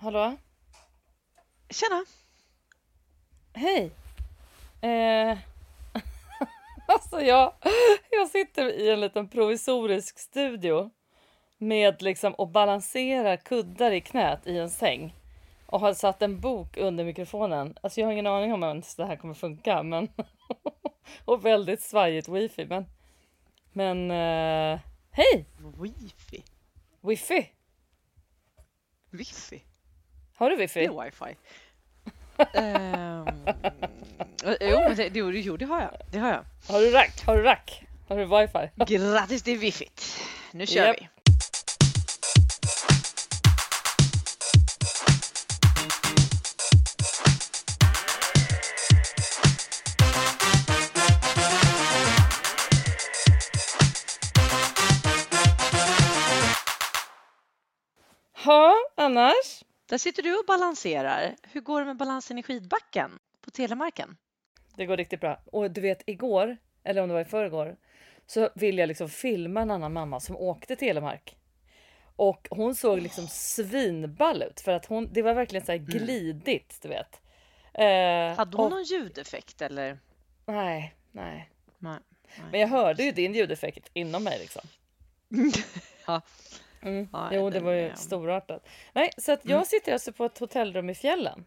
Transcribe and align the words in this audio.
Hallå? 0.00 0.36
Tjena! 1.70 2.04
Hej! 3.54 3.90
Eh, 4.80 5.38
alltså 6.88 7.20
jag, 7.20 7.52
jag 8.10 8.28
sitter 8.28 8.64
i 8.64 8.90
en 8.90 9.00
liten 9.00 9.28
provisorisk 9.28 10.18
studio 10.18 10.90
med 11.58 12.02
liksom 12.02 12.34
och 12.34 12.48
balanserar 12.48 13.36
kuddar 13.36 13.90
i 13.90 14.00
knät 14.00 14.46
i 14.46 14.58
en 14.58 14.70
säng 14.70 15.14
och 15.66 15.80
har 15.80 15.94
satt 15.94 16.22
en 16.22 16.40
bok 16.40 16.76
under 16.76 17.04
mikrofonen. 17.04 17.76
Alltså 17.80 18.00
jag 18.00 18.06
har 18.06 18.12
ingen 18.12 18.26
aning 18.26 18.52
om 18.52 18.62
ens 18.62 18.96
det 18.96 19.06
här 19.06 19.16
kommer 19.16 19.34
funka, 19.34 19.82
men 19.82 20.08
och 21.24 21.44
väldigt 21.44 21.82
svajigt 21.82 22.28
wifi, 22.28 22.66
men 22.66 22.84
men 23.72 24.10
eh, 24.10 24.80
hej! 25.10 25.44
Wifi? 25.78 26.44
Wifi? 27.00 27.52
Wifi? 29.10 29.67
Har 30.38 30.50
du 30.50 30.56
Det 30.56 30.62
wifi? 30.62 30.84
är 30.84 31.04
wifi. 31.04 31.36
Ehm, 32.54 33.26
jo, 34.60 34.80
men 34.80 34.96
det, 34.96 35.10
jo, 35.16 35.30
jo, 35.30 35.56
det 35.56 35.64
har 35.64 35.80
jag. 35.80 35.90
Det 36.12 36.18
har 36.18 36.28
jag. 36.28 36.44
Har 36.74 36.80
du 36.80 36.90
rack? 36.90 37.24
Har 37.26 37.36
du 37.36 37.42
rack? 37.42 37.84
Har 38.08 38.16
du 38.16 38.24
wifi? 38.24 38.94
Grattis 38.94 39.42
till 39.42 39.58
wiffit! 39.58 40.20
Nu 40.52 40.66
kör 40.66 40.86
Japp. 40.86 40.96
vi! 41.00 41.08
Där 59.88 59.98
sitter 59.98 60.22
du 60.22 60.38
och 60.38 60.44
balanserar. 60.46 61.36
Hur 61.42 61.60
går 61.60 61.80
det 61.80 61.86
med 61.86 61.96
balansen 61.96 62.38
i 62.38 62.42
skidbacken 62.42 63.18
på 63.40 63.50
Telemarken? 63.50 64.16
Det 64.76 64.86
går 64.86 64.96
riktigt 64.96 65.20
bra. 65.20 65.40
Och 65.52 65.70
du 65.70 65.80
vet 65.80 66.02
igår, 66.06 66.56
eller 66.84 67.02
om 67.02 67.08
det 67.08 67.14
var 67.14 67.20
i 67.20 67.24
förrgår, 67.24 67.76
så 68.26 68.50
ville 68.54 68.82
jag 68.82 68.88
liksom 68.88 69.08
filma 69.08 69.60
en 69.60 69.70
annan 69.70 69.92
mamma 69.92 70.20
som 70.20 70.36
åkte 70.36 70.76
Telemark. 70.76 71.36
Och 72.16 72.48
hon 72.50 72.74
såg 72.74 73.00
liksom 73.00 73.26
svinball 73.28 74.42
ut 74.42 74.60
för 74.60 74.72
att 74.72 74.86
hon, 74.86 75.12
det 75.12 75.22
var 75.22 75.34
verkligen 75.34 75.66
så 75.66 75.72
här 75.72 75.78
glidigt, 75.78 76.78
du 76.82 76.88
vet. 76.88 77.20
Eh, 77.74 78.36
Hade 78.36 78.56
hon 78.56 78.66
och, 78.66 78.70
någon 78.70 78.82
ljudeffekt 78.82 79.62
eller? 79.62 79.98
Nej, 80.46 80.94
nej. 81.12 81.50
Nej. 81.78 81.98
Men 82.50 82.60
jag 82.60 82.68
hörde 82.68 83.02
ju 83.02 83.12
din 83.12 83.34
ljudeffekt 83.34 83.90
inom 83.92 84.24
mig 84.24 84.38
liksom. 84.38 84.62
Ja. 86.06 86.22
Mm. 86.82 87.08
Ja, 87.12 87.28
Jo, 87.32 87.50
det 87.50 87.60
var 87.60 87.72
ju 87.72 87.96
storartat. 87.96 88.68
Nej, 88.92 89.10
så 89.18 89.32
att 89.32 89.40
jag 89.44 89.52
Mm. 89.56 89.64
sitter 89.64 89.92
alltså 89.92 90.12
på 90.12 90.24
ett 90.24 90.38
hotellrum 90.38 90.90
i 90.90 90.94
fjällen. 90.94 91.44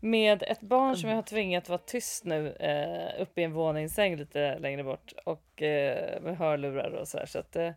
Med 0.00 0.42
ett 0.42 0.60
barn 0.60 0.96
som 0.96 1.08
jag 1.08 1.16
har 1.16 1.22
tvingat 1.22 1.68
vara 1.68 1.78
tyst 1.78 2.24
nu 2.24 2.52
eh, 2.52 3.22
uppe 3.22 3.40
i 3.40 3.44
en 3.44 3.52
våningssäng 3.52 4.16
lite 4.16 4.58
längre 4.58 4.84
bort 4.84 5.12
och 5.24 5.62
eh, 5.62 6.20
med 6.22 6.36
hörlurar 6.38 6.90
och 6.90 7.08
så 7.08 7.18
här. 7.18 7.26
Så 7.26 7.38
att 7.38 7.56
eh, 7.56 7.70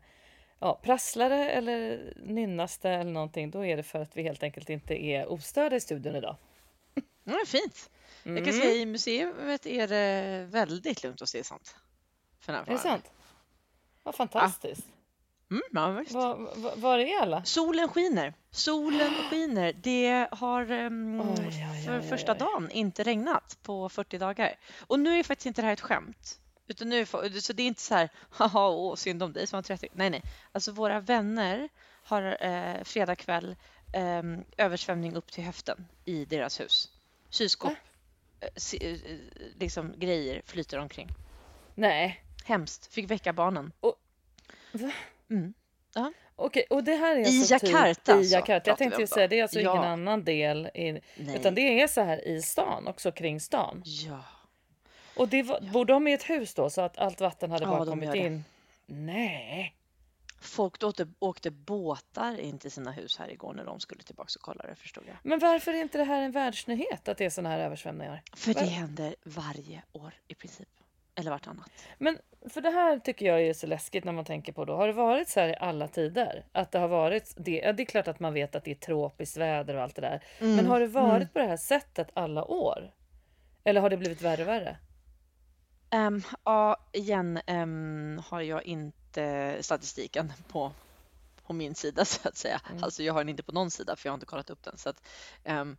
ja, 0.60 0.80
prasslar 0.84 1.30
det 1.30 1.50
eller 1.50 2.00
nynnas 2.26 2.78
det 2.78 2.90
eller 2.90 3.12
någonting, 3.12 3.52
då 3.52 3.66
är 3.66 3.78
det 3.78 3.84
för 3.84 4.00
att 4.02 4.18
vi 4.18 4.24
helt 4.24 4.44
enkelt 4.44 4.70
inte 4.70 5.04
är 5.06 5.32
ostörda 5.32 5.76
i 5.76 5.80
studion 5.80 6.16
idag. 6.16 6.36
Ja, 7.24 7.40
fint. 7.48 7.90
Jag 8.24 8.36
kan 8.38 8.48
Mm. 8.48 8.62
säga 8.62 8.72
i 8.74 8.86
museet 8.86 9.66
är 9.66 9.88
det 9.88 10.46
väldigt 10.46 11.04
lugnt 11.04 11.22
och 11.22 11.30
stillsamt. 11.30 11.76
För 12.40 12.54
Är 12.54 12.66
det 12.66 12.78
sant? 12.78 13.12
Vad 14.04 14.16
fantastiskt. 14.16 14.88
Mm, 15.52 15.62
ja, 15.72 15.92
visst. 15.92 16.12
Var, 16.12 16.36
var, 16.56 16.76
var 16.76 17.00
är 17.00 17.22
alla? 17.22 17.44
Solen 17.44 17.90
skiner. 17.90 18.34
Solen 18.52 19.14
skiner. 19.30 19.74
Det 19.74 20.28
har 20.32 20.72
ehm, 20.72 21.22
Oj, 21.22 21.28
oj, 21.48 21.84
för 21.86 21.94
oj, 21.94 22.00
oj, 22.02 22.10
första 22.10 22.34
dagen 22.34 22.72
inte 22.72 23.04
regnat 23.04 23.58
på 23.64 23.90
40 23.90 24.18
dagar. 24.18 24.56
Och 24.88 25.00
nu 25.00 25.20
är 25.20 25.24
faktiskt 25.24 25.46
inte 25.46 25.62
det 25.62 25.66
här 25.66 25.74
ett 25.74 25.82
skämt. 25.82 26.40
Utan 26.68 26.90
nu 26.90 27.06
så 27.06 27.54
det 27.54 27.64
är 27.64 27.68
inte 27.68 27.82
så 27.82 27.96
här, 27.96 28.10
haha, 28.30 28.70
åh, 28.70 28.96
synd 28.96 29.24
om 29.24 29.34
dig 29.34 29.48
som 29.48 29.58
var 29.58 29.62
30. 29.64 29.88
Nej, 29.94 30.10
nej. 30.10 30.24
Alltså 30.52 30.72
våra 30.72 31.00
vänner 31.00 31.70
har 32.04 32.38
eh, 32.42 32.84
fredag 32.84 33.16
kväll 33.16 33.56
eh, 33.94 34.24
översvämning 34.58 35.16
upp 35.16 35.32
till 35.32 35.44
höften 35.44 35.88
i 36.06 36.26
deras 36.26 36.60
hus. 36.60 36.92
Kylskåp, 37.30 37.74
eh, 38.40 38.82
eh, 38.82 38.98
liksom 39.60 39.94
grejer 39.98 40.42
flyter 40.46 40.78
omkring. 40.78 41.10
Nej. 41.76 42.24
Hemskt. 42.44 42.94
Fick 42.94 43.12
väcka 43.12 43.34
barnen. 43.34 43.72
Va? 44.72 44.92
Mm. 45.30 45.54
Okej, 46.36 46.66
och 46.70 46.84
det 46.84 46.96
här 46.96 47.16
är 47.16 47.20
I 47.20 47.26
alltså 47.40 47.54
Jakarta 47.54 47.94
typ, 47.96 48.10
i 48.10 48.12
alltså, 48.12 48.36
Jakarta. 48.36 48.70
Jag 48.70 48.78
tänkte 48.78 49.02
ju 49.02 49.08
säga, 49.08 49.28
det 49.28 49.40
är 49.40 49.44
alltså 49.44 49.60
Ja. 49.60 49.72
ingen 49.72 49.84
annan 49.84 50.24
del, 50.24 50.66
i, 50.74 50.92
Nej. 50.92 51.36
utan 51.36 51.56
det 51.56 51.82
är 51.82 51.88
så 51.88 52.02
här 52.02 52.28
i 52.28 52.42
stan, 52.42 52.88
också 52.88 53.12
kring 53.12 53.40
stan. 53.40 53.82
Ja. 53.86 54.24
Och 55.16 55.28
det 55.28 55.44
var, 55.44 55.62
bor 55.62 55.86
de 55.86 56.08
i 56.08 56.14
ett 56.14 56.30
hus 56.30 56.54
då 56.54 56.70
så 56.70 56.82
att 56.82 56.98
allt 56.98 57.22
vatten 57.22 57.52
hade 57.52 57.64
Ja, 57.64 57.70
bara 57.70 57.86
kommit 57.86 58.06
gör 58.06 58.14
det. 58.14 58.20
in? 58.20 58.44
Nej. 58.86 59.76
Folk 60.42 60.84
åkte, 60.84 61.08
åkte 61.20 61.52
båtar 61.52 62.40
in 62.40 62.60
till 62.60 62.72
sina 62.72 62.92
hus 62.92 63.18
här 63.18 63.32
igår 63.32 63.54
när 63.54 63.66
de 63.66 63.80
skulle 63.80 64.04
tillbaka 64.04 64.30
och 64.36 64.42
kolla 64.42 64.64
det 64.68 64.76
förstod 64.76 65.04
jag. 65.08 65.16
Men 65.24 65.40
varför 65.40 65.74
är 65.74 65.82
inte 65.82 65.98
det 65.98 66.04
här 66.04 66.22
en 66.22 66.32
världsnyhet 66.32 67.08
att 67.08 67.18
det 67.18 67.26
är 67.26 67.30
såna 67.30 67.50
här 67.50 67.60
översvämningar? 67.60 68.22
För 68.36 68.54
det 68.54 68.66
händer 68.66 69.16
varje 69.24 69.82
år 69.92 70.14
i 70.28 70.36
princip. 70.36 70.70
Eller 71.20 71.32
vartannat. 71.32 71.72
Men 71.98 72.18
för 72.50 72.62
det 72.62 72.70
här 72.70 73.00
tycker 73.00 73.26
jag 73.26 73.42
är 73.42 73.54
så 73.54 73.68
läskigt 73.68 74.04
när 74.04 74.12
man 74.12 74.26
tänker 74.26 74.54
på 74.54 74.66
då. 74.66 74.76
Har 74.76 74.88
det 74.88 74.94
varit 74.94 75.30
så 75.30 75.40
här 75.40 75.50
i 75.50 75.56
alla 75.56 75.88
tider? 75.88 76.46
Att 76.52 76.72
det 76.72 76.80
har 76.80 76.88
varit 76.88 77.34
det? 77.38 77.60
Ja, 77.60 77.74
det 77.74 77.84
är 77.84 77.86
klart 77.86 78.08
att 78.08 78.20
man 78.20 78.34
vet 78.34 78.56
att 78.56 78.64
det 78.64 78.72
är 78.72 78.76
tropiskt 78.76 79.38
väder 79.38 79.76
och 79.76 79.82
allt 79.82 79.96
det 79.96 80.02
där. 80.02 80.24
Men 80.40 80.60
Mm, 80.60 80.66
har 80.66 80.80
det 80.80 80.88
varit 80.88 81.16
mm. 81.16 81.28
på 81.28 81.40
det 81.40 81.46
här 81.46 81.58
sättet 81.58 82.10
alla 82.14 82.46
år? 82.46 82.92
Eller 83.64 83.82
har 83.82 83.90
det 83.90 83.98
blivit 83.98 84.22
värre 84.22 84.42
och 84.42 84.48
värre? 84.48 84.78
Ehm, 85.90 86.22
ja, 86.46 86.78
igen 86.92 87.40
ehm, 87.46 88.22
har 88.26 88.42
jag 88.42 88.64
inte 88.64 89.58
statistiken 89.62 90.34
på, 90.48 90.72
på 91.46 91.54
min 91.54 91.76
sida 91.76 92.06
så 92.06 92.28
att 92.28 92.38
säga. 92.38 92.62
Mm. 92.70 92.84
Alltså 92.84 93.04
jag 93.04 93.14
har 93.14 93.20
den 93.20 93.30
inte 93.30 93.44
på 93.44 93.52
någon 93.52 93.72
sida 93.72 93.96
för 93.96 94.08
jag 94.08 94.12
har 94.12 94.16
inte 94.16 94.26
kollat 94.26 94.50
upp 94.50 94.64
den. 94.64 94.78
Så 94.78 94.90
att, 94.90 95.04
ehm, 95.44 95.78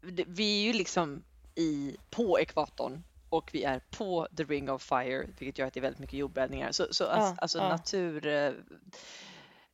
det, 0.00 0.24
vi 0.26 0.60
är 0.60 0.66
ju 0.66 0.72
liksom 0.72 1.24
i, 1.54 1.96
på 2.10 2.40
ekvatorn 2.40 3.02
och 3.36 3.50
vi 3.52 3.64
är 3.64 3.80
på 3.90 4.28
the 4.36 4.44
ring 4.44 4.70
of 4.70 4.82
fire, 4.82 5.26
vilket 5.38 5.58
gör 5.58 5.66
att 5.66 5.74
det 5.74 5.80
är 5.80 5.82
väldigt 5.82 6.00
mycket 6.00 6.18
jordbävningar. 6.18 6.72
Så, 6.72 6.86
så 6.90 7.04
Ja, 7.04 7.10
alltså, 7.10 7.34
alltså 7.40 7.58
ja. 7.58 7.68
natur... 7.68 8.26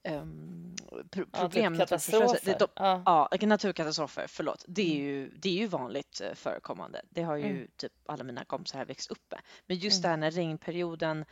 ehm, 0.04 0.74
pro- 1.10 1.24
Ja, 1.32 1.38
problem, 1.40 1.72
typ 1.72 1.78
det- 1.78 1.84
katastrofer. 1.84 2.56
de- 2.58 2.68
Ja. 2.76 3.02
Ja, 3.06 3.46
naturkatastrofer, 3.46 4.26
förlåt. 4.28 4.64
Det 4.68 4.82
är 4.82 4.94
Mm. 4.94 5.06
ju, 5.06 5.30
det 5.36 5.48
är 5.48 5.52
ju 5.60 5.66
vanligt 5.66 6.20
eh, 6.20 6.34
förekommande. 6.34 7.02
Det 7.10 7.22
har 7.22 7.36
ju 7.36 7.44
Mm. 7.44 7.68
typ 7.76 7.92
alla 8.06 8.24
mina 8.24 8.44
kompisar 8.44 8.78
här 8.78 8.86
växt 8.86 9.10
upp 9.10 9.30
med. 9.30 9.40
Men 9.66 9.76
just 9.76 10.04
Mm. 10.04 10.10
där 10.10 10.16
när 10.16 10.30
regnperioden, 10.30 11.24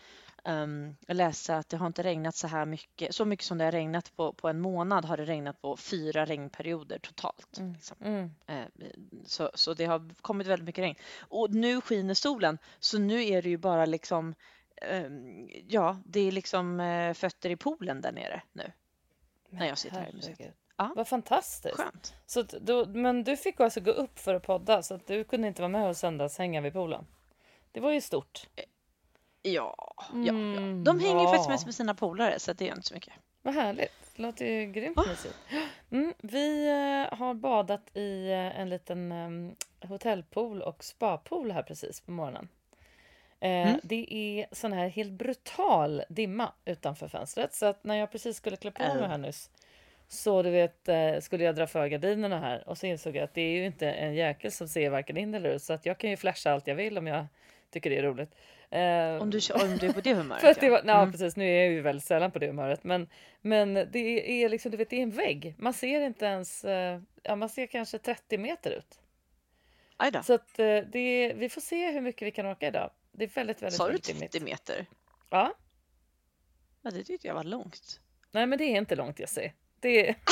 um, 0.45 0.97
läste 1.09 1.57
att 1.57 1.69
det 1.69 1.77
har 1.77 1.87
inte 1.87 2.03
regnat 2.03 2.35
så 2.35 2.47
här 2.47 2.67
mycket, 2.67 3.15
så 3.15 3.25
mycket 3.25 3.47
som 3.47 3.59
det 3.59 3.65
har 3.65 3.73
regnat 3.73 4.17
på, 4.17 4.33
på 4.33 4.49
en 4.49 4.61
månad 4.61 5.05
har 5.05 5.17
det 5.17 5.25
regnat 5.25 5.63
på 5.63 5.77
fyra 5.77 6.25
regnperioder 6.25 6.99
totalt. 6.99 7.59
Mm. 7.59 7.73
Liksom. 7.73 7.97
Mm. 8.05 8.31
Eh, 8.47 8.65
Så, 9.25 9.51
så 9.55 9.75
det 9.75 9.85
har 9.85 10.15
kommit 10.23 10.47
väldigt 10.47 10.67
mycket 10.67 10.83
regn. 10.83 10.97
Och 11.21 11.55
nu 11.55 11.81
skiner 11.81 12.15
solen, 12.15 12.59
så 12.79 12.99
nu 12.99 13.25
är 13.25 13.43
det 13.43 13.49
ju 13.49 13.57
bara 13.57 13.87
liksom, 13.87 14.35
ehm, 14.77 15.49
ja, 15.69 15.99
det 16.05 16.21
är 16.21 16.33
liksom 16.33 16.81
eh, 16.81 17.15
fötter 17.15 17.51
i 17.51 17.57
poolen 17.57 18.01
där 18.01 18.13
nere 18.13 18.43
nu. 18.53 18.73
När 19.51 19.67
jag 19.67 19.79
sitter 19.79 20.01
här 20.01 20.11
i 20.11 20.15
museet. 20.15 20.55
Ja. 20.77 20.93
Vad 20.97 21.09
fantastiskt. 21.09 21.77
Skönt. 21.77 22.15
Så 22.27 22.43
då, 22.43 22.87
men 22.87 23.25
du 23.25 23.37
fick 23.37 23.61
alltså 23.61 23.81
gå 23.81 23.91
upp 23.91 24.19
för 24.19 24.35
att 24.35 24.43
podda 24.43 24.83
så 24.83 24.95
att 24.95 25.07
du 25.07 25.25
kunde 25.25 25.49
inte 25.49 25.63
vara 25.63 25.69
med 25.69 25.89
och 25.89 25.97
söndagshänga 25.97 26.61
vid 26.61 26.73
poolen. 26.73 27.07
Det 27.73 27.81
var 27.81 27.93
ju 27.93 28.01
stort. 28.01 28.49
Ja, 29.43 29.75
ja, 29.97 29.97
ja. 30.13 30.31
Mm, 30.31 30.85
De 30.85 31.01
hänger 31.01 31.21
ju 31.21 31.27
faktiskt 31.27 31.49
ja. 31.49 31.53
mest 31.53 31.65
med 31.67 31.75
sina 31.75 31.95
polare 31.95 32.39
så 32.39 32.53
det 32.53 32.69
är 32.69 32.73
inte 32.75 32.89
så 32.89 32.95
mycket. 32.95 33.13
Vad 33.43 33.55
härligt. 33.55 33.93
Det 34.17 34.23
låter 34.23 34.47
ju 34.47 34.73
grymt 34.73 34.97
Va? 34.97 35.05
mysigt. 35.09 35.37
Mm, 35.91 36.15
vi 36.19 36.69
eh, 36.69 37.19
har 37.19 37.35
badat 37.35 37.97
i 37.97 38.31
eh, 38.31 38.61
en 38.61 38.69
liten 38.69 39.13
eh, 39.13 39.89
hotellpool 39.89 40.63
och 40.63 40.85
spapool 40.85 41.51
här 41.51 41.63
precis 41.63 42.01
på 42.01 42.11
morgonen. 42.11 42.49
Eh, 43.41 43.51
Mm. 43.51 43.81
Det 43.83 44.15
är 44.15 44.47
sån 44.53 44.73
här 44.73 44.89
helt 44.89 45.13
brutal 45.13 46.03
dimma 46.09 46.53
utanför 46.65 47.09
fönstret 47.09 47.55
så 47.55 47.67
att 47.67 47.85
när 47.85 47.95
jag 47.95 48.13
precis 48.13 48.37
skulle 48.37 48.57
klä 48.57 48.71
på 48.71 48.83
mig 48.83 49.09
här 49.09 49.19
nyss 49.19 49.51
så 50.09 50.43
du 50.43 50.51
vet 50.51 50.89
skulle 51.25 51.45
jag 51.45 51.55
dra 51.55 51.67
för 51.67 51.87
gardinerna 51.87 52.41
här 52.41 52.69
och 52.69 52.79
så 52.79 52.87
insåg 52.87 53.17
jag 53.17 53.25
att 53.25 53.35
det 53.35 53.41
är 53.41 53.51
ju 53.51 53.67
inte 53.67 53.91
en 53.91 54.15
jäkel 54.15 54.53
som 54.53 54.69
ser 54.69 54.91
varken 54.91 55.17
in 55.17 55.35
eller 55.35 55.51
ut 55.51 55.63
så 55.63 55.73
att 55.73 55.87
jag 55.87 55.99
kan 55.99 56.11
ju 56.11 56.17
flasha 56.17 56.53
allt 56.53 56.67
jag 56.67 56.75
vill 56.75 56.99
om 56.99 57.07
jag 57.07 57.27
tycker 57.71 57.91
det 57.91 57.99
är 57.99 58.03
roligt. 58.03 58.35
Eh, 58.71 59.23
Om 59.23 59.31
du, 59.31 59.41
om 59.55 59.79
du 59.79 59.87
är 59.87 59.93
på 59.93 60.01
det 60.01 60.15
humöret. 60.15 60.41
för 60.43 60.49
att 60.51 60.61
det 60.61 60.71
var, 60.71 60.83
ja, 60.87 60.99
Mm. 60.99 61.13
precis. 61.13 61.37
Nu 61.37 61.45
är 61.49 61.63
jag 61.65 61.73
ju 61.73 61.81
väldigt 61.81 62.05
sällan 62.05 62.31
på 62.31 62.39
det 62.39 62.47
humöret, 62.47 62.85
men, 62.85 63.09
men 63.41 63.75
det 63.75 64.43
är 64.45 64.49
liksom, 64.49 64.71
du 64.71 64.77
vet, 64.77 64.91
det 64.91 64.97
är 64.97 65.03
en 65.03 65.11
vägg. 65.11 65.55
Man 65.59 65.73
ser 65.75 66.01
inte 66.01 66.25
ens, 66.25 66.65
eh, 66.65 67.01
ja, 67.23 67.37
man 67.37 67.49
ser 67.49 67.67
kanske 67.67 67.99
30 67.99 68.39
meter 68.39 68.71
ut. 68.71 69.01
Så 70.25 70.35
att 70.35 70.59
eh, 70.59 70.77
det 70.79 71.33
vi 71.37 71.49
får 71.49 71.61
se 71.61 71.91
hur 71.91 72.01
mycket 72.01 72.27
vi 72.27 72.31
kan 72.31 72.47
åka 72.47 72.67
idag. 72.67 72.91
Det 73.13 73.25
är 73.25 73.29
väldigt, 73.29 73.63
väldigt, 73.63 73.77
Sa 73.77 73.85
du 73.85 73.91
väldigt 73.93 74.05
30 74.07 74.39
dimmigt. 74.39 74.43
meter? 74.51 74.87
Ja, 75.31 75.55
Ja, 76.83 76.91
det 76.91 77.05
tyckte 77.05 77.27
jag 77.27 77.35
var 77.35 77.45
långt. 77.45 78.01
nej, 78.31 78.47
men 78.47 78.59
det 78.59 78.65
är 78.65 78.77
inte 78.79 78.97
långt 78.97 79.19
jag 79.19 79.29
ser. 79.29 79.53
Det 79.81 80.09
är, 80.09 80.15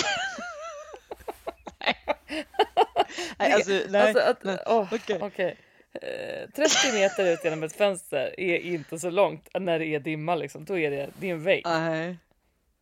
Nej, 3.39 3.53
alltså, 3.53 3.71
nej, 3.89 4.03
Alltså 4.03 4.23
att, 4.31 4.45
nej. 4.45 4.59
åh, 4.67 4.89
Okej. 4.95 5.19
okej. 5.23 5.57
Eh, 6.03 6.51
30 6.51 6.93
meter 6.93 7.33
ut 7.33 7.45
genom 7.45 7.63
ett 7.63 7.77
fönster 7.77 8.41
är 8.41 8.59
inte 8.59 8.99
så 8.99 9.11
långt 9.11 9.49
när 9.61 9.79
det 9.79 9.87
är 9.87 10.01
dimma 10.01 10.35
liksom. 10.35 10.65
Då 10.65 10.79
är 10.79 10.91
det, 10.91 11.11
det 11.19 11.29
är 11.29 11.33
en 11.33 11.43
vägg. 11.43 11.63
Nej. 11.67 12.17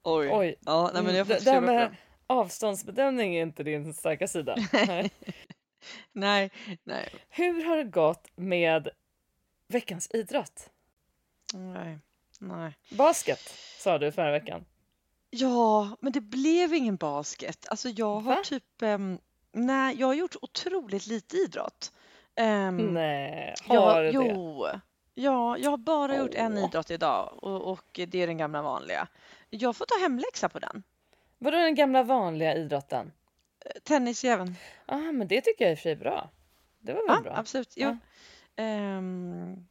Oj. 0.03 0.29
Oj. 0.33 0.57
Ja, 0.61 0.91
nej, 0.95 1.03
men 1.03 1.15
jag 1.15 1.27
får 1.27 1.35
Mm, 1.35 1.45
det, 1.45 1.51
det 1.51 1.55
här 1.55 1.61
med 1.61 1.97
avståndsbedömning 2.27 3.37
är 3.37 3.43
inte 3.43 3.63
din 3.63 3.95
starka 3.95 4.29
sida. 4.29 4.57
Nej. 4.87 5.11
Nej, 6.13 6.51
nej, 6.85 7.09
Hur 7.29 7.65
har 7.65 7.77
det 7.77 7.85
gått 7.85 8.29
med 8.37 8.89
veckans 9.69 10.09
idrott? 10.15 10.71
nej, 11.55 11.99
nej. 12.41 12.73
Basket 12.91 13.41
sa 13.79 13.99
du 13.99 14.13
förra 14.13 14.31
veckan. 14.31 14.65
Ja, 15.31 15.97
men 16.01 16.13
det 16.13 16.21
blev 16.21 16.75
ingen 16.75 16.97
basket. 16.97 17.67
Alltså 17.71 17.89
jag 17.89 18.15
har 18.21 18.35
Va? 18.37 18.43
typ, 18.45 18.83
ehm, 18.83 19.19
nej, 19.53 19.97
jag 20.01 20.07
har 20.07 20.15
gjort 20.15 20.37
otroligt 20.43 21.07
lite 21.07 21.37
idrott. 21.37 21.93
Ehm, 22.37 22.95
Nej, 22.95 23.55
har 23.69 23.75
jag, 23.75 24.15
du 24.15 24.19
det? 24.19 24.29
jo, 24.35 24.67
ja, 25.15 25.59
jag 25.59 25.71
har 25.71 25.77
bara 25.77 26.17
gjort 26.17 26.35
en 26.35 26.59
idrott 26.59 26.91
idag 26.91 27.39
och, 27.45 27.73
och 27.73 27.85
det 27.93 28.15
är 28.23 28.27
den 28.27 28.39
gamla 28.39 28.63
vanliga. 28.63 29.09
Jag 29.51 29.77
får 29.77 29.87
ta 29.87 29.95
hemläxa 30.01 30.49
på 30.49 30.59
den. 30.59 30.83
Vadå 31.39 31.57
den 31.57 31.75
gamla 31.75 32.03
vanliga 32.03 32.55
idrotten? 32.55 33.13
Eh, 33.65 33.71
Tennisjäveln. 33.83 34.55
Ah, 34.87 34.97
men 34.99 35.29
det 35.29 35.41
tycker 35.41 35.65
jag 35.65 35.73
och 35.73 35.79
för 35.79 35.91
är 35.91 35.97
bra. 35.97 36.31
Det 36.79 36.93
var 36.93 37.07
väl 37.07 37.17
Ja, 37.17 37.23
bra? 37.23 37.33
absolut. 37.37 37.73
Jo. 37.77 37.97
Ehm, 38.57 39.67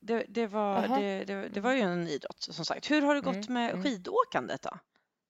det, 0.00 0.24
det, 0.28 0.46
var, 0.46 0.88
det, 1.00 1.24
det, 1.24 1.48
det 1.48 1.60
var 1.60 1.72
ju 1.72 1.80
en 1.80 2.08
idrott 2.08 2.42
som 2.42 2.64
sagt. 2.64 2.90
Hur 2.90 3.02
har 3.02 3.14
det 3.14 3.20
gått 3.20 3.34
Mm, 3.34 3.52
med 3.54 3.70
mm. 3.70 3.82
skidåkandet 3.84 4.62
då? 4.62 4.78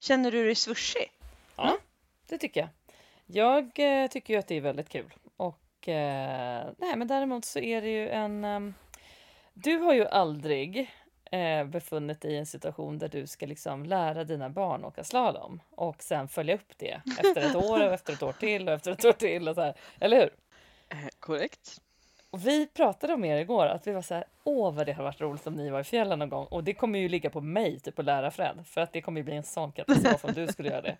Känner 0.01 0.31
du 0.33 0.45
dig 0.45 0.55
svursig? 0.55 1.13
Ja, 1.57 1.79
det 2.29 2.39
tycker 2.39 2.61
jag. 2.61 2.69
Jag 3.27 3.79
eh, 4.03 4.09
tycker 4.09 4.35
ju 4.35 4.41
att 4.41 4.47
det 4.49 4.55
är 4.55 4.61
väldigt 4.61 4.89
kul. 4.89 5.15
Eh, 5.89 6.67
nej, 6.79 6.97
men 6.97 7.09
däremot 7.09 7.45
så 7.45 7.59
är 7.59 7.83
det 7.83 7.89
ju 7.89 8.09
en... 8.09 8.45
ehm, 8.45 8.75
du 9.55 9.77
har 9.77 9.95
ju 9.95 10.07
aldrig 10.07 10.91
eh, 11.31 11.65
befunnit 11.65 12.21
dig 12.21 12.33
i 12.33 12.39
en 12.39 12.47
situation 12.47 12.99
där 12.99 13.09
du 13.09 13.27
ska 13.27 13.47
liksom 13.47 13.85
lära 13.85 14.25
dina 14.25 14.51
barn 14.51 14.85
åka 14.85 15.05
slalom 15.05 15.61
och 15.71 16.03
sen 16.03 16.29
följa 16.29 16.55
upp 16.55 16.79
det 16.79 17.01
efter 17.21 17.41
ett 17.41 17.57
år 17.57 17.87
och 17.87 17.93
efter 17.93 18.13
ett 18.13 18.23
år 18.23 18.33
till 18.33 18.69
och 18.69 18.75
efter 18.75 18.93
ett 18.93 19.05
år 19.05 19.13
till 19.13 19.49
och 19.49 19.55
så 19.55 19.61
här. 19.61 19.75
Eller 20.01 20.17
hur? 20.17 20.31
Eh, 20.89 21.09
korrekt. 21.21 21.81
Och 22.31 22.47
vi 22.47 22.67
pratade 22.67 23.15
om 23.15 23.25
er 23.25 23.37
igår 23.37 23.67
att 23.67 23.87
vi 23.87 23.93
var 23.93 24.03
så 24.03 24.15
här, 24.15 24.25
åh 24.45 24.75
vad 24.75 24.87
det 24.87 24.93
har 24.93 25.05
varit 25.05 25.21
roligt 25.21 25.47
om 25.47 25.55
ni 25.55 25.71
var 25.71 25.81
i 25.81 25.85
fjällen 25.85 26.19
någon 26.19 26.29
gång. 26.29 26.47
Och 26.47 26.65
det 26.65 26.75
kommer 26.75 26.99
ju 26.99 27.09
ligga 27.09 27.31
på 27.31 27.41
mig, 27.41 27.81
typ 27.81 27.99
att 27.99 28.05
lära 28.05 28.31
Fred, 28.31 28.65
för 28.67 28.81
att 28.81 28.93
det 28.93 29.01
kommer 29.01 29.21
ju 29.21 29.25
bli 29.25 29.37
en 29.37 29.43
sån 29.43 29.73
katastrof 29.73 30.25
om 30.25 30.33
du 30.33 30.47
skulle 30.47 30.69
göra 30.69 30.83
det. 30.83 30.97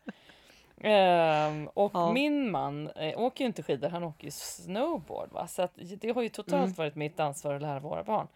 Ehm, 0.81 1.69
och 1.75 1.91
Ja. 1.95 2.13
min 2.13 2.51
man 2.51 2.91
eh, 2.91 3.19
åker 3.19 3.45
ju 3.45 3.47
inte 3.47 3.63
skidor, 3.63 3.89
han 3.89 4.05
åker 4.05 4.25
ju 4.25 4.31
snowboard. 4.31 5.33
Va? 5.33 5.47
Så 5.47 5.69
det 5.75 6.11
har 6.15 6.23
ju 6.23 6.29
totalt 6.29 6.63
Mm. 6.65 6.73
varit 6.73 6.95
mitt 6.95 7.21
ansvar 7.21 7.55
att 7.55 7.63
lära 7.63 7.81
våra 7.81 8.05
barn. 8.05 8.29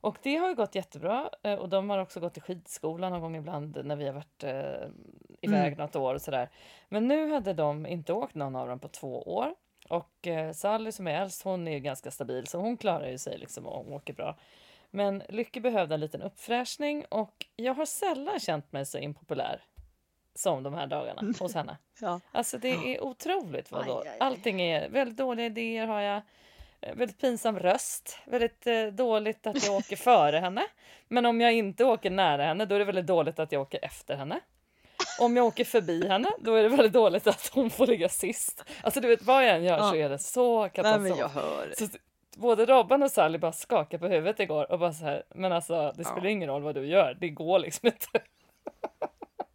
Och 0.00 0.16
det 0.22 0.36
har 0.36 0.48
ju 0.48 0.54
gått 0.54 0.74
jättebra. 0.74 1.30
eh, 1.42 1.54
Och 1.54 1.68
de 1.68 1.90
har 1.90 1.98
också 1.98 2.20
gått 2.20 2.36
i 2.36 2.40
skidskolan 2.40 3.12
någon 3.12 3.20
gång 3.20 3.36
ibland 3.36 3.80
när 3.84 3.96
vi 3.96 4.06
har 4.06 4.12
varit 4.12 4.44
eh, 4.44 4.88
iväg 5.40 5.72
Mm. 5.72 5.78
något 5.78 5.96
år 5.96 6.14
och 6.14 6.22
sådär. 6.22 6.48
Men 6.88 7.08
nu 7.08 7.30
hade 7.32 7.52
de 7.52 7.86
inte 7.86 8.12
åkt 8.12 8.34
någon 8.34 8.56
av 8.56 8.68
dem 8.68 8.78
på 8.78 8.88
två 8.88 9.22
år. 9.22 9.54
Och 9.88 10.26
eh, 10.26 10.52
Sally 10.52 10.92
som 10.92 11.06
är 11.06 11.20
äldst, 11.22 11.42
hon 11.42 11.68
är 11.68 11.72
ju 11.72 11.78
ganska 11.80 12.10
stabil 12.10 12.46
så 12.46 12.58
hon 12.58 12.76
klarar 12.76 13.08
ju 13.08 13.18
sig 13.18 13.38
liksom 13.38 13.66
och 13.66 13.92
åker 13.92 14.12
bra. 14.14 14.36
Men 14.90 15.22
Lycke 15.28 15.60
behövde 15.60 15.94
en 15.94 16.00
liten 16.00 16.22
uppfräschning 16.22 17.04
och 17.08 17.46
jag 17.56 17.74
har 17.74 17.84
sällan 17.86 18.40
känt 18.40 18.72
mig 18.72 18.86
så 18.86 18.98
impopulär 18.98 19.62
som 20.34 20.62
de 20.62 20.74
här 20.74 20.86
dagarna 20.86 21.22
hos 21.40 21.54
henne. 21.54 21.76
Ja. 22.00 22.20
Alltså 22.32 22.58
det 22.58 22.68
är 22.68 23.04
otroligt 23.04 23.70
vad 23.72 23.86
då. 23.86 24.04
Allting 24.20 24.60
är 24.62 24.88
väldigt 24.88 25.16
dåliga 25.18 25.46
idéer 25.46 25.86
har 25.86 26.00
jag. 26.00 26.22
eh, 26.80 26.94
Väldigt 26.94 27.20
pinsam 27.20 27.58
röst. 27.58 28.18
Väldigt 28.24 28.66
eh, 28.66 28.86
dåligt 28.86 29.46
att 29.46 29.66
jag 29.66 29.74
åker 29.76 29.96
före 29.96 30.38
henne. 30.38 30.62
Men 31.08 31.26
om 31.26 31.40
jag 31.40 31.52
inte 31.52 31.84
åker 31.84 32.10
nära 32.10 32.44
henne 32.44 32.64
då 32.64 32.74
är 32.74 32.78
det 32.78 32.84
väldigt 32.84 33.06
dåligt 33.06 33.38
att 33.38 33.52
jag 33.52 33.62
åker 33.62 33.84
efter 33.84 34.16
henne. 34.16 34.40
Om 35.20 35.36
jag 35.36 35.46
åker 35.46 35.64
förbi 35.64 36.06
henne 36.08 36.28
då 36.38 36.54
är 36.54 36.62
det 36.62 36.68
väldigt 36.68 36.92
dåligt 36.92 37.26
att 37.26 37.50
hon 37.54 37.70
får 37.70 37.86
ligga 37.86 38.08
sist. 38.08 38.64
Alltså 38.82 39.00
du 39.00 39.08
vet 39.08 39.22
vad 39.22 39.44
jag 39.44 39.56
än 39.56 39.64
gör 39.64 39.78
så 39.78 39.94
är 39.94 40.08
det 40.08 40.18
så 40.18 40.60
Nej, 40.60 40.70
katastrof. 40.70 41.02
men 41.02 41.16
jag 41.18 41.28
hör. 41.28 41.72
Så 41.78 41.86
både 42.36 42.66
Robban 42.66 43.02
och 43.02 43.10
Sally 43.10 43.38
bara 43.38 43.52
skakade 43.52 43.98
på 43.98 44.14
huvudet 44.14 44.40
igår 44.40 44.72
och 44.72 44.78
bara 44.78 44.92
så 44.92 45.04
här, 45.04 45.22
men 45.34 45.52
alltså 45.52 45.92
det 45.96 46.04
spelar 46.04 46.24
Ja. 46.24 46.30
ingen 46.30 46.48
roll 46.48 46.62
vad 46.62 46.74
du 46.74 46.86
gör, 46.86 47.16
det 47.20 47.28
går 47.28 47.58
liksom 47.58 47.86
inte. 47.86 48.08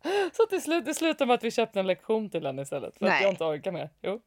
så 0.33 0.45
till 0.45 0.61
slut, 0.61 0.85
det 0.85 0.93
slutade 0.93 1.25
med 1.25 1.33
att 1.33 1.43
vi 1.43 1.51
köpte 1.51 1.79
en 1.79 1.87
lektion 1.87 2.29
till 2.29 2.45
henne 2.45 2.61
istället 2.61 2.97
för 2.97 3.05
att 3.05 3.11
Nej. 3.11 3.23
jag 3.23 3.31
inte 3.31 3.43
orkar 3.43 3.71
mer. 3.71 3.89
Jo. 4.01 4.21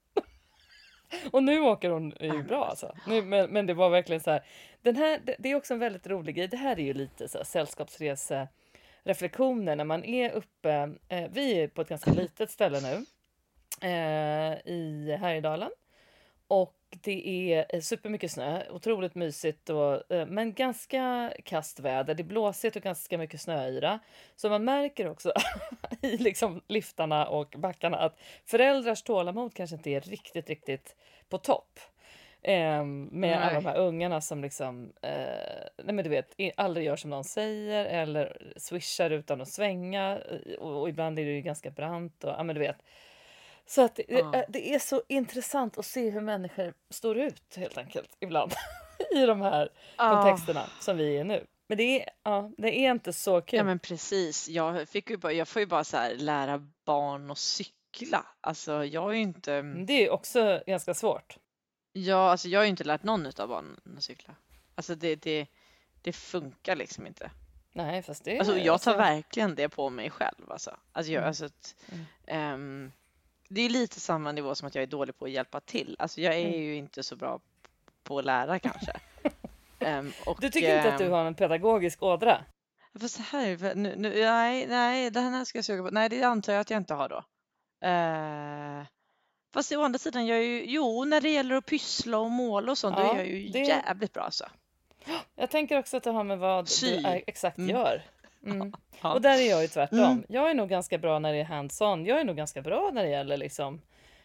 och 1.33 1.43
nu 1.43 1.61
åker 1.61 1.91
hon 1.91 2.15
ju 2.21 2.43
bra 2.43 2.65
alltså. 2.65 2.95
Nu, 3.07 3.23
men, 3.23 3.51
men 3.51 3.67
det 3.67 3.75
var 3.75 3.91
verkligen 3.91 4.21
så 4.21 4.31
här, 4.31 4.45
den 4.83 4.97
här, 4.97 5.21
det, 5.25 5.37
det 5.39 5.51
är 5.51 5.55
också 5.55 5.75
en 5.75 5.81
väldigt 5.81 6.07
rolig 6.07 6.35
grej, 6.35 6.49
det 6.49 6.57
här 6.57 6.79
är 6.79 6.85
ju 6.85 6.95
lite 6.95 7.29
så 7.29 7.39
här, 7.39 7.45
sällskapsrese 7.45 8.49
reflektioner 9.03 9.77
när 9.77 9.85
man 9.85 10.05
är 10.05 10.31
uppe, 10.31 10.95
eh, 11.09 11.31
vi 11.31 11.61
är 11.61 11.69
på 11.69 11.83
ett 11.83 11.89
ganska 11.89 12.13
litet 12.13 12.51
ställe 12.51 12.81
nu 12.81 13.07
eh, 13.89 14.59
i 14.65 15.17
Härjedalen 15.21 15.71
och 16.47 16.75
det 17.01 17.53
är 17.53 17.67
eh, 17.69 17.81
supermycket 17.81 18.31
snö, 18.33 18.63
otroligt 18.71 19.15
mysigt 19.15 19.71
och, 19.71 20.13
eh, 20.13 20.27
men 20.27 20.53
ganska 20.55 21.33
kast 21.45 21.81
väder. 21.81 22.15
Det 22.15 22.23
är 22.23 22.25
blåsigt 22.25 22.77
och 22.77 22.83
ganska 22.83 23.19
mycket 23.19 23.41
snöyra. 23.41 23.99
Så 24.37 24.49
man 24.49 24.65
märker 24.65 25.11
också 25.11 25.33
i 26.03 26.17
liksom 26.17 26.61
liftarna 26.69 27.27
och 27.27 27.55
backarna 27.59 27.97
att 27.99 28.19
föräldrars 28.45 29.03
tålamod 29.03 29.55
kanske 29.55 29.77
inte 29.77 29.91
är 29.91 30.01
riktigt, 30.01 30.49
riktigt 30.49 30.97
på 31.29 31.39
topp. 31.39 31.81
Eh, 32.43 32.85
med 32.85 33.37
alla 33.37 33.55
de 33.55 33.65
Nej. 33.65 33.73
här 33.73 33.79
ungarna 33.81 34.21
som 34.21 34.43
liksom, 34.43 34.93
eh, 35.03 35.13
nej 35.85 35.95
men 35.95 36.05
du 36.05 36.11
vet, 36.11 36.35
aldrig 36.57 36.87
gör 36.87 36.97
som 36.97 37.11
någon 37.11 37.25
säger 37.25 37.85
eller 37.87 38.53
swishar 38.57 39.11
utan 39.11 39.41
att 39.41 39.49
svänga. 39.49 40.19
eh, 40.19 40.55
Och, 40.59 40.81
och 40.81 40.89
ibland 40.89 41.19
är 41.19 41.25
det 41.25 41.31
ju 41.31 41.41
ganska 41.41 41.71
brant 41.71 42.25
och 42.25 42.31
ja 42.31 42.43
men 42.43 42.55
du 42.55 42.61
vet. 42.61 42.77
Så 43.75 43.83
att 43.85 43.95
det, 43.97 44.05
Ja. 44.09 44.35
eh, 44.35 44.45
det 44.49 44.75
är 44.75 44.79
så 44.79 45.03
intressant 45.09 45.79
att 45.79 45.87
se 45.87 46.11
hur 46.11 46.21
människor 46.21 46.75
står 46.91 47.19
ut 47.19 47.57
helt 47.57 47.79
enkelt 47.79 48.17
ibland 48.21 48.53
i 49.15 49.27
de 49.27 49.41
här 49.41 49.69
kontexterna 49.97 50.67
som 50.81 50.97
vi 50.97 51.17
är 51.19 51.25
nu. 51.25 51.47
Men 51.69 51.79
det 51.79 52.03
är, 52.03 52.09
ja, 52.23 52.51
det 52.59 52.79
är 52.79 52.91
inte 52.91 53.13
så 53.13 53.41
kul. 53.41 53.57
Ja 53.57 53.65
men 53.65 53.79
precis. 53.79 54.49
Jag, 54.49 54.89
fick 54.89 55.11
ju 55.11 55.17
bara, 55.17 55.33
jag 55.33 55.49
får 55.49 55.61
ju 55.61 55.67
bara 55.67 55.85
så 55.85 55.97
här 55.97 56.15
lära 56.15 56.59
barn 56.85 57.31
att 57.31 57.39
cykla. 57.39 58.27
Alltså 58.41 58.85
jag 58.85 59.01
har 59.03 59.13
ju 59.13 59.21
inte, 59.21 59.63
Det 59.63 60.07
är 60.07 60.11
också 60.11 60.63
ganska 60.67 60.95
svårt. 60.95 61.37
jag, 61.93 62.19
alltså, 62.19 62.49
jag 62.49 62.61
har 62.61 62.65
ju 62.65 62.71
inte 62.71 62.85
lärt 62.85 63.03
någon 63.03 63.27
av 63.27 63.49
barnen 63.49 63.81
att 63.97 64.03
cykla. 64.03 64.35
Alltså 64.75 64.95
det, 64.95 65.17
det, 65.17 65.47
det 66.03 66.13
funkar 66.13 66.77
liksom 66.77 67.07
inte. 67.07 67.31
Nej, 67.73 68.03
fast 68.03 68.25
det 68.25 68.35
är... 68.37 68.39
Alltså, 68.39 68.57
jag 68.59 68.65
tar 68.67 68.73
alltså- 68.73 68.97
verkligen 68.97 69.55
det 69.55 69.69
på 69.69 69.91
mig 69.91 70.11
själv. 70.11 70.51
Alltså. 70.53 70.77
Alltså, 70.93 71.13
jag, 71.13 71.19
Mm. 71.21 71.29
alltså 71.29 71.45
att, 71.45 71.75
Mm. 71.93 72.05
ehm, 72.27 72.93
det 73.55 73.61
är 73.61 73.69
lite 73.69 74.01
samma 74.01 74.33
nivå 74.33 74.55
som 74.55 74.69
att 74.69 74.75
jag 74.75 74.83
är 74.83 74.87
dålig 74.87 75.19
på 75.19 75.25
att 75.25 75.31
hjälpa 75.31 75.61
till. 75.61 75.97
Alltså, 75.99 76.21
jag 76.21 76.35
är 76.35 76.47
Mm. 76.49 76.61
ju 76.63 76.77
inte 76.77 77.03
så 77.03 77.17
bra 77.17 77.41
på 78.05 78.19
att 78.19 78.25
lära 78.25 78.59
kanske. 78.59 78.93
Ehm, 79.79 80.13
och, 80.27 80.39
Du 80.41 80.51
tycker 80.51 80.77
inte 80.77 80.93
att 80.93 80.99
du 80.99 81.05
ehm, 81.05 81.13
har 81.13 81.25
en 81.25 81.35
pedagogisk 81.35 82.03
ådra? 82.03 82.45
Fast 83.01 83.19
här, 83.21 83.47
är- 83.65 83.75
nu, 83.75 83.95
nu, 83.97 84.25
nej, 84.25 84.67
nej, 84.67 85.11
det 85.11 85.21
här 85.21 85.45
ska 85.45 85.59
jag 85.59 85.65
söka 85.65 85.83
på. 85.83 85.91
Nej, 85.91 86.09
det 86.09 86.23
antar 86.23 86.53
jag 86.53 86.61
att 86.61 86.71
jag 86.71 86.77
inte 86.81 86.95
har 86.95 87.09
då. 87.09 87.25
Eh, 87.89 88.87
fast 89.55 89.73
å 89.73 89.83
andra 89.83 89.99
sidan, 89.99 90.27
jag 90.27 90.39
är 90.39 90.43
ju, 90.43 90.65
jo, 90.67 91.05
när 91.05 91.21
det 91.21 91.31
gäller 91.31 91.55
att 91.55 91.67
pyssla 91.67 92.19
och 92.19 92.31
måla 92.31 92.73
och 92.73 92.79
sånt, 92.79 92.97
då 92.97 93.03
Ja, 93.03 93.13
är 93.15 93.17
jag 93.17 93.27
ju 93.29 93.49
det- 93.49 93.59
jävligt 93.59 94.13
bra 94.13 94.23
alltså. 94.23 94.45
Jag 95.35 95.51
tänker 95.51 95.79
också 95.79 95.97
att 95.97 96.03
det 96.03 96.11
har 96.11 96.25
med 96.25 96.39
vad 96.39 96.69
Sy. 96.69 96.97
du 96.97 97.07
är, 97.09 97.23
exakt 97.27 97.59
Mm. 97.59 97.71
gör. 97.77 98.03
Mm. 98.47 98.73
Ja. 99.03 99.13
Och 99.15 99.21
där 99.21 99.39
är 99.39 99.51
jag 99.51 99.63
ju 99.63 99.69
tvärtom. 99.69 99.99
Mm. 99.99 100.25
Jag 100.29 100.51
är 100.51 100.55
nog 100.55 100.69
ganska 100.69 100.99
bra 100.99 101.19
när 101.19 101.33
det 101.33 101.39
är 101.39 101.45
hands-on. 101.45 102.07
Jag 102.07 102.21
är 102.21 102.25
nog 102.25 102.37
ganska 102.37 102.63
bra 102.63 102.91
när 102.93 103.03
det 103.03 103.11
gäller 103.11 103.37
liksom 103.37 103.81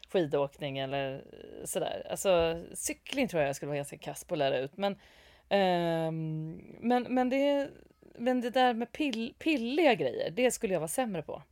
skidåkning 0.10 0.78
eller 0.78 1.14
eh, 1.16 1.66
sådär. 1.66 2.08
Alltså 2.10 2.64
cykling 2.74 3.28
tror 3.28 3.42
jag 3.42 3.50
jag 3.50 3.56
skulle 3.56 3.68
vara 3.68 3.78
ganska 3.78 3.98
kass 3.98 4.24
på 4.24 4.36
att 4.36 4.40
lära 4.40 4.60
ut. 4.60 4.78
Men, 4.78 4.96
ehm, 5.50 6.62
men, 6.80 7.04
men, 7.04 7.30
det, 7.30 7.70
men 8.18 8.42
det 8.42 8.50
där 8.50 8.74
med 8.74 8.92
pill, 8.92 9.34
pilliga 9.40 9.96
grejer, 9.96 10.32
det 10.32 10.52
skulle 10.52 10.74
jag 10.74 10.80
vara 10.80 10.88
sämre 10.88 11.22
på. 11.22 11.44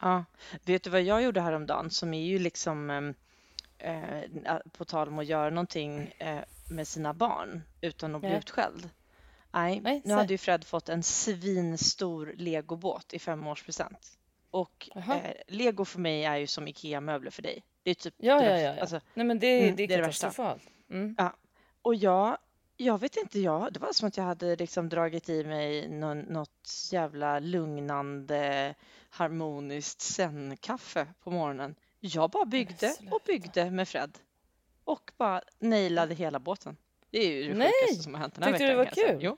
Ja, 0.00 0.24
vet 0.64 0.82
du 0.82 0.90
vad 0.90 1.02
jag 1.02 1.22
gjorde 1.22 1.40
häromdagen 1.40 1.90
som 1.90 2.14
är 2.14 2.24
ju 2.24 2.38
liksom 2.38 2.90
ehm, 2.90 3.14
eh, 3.78 4.58
på 4.72 4.84
tal 4.84 5.08
om 5.08 5.18
att 5.18 5.26
göra 5.26 5.50
någonting 5.50 6.14
eh, 6.18 6.40
med 6.70 6.88
sina 6.88 7.14
barn 7.14 7.62
utan 7.80 8.14
att 8.14 8.20
bli 8.20 8.30
Nej. 8.30 8.38
utskälld. 8.38 8.90
Nej, 9.54 9.80
Nej, 9.80 10.02
nu 10.04 10.14
hade 10.14 10.34
ju 10.34 10.38
Fred 10.38 10.64
fått 10.64 10.88
en 10.88 11.02
svinstor 11.02 12.34
legobåt 12.36 13.14
i 13.14 13.18
femårspresent. 13.18 14.18
Och 14.50 14.90
eh, 14.96 15.32
lego 15.48 15.84
för 15.84 15.98
mig 15.98 16.24
är 16.24 16.36
ju 16.36 16.46
som 16.46 16.68
IKEA-möbler 16.68 17.30
för 17.30 17.42
dig. 17.42 17.64
Det 17.82 17.90
är 17.90 17.94
typ 17.94 18.14
Ja, 18.18 18.38
det 18.38 18.44
ja, 18.44 18.58
ja. 18.58 18.74
ja. 18.74 18.80
Alltså, 18.80 19.00
Nej, 19.14 19.26
men 19.26 19.38
det, 19.38 19.62
mm, 19.64 19.76
det 19.76 19.82
är 19.82 19.88
det 19.88 19.96
katastrofalt. 19.96 20.62
Mm. 20.90 21.16
och 21.82 21.94
jag, 21.94 22.38
jag 22.76 23.00
vet 23.00 23.16
inte, 23.16 23.40
jag, 23.40 23.72
det 23.72 23.80
var 23.80 23.92
som 23.92 24.08
att 24.08 24.16
jag 24.16 24.24
hade 24.24 24.56
liksom 24.56 24.88
dragit 24.88 25.28
i 25.28 25.44
mig 25.44 25.88
någon, 25.88 26.18
något 26.18 26.88
jävla 26.92 27.38
lugnande 27.38 28.74
harmoniskt 29.10 30.00
zen-kaffe 30.00 31.06
på 31.22 31.30
morgonen. 31.30 31.74
Jag 32.00 32.30
bara 32.30 32.44
byggde 32.44 32.94
och 33.10 33.20
byggde 33.26 33.70
med 33.70 33.88
Fred 33.88 34.18
och 34.84 35.10
bara 35.16 35.42
nailade 35.58 36.14
hela 36.14 36.38
båten. 36.38 36.76
Det 37.14 37.24
är 37.24 37.32
ju 37.42 37.48
det 37.48 37.54
Nej. 37.58 37.72
sjukaste 37.82 38.02
som 38.02 38.14
har 38.14 38.20
hänt 38.20 38.34
den 38.34 38.42
här 38.42 38.50
Tyckte 38.50 38.66
du 38.66 38.74
veckan. 38.76 38.78
det 38.78 38.84
var 38.84 38.94
kan 38.94 39.02
jag 39.02 39.06
säga. 39.08 39.18
kul? 39.18 39.24
Jo. 39.24 39.36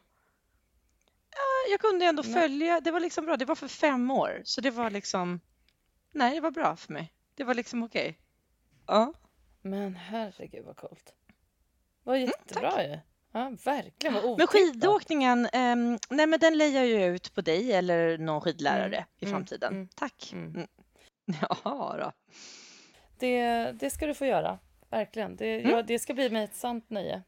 Ja, 1.31 1.71
jag 1.71 1.81
kunde 1.81 2.05
ändå 2.07 2.23
Nej. 2.23 2.33
följa. 2.33 2.81
Det 2.81 2.91
var 2.91 3.01
liksom 3.01 3.25
bra. 3.27 3.37
Det 3.37 3.45
var 3.45 3.55
för 3.55 3.69
fem 3.69 4.11
år, 4.11 4.41
så 4.45 4.61
det 4.61 4.71
var 4.71 4.91
liksom. 4.91 5.41
Nej, 6.13 6.35
det 6.35 6.41
var 6.41 6.51
bra 6.51 6.77
för 6.77 6.93
mig. 6.93 7.13
Det 7.35 7.45
var 7.45 7.55
liksom 7.55 7.83
okej. 7.83 8.19
Ja. 8.87 9.13
Men 9.63 9.95
herregud 9.97 10.65
vad 10.65 10.77
coolt. 10.77 11.15
Vad 12.03 12.21
jättebra 12.21 12.85
ju. 12.85 12.99
Ja, 13.33 13.53
verkligen 13.65 14.15
vad 14.15 14.23
Men 14.25 14.33
otippat. 14.33 14.51
skidåkningen, 14.51 15.49
ehm, 15.53 15.99
nej 16.11 16.27
men 16.27 16.41
den 16.41 16.59
lejer 16.59 16.85
jag 16.85 16.87
ju 16.87 17.15
ut 17.17 17.35
på 17.35 17.41
dig 17.41 17.73
eller 17.73 18.19
någon 18.19 18.41
skidlärare 18.41 18.97
Mm, 18.97 19.05
i 19.19 19.25
mm, 19.25 19.33
framtiden. 19.37 19.73
mm, 19.75 19.89
Tack. 19.95 20.31
mm. 20.33 20.55
Mm. 20.55 20.67
Ja 21.41 21.97
då. 21.99 22.13
Det, 23.19 23.43
det 23.73 23.91
ska 23.91 24.07
du 24.07 24.15
få 24.15 24.27
göra. 24.27 24.59
Verkligen. 24.91 25.37
Det, 25.37 25.61
Mm. 25.61 25.71
ja, 25.71 25.83
det 25.83 25.99
ska 25.99 26.15
bli 26.15 26.31
mig 26.31 26.45
ett 26.45 26.55
sant 26.55 26.91
nöje. 26.91 27.23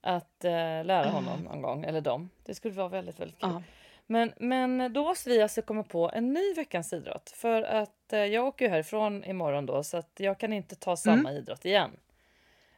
Att 0.00 0.44
eh, 0.44 0.84
lära 0.84 1.08
honom 1.10 1.40
någon 1.40 1.62
gång, 1.62 1.84
eller 1.84 2.00
dem. 2.00 2.30
Det 2.44 2.54
skulle 2.54 2.74
vara 2.74 2.88
väldigt, 2.88 3.20
väldigt 3.20 3.40
kul. 3.40 3.50
Ja. 3.50 3.62
Men, 4.06 4.32
men 4.36 4.92
då 4.92 5.04
måste 5.04 5.30
vi 5.30 5.42
alltså 5.42 5.62
komma 5.62 5.82
på 5.82 6.10
en 6.14 6.32
ny 6.32 6.54
veckans 6.54 6.92
idrott. 6.92 7.30
För 7.30 7.62
att 7.62 8.12
eh, 8.12 8.24
jag 8.24 8.46
åker 8.46 8.64
ju 8.64 8.70
härifrån 8.70 9.24
imorgon 9.24 9.66
då 9.66 9.82
så 9.82 9.96
att 9.96 10.10
jag 10.16 10.38
kan 10.38 10.52
inte 10.52 10.76
ta 10.76 10.96
samma 10.96 11.32
idrott 11.32 11.64
igen. 11.64 11.90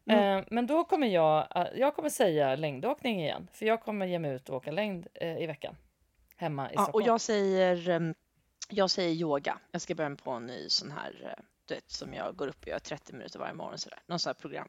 Mm. 0.07 0.39
Eh, 0.39 0.45
men 0.51 0.67
då 0.67 0.85
kommer 0.85 1.07
jag, 1.07 1.57
eh, 1.57 1.67
jag 1.75 1.95
kommer 1.97 2.09
säga 2.09 2.57
längdåkning 2.57 3.21
igen. 3.21 3.49
För 3.53 3.67
jag 3.67 3.83
kommer 3.83 4.07
ge 4.07 4.19
mig 4.19 4.33
ut 4.35 4.49
och 4.49 4.57
åka 4.57 4.71
längd 4.71 5.07
eh, 5.15 5.43
i 5.43 5.47
veckan. 5.47 5.77
Hemma 6.37 6.71
i 6.71 6.75
Ja, 6.75 6.81
och 6.81 6.85
Stockholm. 6.85 7.07
jag 7.07 7.21
säger, 7.21 7.89
ehm, 7.89 8.15
jag 8.71 8.91
säger 8.91 9.13
yoga. 9.15 9.59
Jag 9.71 9.81
ska 9.81 9.95
börja 9.95 10.17
på 10.17 10.31
en 10.31 10.47
ny 10.47 10.69
sån 10.69 10.91
här, 10.91 11.13
eh, 11.23 11.45
du 11.67 11.75
vet, 11.75 11.91
som 11.91 12.15
jag 12.15 12.37
går 12.37 12.49
upp 12.49 12.63
och 12.63 12.69
gör 12.69 12.79
30 12.79 13.13
minuter 13.13 13.39
varje 13.39 13.55
morgon 13.55 13.79
sådär. 13.79 13.99
Någon 14.07 14.19
sån 14.19 14.31
här 14.31 14.35
program. 14.35 14.69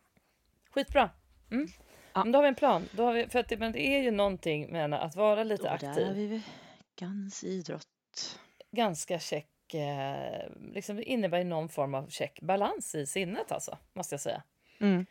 Skitbra. 0.70 1.10
Mm. 1.52 1.68
Ja. 2.14 2.24
Men 2.24 2.32
då 2.32 2.38
har 2.38 2.44
vi 2.44 2.48
en 2.50 2.56
plan. 2.56 2.90
Då 2.92 3.06
har 3.06 3.14
vi, 3.14 3.28
för 3.28 3.40
att 3.40 3.48
det, 3.50 3.58
men 3.58 3.72
det 3.72 3.82
är 3.88 4.02
ju 4.04 4.12
någonting 4.12 4.72
med 4.72 4.94
att 4.94 5.16
vara 5.16 5.44
lite 5.44 5.64
där 5.64 5.70
aktiv. 5.74 6.06
har 6.08 6.14
vi 6.14 6.28
veckans 6.28 7.44
idrott. 7.44 8.40
Ganska 8.72 9.20
check. 9.20 9.48
Eh, 9.74 10.50
liksom 10.74 10.96
det 10.96 11.04
innebär 11.04 11.38
ju 11.38 11.44
någon 11.44 11.70
form 11.70 11.94
av 11.96 12.10
check 12.10 12.40
balans 12.42 12.96
i 12.96 13.06
sinnet 13.06 13.52
alltså. 13.52 13.78
Måste 13.94 14.14
jag 14.14 14.20
säga. 14.22 14.44
Mm. 14.80 15.06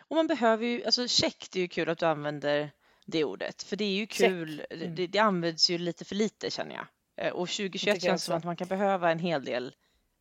Och 0.00 0.16
man 0.16 0.26
behöver 0.26 0.66
ju, 0.66 0.84
alltså 0.84 1.08
check, 1.08 1.48
det 1.52 1.58
är 1.58 1.62
ju 1.62 1.68
kul 1.68 1.88
att 1.88 1.98
du 1.98 2.06
använder 2.06 2.70
det 3.06 3.24
ordet, 3.24 3.62
för 3.62 3.76
det 3.76 3.84
är 3.84 3.90
ju 3.94 4.06
kul, 4.06 4.66
Mm. 4.70 4.94
det, 4.94 5.06
det 5.06 5.18
används 5.18 5.70
ju 5.70 5.78
lite 5.78 6.04
för 6.04 6.14
lite 6.14 6.50
känner 6.50 6.74
jag. 6.74 6.86
Eh, 7.26 7.32
Och 7.32 7.48
2021 7.48 7.72
tycker 7.72 7.88
jag 7.90 8.02
känns 8.02 8.24
som 8.24 8.36
att 8.36 8.44
man 8.44 8.56
kan 8.56 8.68
behöva 8.68 9.10
en 9.10 9.18
hel 9.18 9.44
del 9.44 9.74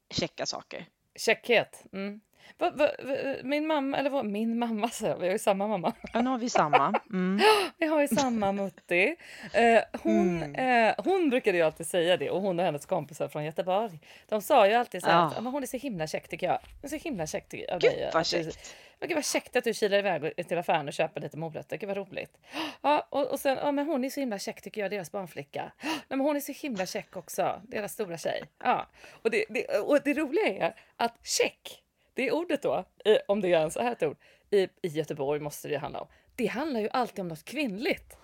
checka 0.10 0.46
saker. 0.46 0.86
Checkhet. 1.16 1.84
Mm. 1.94 2.22
Va, 2.58 2.70
va, 2.76 2.90
va, 3.04 3.14
min 3.44 3.68
mamma, 3.68 3.98
eller 3.98 4.10
vad, 4.10 4.26
min 4.26 4.60
mamma 4.60 4.90
säger 4.90 5.18
vi 5.18 5.26
har 5.26 5.34
ju 5.34 5.40
samma 5.40 5.68
mamma. 5.68 5.94
Ja, 6.14 6.22
nu 6.22 6.30
har 6.30 6.38
vi 6.38 6.50
samma. 6.50 7.00
Mm. 7.10 7.40
Vi 7.78 7.88
har 7.88 8.02
ju 8.02 8.08
samma 8.08 8.52
mutti. 8.52 9.16
Eh, 9.54 9.80
hon, 10.04 10.44
Mm. 10.44 10.88
eh, 10.90 10.96
hon 10.98 11.30
brukade 11.30 11.58
ju 11.58 11.64
alltid 11.64 11.88
säga 11.88 12.18
det 12.18 12.30
och 12.30 12.42
hon 12.42 12.60
och 12.60 12.66
hennes 12.66 12.86
kompisar 12.86 13.28
från 13.28 13.44
Göteborg. 13.46 14.00
De 14.30 14.42
sa 14.42 14.68
ju 14.68 14.74
alltid 14.74 15.02
så 15.02 15.08
här 15.10 15.16
Ja. 15.18 15.26
att 15.28 15.34
"Ja, 15.44 15.50
hon 15.50 15.64
är 15.64 15.68
så 15.68 15.78
himla 15.78 16.08
check 16.08 16.28
tycker 16.28 16.48
jag. 16.48 16.54
Hon 16.62 16.84
är 16.84 16.88
så 16.88 16.96
himla 16.96 17.28
check 17.28 17.50
tycker 17.50 17.72
jag. 17.72 17.82
Gud 17.82 17.92
vad 18.14 18.26
käckt. 18.26 18.76
Ja, 19.00 19.08
Gud 19.08 19.16
vad 19.16 19.26
käckt 19.26 19.56
att 19.56 19.64
du 19.64 19.74
kilar 19.74 19.98
iväg 19.98 20.48
till 20.48 20.58
affären 20.58 20.88
och 20.88 20.94
köper 20.94 21.22
lite 21.22 21.38
morötter. 21.38 21.78
Gud 21.78 21.88
vad 21.88 21.98
roligt. 21.98 22.38
Ja, 22.82 23.08
och, 23.10 23.28
och 23.32 23.40
sen, 23.40 23.58
ja 23.58 23.72
men 23.72 23.86
hon 23.86 24.04
är 24.04 24.10
så 24.10 24.20
himla 24.20 24.40
käck 24.40 24.62
tycker 24.62 24.82
jag, 24.82 24.92
deras 24.92 25.12
barnflicka. 25.12 25.72
Nej, 25.84 25.92
men 26.08 26.20
hon 26.20 26.36
är 26.36 26.40
så 26.40 26.52
himla 26.52 26.86
käck 26.86 27.16
också, 27.18 27.62
deras 27.68 27.94
stora 27.94 28.18
tjej. 28.18 28.44
Ja. 28.64 28.88
Och, 29.22 29.32
det, 29.32 29.46
det, 29.50 29.78
och 29.80 30.00
det 30.04 30.14
roliga 30.14 30.48
är 30.68 30.76
att 30.98 31.14
check, 31.24 31.82
det 32.14 32.32
ordet 32.32 32.62
då, 32.62 32.86
i, 33.06 33.18
om 33.28 33.42
det 33.42 33.48
är 33.48 33.60
ens 33.60 33.78
är 33.78 33.92
ett 33.92 34.04
ord, 34.04 34.18
i, 34.50 34.62
i 34.64 34.88
Göteborg 34.88 35.40
måste 35.40 35.68
det 35.68 35.78
handla 35.78 36.02
om. 36.02 36.08
Det 36.36 36.46
handlar 36.48 36.80
ju 36.80 36.90
alltid 36.90 37.20
om 37.20 37.28
något 37.28 37.44
kvinnligt. 37.46 38.18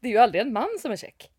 Det 0.00 0.08
är 0.08 0.12
ju 0.12 0.18
aldrig 0.18 0.40
en 0.42 0.52
man 0.52 0.68
som 0.80 0.92
är 0.92 0.96
check. 0.96 1.30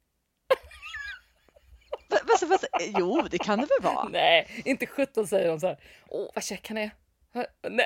Va- 2.09 2.47
va- 2.47 2.57
Jo, 3.00 3.21
det 3.31 3.38
kan 3.38 3.59
det 3.59 3.65
väl 3.65 3.93
vara? 3.93 4.07
Nej, 4.12 4.62
inte 4.65 4.85
17 4.85 5.27
säger 5.27 5.47
de 5.47 5.59
så 5.59 5.67
här. 5.67 5.77
Åh, 6.07 6.29
vad 6.35 6.43
check 6.43 6.67
han 6.67 6.77
är. 6.77 6.91
Nej, 7.69 7.85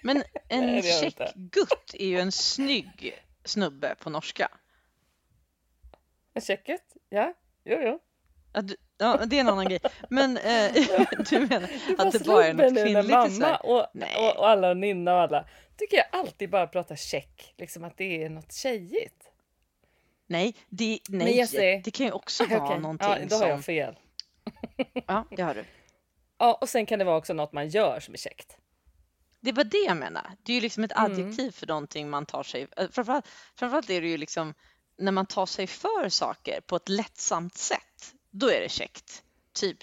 Men 0.02 0.16
en 0.48 0.66
Nej, 0.66 0.76
inte. 0.76 0.88
checkgutt 1.00 1.94
är 1.94 2.06
ju 2.06 2.20
en 2.20 2.32
snygg 2.32 3.22
snubbe 3.44 3.94
på 3.94 4.10
norska. 4.10 4.48
en 6.34 6.42
checket? 6.42 6.82
Ja, 7.08 7.34
jo, 7.64 7.78
jo. 7.82 7.98
Ja, 8.52 8.60
du, 8.62 8.76
ja, 9.02 9.20
det 9.26 9.36
är 9.36 9.40
en 9.40 9.48
annan 9.48 9.64
grej. 9.68 9.80
Men 10.10 10.36
eh, 10.36 10.72
du 11.30 11.38
menar 11.38 11.70
att 11.98 12.12
det 12.12 12.24
bara 12.26 12.46
är 12.46 12.54
något 12.54 12.72
nu 12.72 12.84
när 12.92 13.02
kvinnligt? 13.02 13.36
i 13.36 13.40
mamma 13.40 13.56
och, 13.56 13.86
och, 14.18 14.36
och 14.38 14.48
alla 14.48 14.74
Ninna 14.74 15.14
och 15.14 15.20
alla 15.20 15.48
tycker 15.76 15.96
jag 15.96 16.06
alltid 16.12 16.50
bara 16.50 16.66
pratar 16.66 16.96
check, 16.96 17.54
liksom 17.58 17.84
att 17.84 17.96
det 17.96 18.24
är 18.24 18.28
något 18.28 18.52
tjejigt. 18.52 19.28
Nej, 20.26 20.56
det, 20.68 20.98
nej 21.08 21.46
det 21.84 21.90
kan 21.90 22.06
ju 22.06 22.12
också 22.12 22.44
Okej, 22.44 22.58
vara 22.58 22.78
någonting 22.78 23.08
ja, 23.08 23.26
då 23.28 23.36
har 23.36 23.46
jag 23.46 23.56
som... 23.56 23.62
fel. 23.62 23.98
Ja, 25.06 25.24
det 25.36 25.42
har 25.42 25.54
du. 25.54 25.64
Ja, 26.38 26.58
och 26.60 26.68
sen 26.68 26.86
kan 26.86 26.98
det 26.98 27.04
vara 27.04 27.16
också 27.16 27.32
något 27.34 27.52
man 27.52 27.68
gör 27.68 28.00
som 28.00 28.14
är 28.14 28.18
käckt. 28.18 28.56
Det 29.40 29.52
var 29.52 29.64
det 29.64 29.84
jag 29.86 29.96
menar. 29.96 30.30
Det 30.42 30.52
är 30.52 30.54
ju 30.54 30.60
liksom 30.60 30.84
ett 30.84 30.92
Mm. 30.92 31.12
adjektiv 31.12 31.50
för 31.50 31.66
någonting 31.66 32.10
man 32.10 32.26
tar 32.26 32.42
sig... 32.42 32.66
eh, 32.76 32.88
Framförallt, 32.90 33.28
framförallt 33.54 33.90
är 33.90 34.00
det 34.00 34.08
ju 34.08 34.16
liksom 34.16 34.54
när 34.98 35.12
man 35.12 35.26
tar 35.26 35.46
sig 35.46 35.66
för 35.66 36.08
saker 36.08 36.60
på 36.60 36.76
ett 36.76 36.88
lättsamt 36.88 37.56
sätt. 37.56 38.14
Då 38.34 38.50
är 38.50 38.60
det 38.60 38.68
käckt. 38.68 39.22
Typ, 39.52 39.78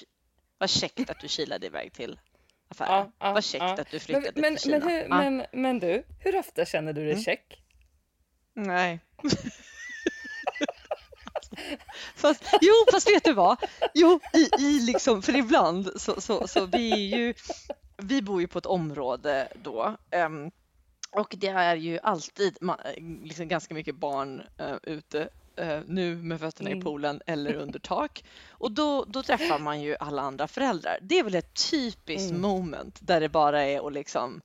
vad 0.57 0.69
käckt 0.69 1.09
att 1.09 1.19
du 1.19 1.27
kilade 1.27 1.65
iväg 1.65 1.93
till 1.93 2.19
affären. 2.67 3.11
Ja, 3.19 3.33
vad 3.33 3.43
käckt 3.43 3.61
ja. 3.63 3.71
att 3.71 3.91
du 3.91 3.97
Men, 3.97 3.99
flyttade 3.99 4.41
men, 4.41 4.55
till 4.57 4.71
men, 4.71 4.81
Kina. 4.81 4.91
hur, 4.91 5.01
Ja. 5.01 5.07
men, 5.29 5.45
men 5.53 5.79
du, 5.79 6.03
hur 6.19 6.35
ofta 6.39 6.65
känner 6.65 6.93
du 6.93 7.01
dig 7.01 7.11
Mm. 7.11 7.23
check? 7.23 7.63
Nej. 8.53 8.99
fast, 12.15 12.43
jo, 12.61 12.73
fast 12.91 13.09
vet 13.09 13.23
du 13.23 13.33
vad? 13.33 13.57
Jo, 13.93 14.19
i, 14.33 14.49
i 14.63 14.79
liksom, 14.79 15.21
för 15.21 15.35
ibland 15.35 16.01
så, 16.01 16.21
så, 16.21 16.47
så 16.47 16.65
vi 16.65 16.91
är 17.13 17.17
ju, 17.17 17.33
vi 17.97 18.21
bor 18.21 18.41
ju 18.41 18.47
på 18.47 18.59
ett 18.59 18.65
område 18.65 19.47
då 19.63 19.97
ehm, 20.11 20.51
och 21.11 21.35
det 21.37 21.47
är 21.47 21.75
ju 21.75 21.99
alltid 21.99 22.57
liksom 23.23 23.47
ganska 23.47 23.73
mycket 23.73 23.95
barn 23.95 24.43
eh, 24.57 24.75
ute 24.83 25.29
eh, 25.59 25.81
nu 25.85 26.15
med 26.15 26.39
fötterna 26.39 26.69
i 26.69 26.73
Mm. 26.73 26.83
poolen 26.83 27.21
eller 27.25 27.53
under 27.63 27.79
tak 27.79 28.23
och 28.49 28.71
då, 28.71 29.05
då 29.05 29.23
träffar 29.23 29.59
man 29.59 29.81
ju 29.81 29.95
alla 29.99 30.21
andra 30.21 30.47
föräldrar. 30.47 30.99
Det 31.01 31.19
är 31.19 31.23
väl 31.23 31.35
ett 31.35 31.69
typiskt 31.71 32.29
Mm. 32.29 32.41
moment 32.41 32.99
där 33.01 33.19
det 33.19 33.29
bara 33.29 33.63
är 33.63 33.87
att 33.87 33.93
liksom 33.93 34.41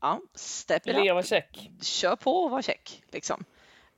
ja, 0.00 0.20
step 0.34 0.86
it 0.86 0.96
up 0.96 1.04
Leva 1.04 1.22
check. 1.22 1.70
kör 1.82 2.16
på 2.16 2.32
och 2.44 2.50
var 2.50 2.62
check 2.62 3.02
liksom. 3.10 3.44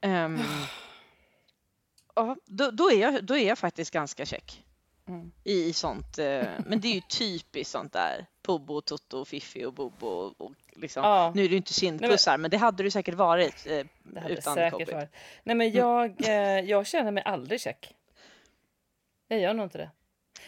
Ehm, 0.00 0.38
ja, 2.14 2.36
då, 2.46 2.70
då, 2.70 2.90
är 2.90 3.00
jag, 3.00 3.24
då 3.24 3.36
är 3.36 3.48
jag 3.48 3.58
faktiskt 3.58 3.90
ganska 3.90 4.26
check 4.26 4.62
Mm. 5.08 5.32
i, 5.44 5.64
i 5.64 5.72
sånt. 5.72 6.18
Eh, 6.18 6.42
men 6.66 6.80
det 6.80 6.88
är 6.88 6.94
ju 6.94 7.00
typiskt 7.00 7.72
sånt 7.72 7.92
där. 7.92 8.26
Pobo, 8.42 8.80
Toto, 8.80 9.24
Fiffi 9.24 9.64
och 9.64 9.72
Bobo. 9.72 10.06
Och, 10.06 10.40
och 10.40 10.52
liksom. 10.78 11.04
Ja. 11.04 11.32
Nu 11.34 11.44
är 11.44 11.48
det 11.48 11.50
ju 11.52 11.56
inte 11.56 11.72
kindpussar, 11.72 12.38
men 12.38 12.50
det 12.50 12.56
hade 12.56 12.82
det 12.82 12.90
säkert 12.90 13.14
varit 13.14 13.66
eh, 13.66 13.86
Det 14.02 14.20
hade 14.20 14.34
utan 14.34 14.54
säkert 14.54 14.72
covid. 14.72 14.94
varit. 14.94 15.10
Nej 15.44 15.56
men 15.56 15.72
jag, 15.72 16.28
eh, 16.28 16.60
jag 16.60 16.86
känner 16.86 17.10
mig 17.10 17.22
aldrig 17.26 17.60
check. 17.60 17.94
Jag 19.28 19.40
gör 19.40 19.54
nog 19.54 19.66
inte 19.66 19.78
det. 19.78 19.90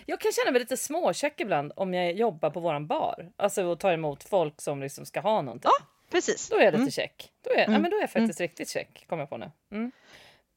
Jag 0.07 0.21
kan 0.21 0.33
känna 0.33 0.51
mig 0.51 0.61
lite 0.61 0.77
småcheck 0.77 1.41
ibland 1.41 1.73
om 1.77 1.95
jag 1.95 2.13
jobbar 2.13 2.51
på 2.51 2.61
våran 2.61 2.87
bar. 2.87 3.33
Alltså 3.37 3.65
och 3.65 3.81
tar 3.81 3.93
emot 3.93 4.25
folk 4.25 4.61
som 4.61 4.83
liksom 4.83 5.07
ska 5.07 5.21
ha 5.21 5.43
någonting. 5.43 5.71
Precis. 6.11 6.49
Då 6.49 6.57
är 6.57 6.61
jag 6.63 6.73
lite 6.73 6.81
Mm. 6.81 6.91
check. 6.91 7.33
Då 7.45 7.51
är, 7.51 7.59
ja, 7.59 7.65
Mm. 7.65 7.83
men 7.83 7.91
då 7.91 7.97
är 7.97 8.01
jag 8.01 8.11
faktiskt 8.11 8.41
riktigt 8.41 8.69
check, 8.69 9.05
kommer 9.09 9.23
jag 9.23 9.31
på 9.31 9.37
nu. 9.37 9.51
Mm. 9.73 9.93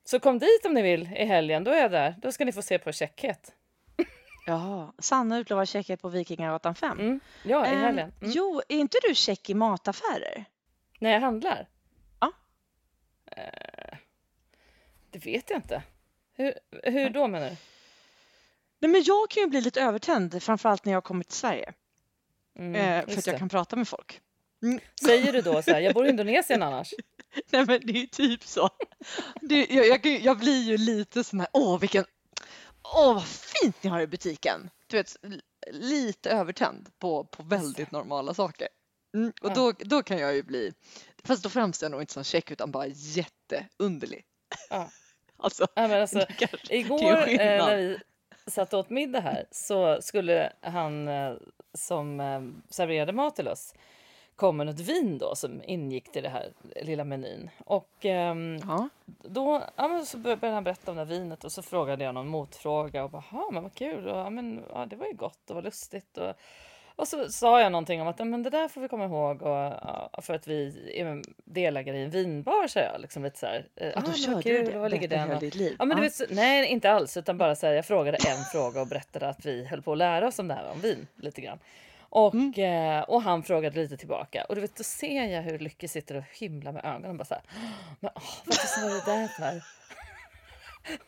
Så 0.03 0.19
kom 0.19 0.39
dit 0.39 0.65
om 0.65 0.73
ni 0.73 0.81
vill 0.81 1.01
i 1.15 1.25
helgen, 1.25 1.63
då 1.63 1.71
är 1.71 1.81
jag 1.81 1.91
där. 1.91 2.15
Då 2.17 2.31
ska 2.31 2.45
ni 2.45 2.51
få 2.51 2.61
se 2.61 2.79
på 2.79 2.91
checkhet. 2.91 3.51
Ja, 4.45 4.93
Sanna 4.99 5.37
utlovar 5.37 5.65
checkhet 5.65 6.01
på 6.01 6.09
Vikingagatan 6.09 6.75
5. 6.75 6.99
Mm. 6.99 7.19
Ja, 7.43 7.65
i 7.65 7.69
Ehm, 7.69 7.81
helgen. 7.81 8.11
Mm. 8.21 8.31
Jo, 8.35 8.61
är 8.69 8.77
inte 8.77 8.97
du 9.07 9.15
check 9.15 9.49
i 9.49 9.53
mataffärer? 9.53 10.45
När 10.99 11.11
jag 11.11 11.19
handlar? 11.21 11.67
Ja. 12.19 12.31
Eh, 13.25 13.97
det 15.11 15.25
vet 15.25 15.49
jag 15.49 15.57
inte. 15.57 15.83
Hur, 16.33 16.53
hur 16.83 17.09
då 17.09 17.27
menar 17.27 17.49
du? 17.49 17.55
Nej, 18.79 18.91
men 18.91 19.03
jag 19.05 19.29
kan 19.29 19.43
ju 19.43 19.47
bli 19.49 19.61
lite 19.61 19.81
övertänd, 19.81 20.43
framförallt 20.43 20.85
när 20.85 20.93
jag 20.93 21.03
kommer 21.03 21.23
till 21.23 21.37
Sverige, 21.37 21.73
Mm, 22.55 22.75
eh, 22.75 23.01
för 23.03 23.07
just 23.11 23.19
att 23.19 23.25
jag 23.27 23.35
det. 23.35 23.39
kan 23.39 23.49
prata 23.49 23.75
med 23.75 23.87
folk. 23.87 24.21
Mm. 24.63 24.79
Säger 25.05 25.33
du 25.33 25.41
då 25.41 25.61
så 25.61 25.71
här, 25.71 25.79
jag 25.81 25.93
bor 25.93 26.05
i 26.05 26.09
Indonesien 26.15 26.63
annars? 26.63 26.93
Nej 27.51 27.65
men 27.65 27.79
det 27.83 27.91
är 27.93 28.01
ju 28.01 28.07
typ 28.07 28.43
så. 28.43 28.69
Det, 29.41 29.65
jag, 29.69 29.87
jag, 29.87 30.03
kan 30.03 30.11
ju- 30.11 30.19
jag 30.19 30.37
blir 30.39 30.61
ju 30.63 30.77
lite 30.77 31.23
sån 31.23 31.39
här, 31.39 31.49
åh 31.53 31.79
vilken, 31.79 32.05
åh 32.83 33.13
vad 33.13 33.27
fint 33.27 33.83
ni 33.83 33.89
har 33.89 33.99
i 34.01 34.07
butiken. 34.07 34.69
Du 34.87 34.97
vet, 34.97 35.15
lite 35.71 36.31
övertänd 36.31 36.89
på, 36.99 37.23
på 37.23 37.43
väldigt 37.43 37.91
normala 37.91 38.33
saker. 38.33 38.67
Mm, 39.13 39.33
och 39.41 39.53
då, 39.53 39.71
då 39.79 40.03
kan 40.03 40.17
jag 40.17 40.35
ju 40.35 40.43
bli, 40.43 40.73
fast 41.23 41.43
då 41.43 41.49
framstår 41.49 41.85
jag 41.85 41.91
nog 41.91 42.01
inte 42.01 42.13
som 42.13 42.23
check 42.23 42.51
utan 42.51 42.71
bara 42.71 42.87
jätteunderlig. 42.87 44.25
Ja. 44.69 44.89
Alltså, 45.43 45.67
Ja, 45.75 45.87
men 45.87 46.01
alltså, 46.01 46.25
kanske- 46.37 46.75
igår 46.75 47.27
eh, 47.27 47.37
när 47.37 47.77
vi, 47.77 47.99
satt 48.47 48.73
åt 48.73 48.89
middag 48.89 49.19
här 49.19 49.45
så 49.51 50.01
skulle 50.01 50.53
han 50.61 51.07
eh, 51.07 51.33
som 51.73 52.19
eh, 52.19 52.41
serverade 52.69 53.13
mat 53.13 53.35
till 53.35 53.47
oss 53.47 53.73
komma 54.41 54.63
något 54.63 54.79
vin 54.79 55.17
då 55.17 55.35
som 55.35 55.61
ingick 55.63 56.11
till 56.11 56.23
det 56.23 56.29
här 56.29 56.49
lilla 56.81 57.03
menyn. 57.03 57.49
Och 57.65 57.89
ehm, 58.05 58.57
Ja. 58.67 58.89
då 59.23 59.63
ja, 59.75 60.03
så 60.05 60.17
bör- 60.17 60.35
började 60.35 60.55
han 60.55 60.63
berätta 60.63 60.91
om 60.91 60.97
det 60.97 61.03
här 61.03 61.09
vinet 61.09 61.43
och 61.43 61.51
så 61.51 61.61
frågade 61.61 62.03
jag 62.03 62.13
någon 62.13 62.27
motfråga 62.27 63.03
och 63.03 63.09
bara, 63.09 63.23
"Jaha, 63.31 63.51
men 63.51 63.63
vad 63.63 63.73
kul 63.73 64.07
och 64.07 64.17
ja, 64.17 64.29
men, 64.29 64.63
ja, 64.73 64.85
det 64.85 64.95
var 64.95 65.05
ju 65.07 65.13
gott 65.13 65.49
och 65.49 65.55
vad 65.55 65.63
lustigt 65.63 66.17
och, 66.17 66.33
och 66.95 67.07
så 67.07 67.25
sa 67.29 67.61
jag 67.61 67.71
någonting 67.71 68.01
om 68.01 68.07
att 68.07 68.19
"Ja, 68.19 68.25
men 68.25 68.43
det 68.43 68.49
där 68.49 68.67
får 68.67 68.81
vi 68.81 68.87
komma 68.87 69.05
ihåg 69.05 69.41
och, 69.41 70.25
för 70.25 70.33
att 70.33 70.47
vi 70.47 70.91
är 70.95 71.21
delägare 71.45 71.97
i 71.97 72.03
en 72.03 72.09
vinbar, 72.09 72.67
sa 72.67 72.79
jag. 72.79 73.01
Liksom 73.01 73.23
lite 73.23 73.39
så 73.39 73.45
här, 73.45 73.65
eh, 73.75 73.87
Ja, 73.87 73.93
"Ah, 73.95 74.01
då 74.01 74.07
men 74.07 74.15
körde 74.15 74.33
vad 74.35 74.43
du 74.43 74.65
kul, 74.65 74.81
det. 74.81 74.89
ligger 74.89 75.07
den? 75.07 75.39
ditt 75.39 75.55
liv. 75.55 75.75
Ja, 75.79 75.85
men 75.85 75.97
du 75.97 76.03
vet, 76.03 76.13
så, 76.13 76.25
nej, 76.29 76.67
inte 76.67 76.91
alls, 76.91 77.17
utan 77.17 77.37
bara 77.37 77.55
så 77.55 77.65
här, 77.67 77.73
jag 77.73 77.85
frågade 77.85 78.17
en 78.29 78.43
fråga 78.51 78.81
och 78.81 78.87
berättade 78.87 79.29
att 79.29 79.45
vi 79.45 79.65
höll 79.65 79.81
på 79.81 79.91
att 79.91 79.97
lära 79.97 80.27
oss 80.27 80.39
om 80.39 80.47
det 80.47 80.53
här 80.53 80.71
om 80.71 80.79
vin 80.81 81.07
lite 81.15 81.41
grann. 81.41 81.59
Och, 82.13 82.33
Mm. 82.35 82.53
eh, 82.97 83.01
och 83.03 83.21
han 83.21 83.43
frågade 83.43 83.79
lite 83.81 83.97
tillbaka 83.97 84.43
och 84.49 84.55
du 84.55 84.61
vet, 84.61 84.75
då 84.75 84.83
ser 84.83 85.23
jag 85.25 85.41
hur 85.41 85.59
Lycke 85.59 85.87
sitter 85.87 86.15
och 86.15 86.23
himlar 86.33 86.71
med 86.71 86.85
ögonen 86.85 87.09
och 87.11 87.15
bara 87.17 87.25
så 87.25 87.33
här, 87.33 87.43
men 87.99 88.11
åh, 88.15 88.23
varför 88.45 88.67
sa 88.67 88.81
du 88.81 88.89
det 88.89 89.05
där 89.05 89.27
för? 89.27 89.63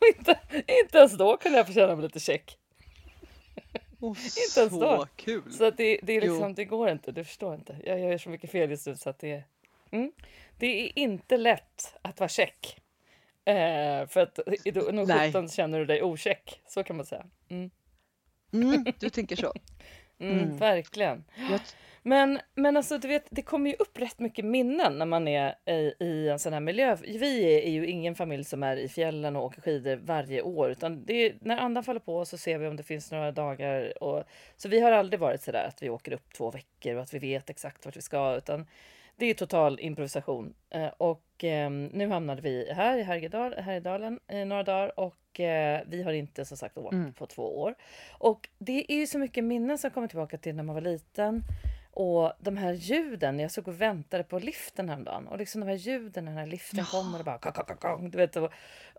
Inte, 0.20 0.40
inte 0.84 0.98
ens 0.98 1.18
då 1.18 1.38
kunde 1.38 1.58
jag 1.58 1.68
få 1.68 1.74
känna 1.74 1.96
mig 1.96 2.04
lite 2.04 2.20
check. 2.20 2.58
Inte 4.02 4.60
ens 4.60 4.74
då. 4.80 4.80
Så 4.80 5.08
kul. 5.16 5.54
Så 5.54 5.70
det, 5.70 6.00
det, 6.04 6.14
är 6.14 6.22
liksom, 6.22 6.48
Jo. 6.50 6.54
det 6.56 6.66
går 6.66 6.90
inte, 6.90 7.12
du 7.12 7.24
förstår 7.24 7.56
inte. 7.56 7.76
Jag 7.86 8.00
gör 8.00 8.18
så 8.18 8.30
mycket 8.30 8.52
fel 8.52 8.70
just 8.70 8.88
nu 8.88 8.96
så 8.96 9.10
att 9.10 9.20
det, 9.20 9.44
mm, 9.92 10.12
det 10.58 10.68
är 10.86 11.00
inte 11.00 11.38
lätt 11.38 11.96
att 12.02 12.20
vara 12.20 12.30
check. 12.30 12.82
Eh, 13.46 14.08
för 14.08 14.18
att 14.20 14.40
nog 14.94 15.12
sjutton 15.12 15.50
känner 15.50 15.80
du 15.80 15.86
dig 15.86 16.04
ocheck, 16.04 16.62
så 16.68 16.84
kan 16.84 16.96
man 16.98 17.06
säga. 17.06 17.26
Mm, 17.50 17.72
Mm, 18.54 18.86
du 19.00 19.10
tänker 19.10 19.36
så. 19.36 19.54
mm, 20.20 20.40
Mm. 20.40 20.58
Verkligen. 20.58 21.24
Men, 22.06 22.40
men 22.56 22.78
alltså, 22.78 22.98
du 22.98 23.08
vet, 23.08 23.26
det 23.30 23.42
kommer 23.42 23.70
ju 23.70 23.76
upp 23.80 24.00
rätt 24.00 24.20
mycket 24.20 24.46
minnen 24.46 24.98
när 24.98 25.06
man 25.06 25.28
är 25.28 25.56
i, 25.66 25.94
i 26.00 26.30
en 26.30 26.40
sån 26.40 26.54
här 26.54 26.60
miljö. 26.60 26.98
Vi 27.02 27.56
är, 27.56 27.62
är 27.62 27.72
ju 27.72 27.88
ingen 27.88 28.16
familj 28.16 28.44
som 28.44 28.64
är 28.64 28.78
i 28.78 28.90
fjällen 28.90 29.36
och 29.36 29.44
åker 29.44 29.62
skidor 29.62 29.96
varje 29.96 30.42
år, 30.42 30.72
utan 30.72 31.06
är, 31.08 31.36
när 31.42 31.58
andan 31.58 31.84
faller 31.84 32.00
på 32.00 32.26
så 32.26 32.38
ser 32.38 32.58
vi 32.58 32.68
om 32.68 32.76
det 32.76 32.84
finns 32.84 33.12
några 33.12 33.32
dagar. 33.32 34.04
Och, 34.04 34.24
så 34.58 34.70
vi 34.70 34.80
har 34.80 34.92
aldrig 34.92 35.20
varit 35.20 35.42
så 35.42 35.52
där 35.52 35.68
att 35.68 35.84
vi 35.84 35.90
åker 35.90 36.14
upp 36.14 36.34
två 36.34 36.52
veckor 36.52 36.96
och 36.96 37.02
att 37.02 37.14
vi 37.14 37.20
vet 37.20 37.50
exakt 37.50 37.86
vart 37.86 37.98
vi 37.98 38.02
ska, 38.02 38.36
utan 38.36 38.66
det 39.16 39.26
är 39.26 39.34
total 39.34 39.80
improvisation. 39.80 40.54
Eh, 40.70 40.88
och 40.98 41.24
ehm, 41.44 41.86
nu 41.86 42.08
hamnade 42.10 42.42
vi 42.42 42.74
här 42.74 42.98
i 42.98 43.04
Härjedal, 43.04 43.54
Härjedalen 43.54 44.20
i 44.28 44.46
några 44.46 44.64
dagar 44.64 45.00
och 45.00 45.40
eh, 45.40 45.82
vi 45.88 46.04
har 46.04 46.12
inte 46.14 46.46
som 46.46 46.58
sagt 46.58 46.78
åkt 46.78 46.94
Mm. 46.94 47.14
på 47.14 47.26
två 47.26 47.62
år. 47.62 47.76
Och 48.12 48.50
det 48.58 48.92
är 48.94 48.96
ju 48.98 49.08
så 49.08 49.20
mycket 49.20 49.44
minnen 49.44 49.78
som 49.78 49.92
kommer 49.92 50.08
tillbaka 50.08 50.38
till 50.38 50.56
när 50.56 50.64
man 50.64 50.76
var 50.76 50.82
liten. 50.82 51.44
Och 51.96 52.34
de 52.40 52.58
här 52.58 52.74
ljuden, 52.74 53.40
jag 53.40 53.52
såg 53.52 53.68
och 53.68 53.82
väntade 53.82 54.24
på 54.24 54.40
liften 54.40 54.90
häromdagen 54.90 55.28
och 55.28 55.38
liksom 55.38 55.62
de 55.62 55.68
här 55.68 55.76
ljuden 55.76 56.26
när 56.26 56.32
den 56.32 56.40
här 56.40 56.48
liften 56.48 56.80
Ja. 56.80 56.86
kommer 56.86 57.20
och 57.20 57.26
bara 57.26 57.38
kong, 57.38 57.52
kong, 57.54 57.78
kong, 57.78 58.10
du 58.12 58.18
vet. 58.18 58.36
Och, 58.36 58.44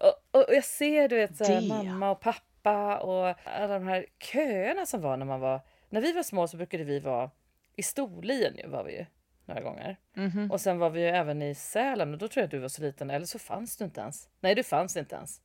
och, 0.01 0.15
och 0.31 0.55
jag 0.55 0.65
ser 0.65 1.09
du 1.09 1.17
vet 1.17 1.37
så 1.37 1.45
här, 1.45 1.69
mamma 1.69 2.11
och 2.11 2.21
pappa 2.21 2.99
och 2.99 3.35
alla 3.45 3.75
de 3.79 3.87
här 3.87 4.07
köerna 4.19 4.87
som 4.87 5.01
var 5.01 5.17
när 5.17 5.27
man 5.27 5.41
var, 5.41 5.61
när 5.89 6.01
vi 6.01 6.13
var 6.13 6.23
små 6.23 6.49
så 6.49 6.57
brukade 6.57 6.85
vi 6.85 6.99
vara 7.01 7.31
i 7.77 7.83
Storlien 7.83 8.57
ju 8.57 8.69
var 8.69 8.85
vi 8.85 8.93
ju 8.99 9.07
några 9.47 9.61
gånger. 9.61 9.97
mhm. 10.15 10.51
Och 10.51 10.61
sen 10.61 10.79
var 10.79 10.91
vi 10.91 11.01
ju 11.01 11.07
även 11.07 11.43
i 11.43 11.55
Sälen 11.55 12.13
och 12.13 12.19
då 12.19 12.29
tror 12.29 12.41
jag 12.41 12.45
att 12.45 12.51
du 12.51 12.59
var 12.59 12.69
så 12.69 12.83
liten 12.83 13.11
eller 13.11 13.27
så 13.27 13.39
fanns 13.39 13.77
du 13.77 13.85
inte 13.85 14.01
ens. 14.01 14.29
Nej, 14.41 14.55
du 14.55 14.63
fanns 14.63 14.97
inte 14.97 15.17
ens. 15.17 15.41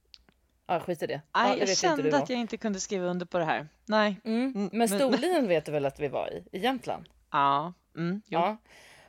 Ja, 0.67 0.79
skit 0.79 1.03
i 1.03 1.07
det. 1.07 1.21
Ja, 1.33 1.43
Nej, 1.43 1.59
det 1.59 1.65
jag 1.65 1.77
kände 1.77 2.17
att 2.17 2.29
jag 2.29 2.39
inte 2.39 2.57
kunde 2.57 2.79
skriva 2.79 3.05
under 3.05 3.25
på 3.25 3.37
det 3.39 3.45
här. 3.45 3.67
Nej. 3.85 4.15
Mm. 4.23 4.53
Mm, 4.55 4.69
Men 4.73 4.89
Storlien 4.89 5.47
vet 5.47 5.65
du 5.65 5.71
väl 5.71 5.85
att 5.85 5.99
vi 5.99 6.07
var 6.07 6.27
i, 6.33 6.43
i 6.57 6.59
Jämtland? 6.59 7.09
Ja. 7.31 7.73
Mm. 7.95 8.21
Ja. 8.27 8.57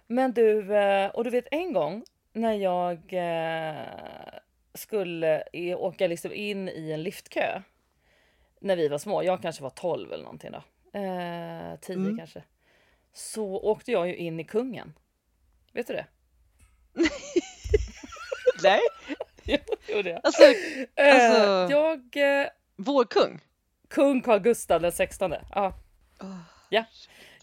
Men 0.06 0.32
du, 0.32 0.76
eh, 0.76 1.10
och 1.10 1.24
du 1.24 1.30
vet 1.30 1.46
en 1.50 1.72
gång 1.72 2.04
när 2.32 2.52
jag 2.52 2.98
eh, 3.12 3.84
skulle 4.74 5.44
åka 5.76 6.06
liksom 6.06 6.32
in 6.32 6.68
i 6.68 6.92
en 6.92 7.02
liftkö 7.02 7.62
när 8.60 8.76
vi 8.76 8.88
var 8.88 8.98
små, 8.98 9.22
jag 9.22 9.42
kanske 9.42 9.62
var 9.62 9.70
12 9.70 10.12
eller 10.12 10.24
någonting 10.24 10.50
då, 10.52 10.58
eh, 10.98 11.76
10 11.80 11.96
Mm. 11.96 12.18
kanske, 12.18 12.42
så 13.12 13.44
åkte 13.60 13.92
jag 13.92 14.08
ju 14.08 14.16
in 14.16 14.40
i 14.40 14.44
kungen. 14.44 14.92
Vet 15.72 15.86
du 15.86 15.92
det? 15.94 16.06
Nej, 18.62 18.80
Jo, 19.44 19.58
det 19.86 19.92
gjorde 19.92 20.18
alltså 20.18 20.42
Eh, 20.42 21.14
alltså- 21.14 21.70
Jag, 21.74 22.16
eh, 22.42 22.48
vår 22.76 23.04
kung. 23.04 23.40
kung 23.88 24.20
Carl 24.22 24.38
Gustaf 24.40 24.82
den 24.82 24.92
16. 24.92 25.34
Ja, 25.54 25.74
Ja. 26.70 26.84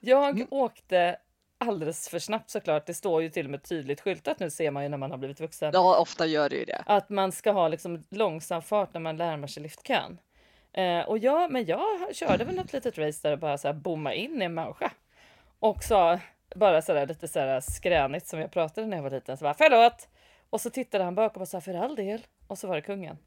Jag 0.01 0.30
Mm. 0.36 0.47
åkte 0.51 1.17
alldeles 1.58 2.10
för 2.10 2.19
snabbt 2.19 2.49
såklart. 2.49 2.86
Det 2.86 2.93
står 2.93 3.21
ju 3.21 3.30
till 3.30 3.45
och 3.45 3.51
med 3.51 3.63
tydligt 3.63 4.01
skyltat 4.01 4.39
nu 4.39 4.49
ser 4.49 4.71
man 4.71 4.84
ju 4.84 4.89
när 4.89 4.97
man 4.97 5.12
har 5.12 5.17
blivit 5.17 5.39
vuxen. 5.39 5.71
Ja, 5.73 5.99
ofta 5.99 6.25
gör 6.25 6.49
det 6.49 6.56
ju 6.56 6.65
det. 6.65 6.84
Att 6.86 7.10
man 7.10 7.32
ska 7.32 7.51
ha 7.51 7.67
liksom 7.67 8.03
långsam 8.10 8.62
fart 8.62 8.93
när 8.93 9.01
man 9.01 9.17
lärmar 9.17 9.47
sig 9.47 9.63
liftkön. 9.63 10.19
Eh, 10.73 10.99
och 10.99 11.17
jag, 11.17 11.51
men 11.51 11.65
jag 11.65 12.15
körde 12.15 12.43
väl 12.45 12.56
något 12.56 12.73
litet 12.73 12.97
race 12.97 13.19
där 13.27 13.32
och 13.34 13.39
bara 13.39 13.58
så 13.58 13.67
här 13.67 13.73
bomma 13.73 14.13
in 14.13 14.41
i 14.41 14.45
en 14.45 14.53
människa. 14.53 14.91
Och 15.59 15.83
sa 15.83 16.19
bara 16.55 16.81
så 16.81 16.93
där 16.93 17.07
lite 17.07 17.27
så 17.27 17.39
här 17.39 17.61
skränigt 17.61 18.27
som 18.27 18.39
jag 18.39 18.51
pratade 18.51 18.87
när 18.87 18.97
jag 18.97 19.03
var 19.03 19.11
liten. 19.11 19.37
Så 19.37 19.43
bara 19.43 19.53
förlåt! 19.53 20.07
Och 20.49 20.61
så 20.61 20.69
tittade 20.69 21.03
han 21.03 21.15
bak 21.15 21.37
och 21.37 21.47
sa 21.47 21.61
för 21.61 21.73
all 21.73 21.95
del. 21.95 22.21
Och 22.47 22.57
så 22.57 22.67
var 22.67 22.75
det 22.75 22.81
kungen. 22.81 23.17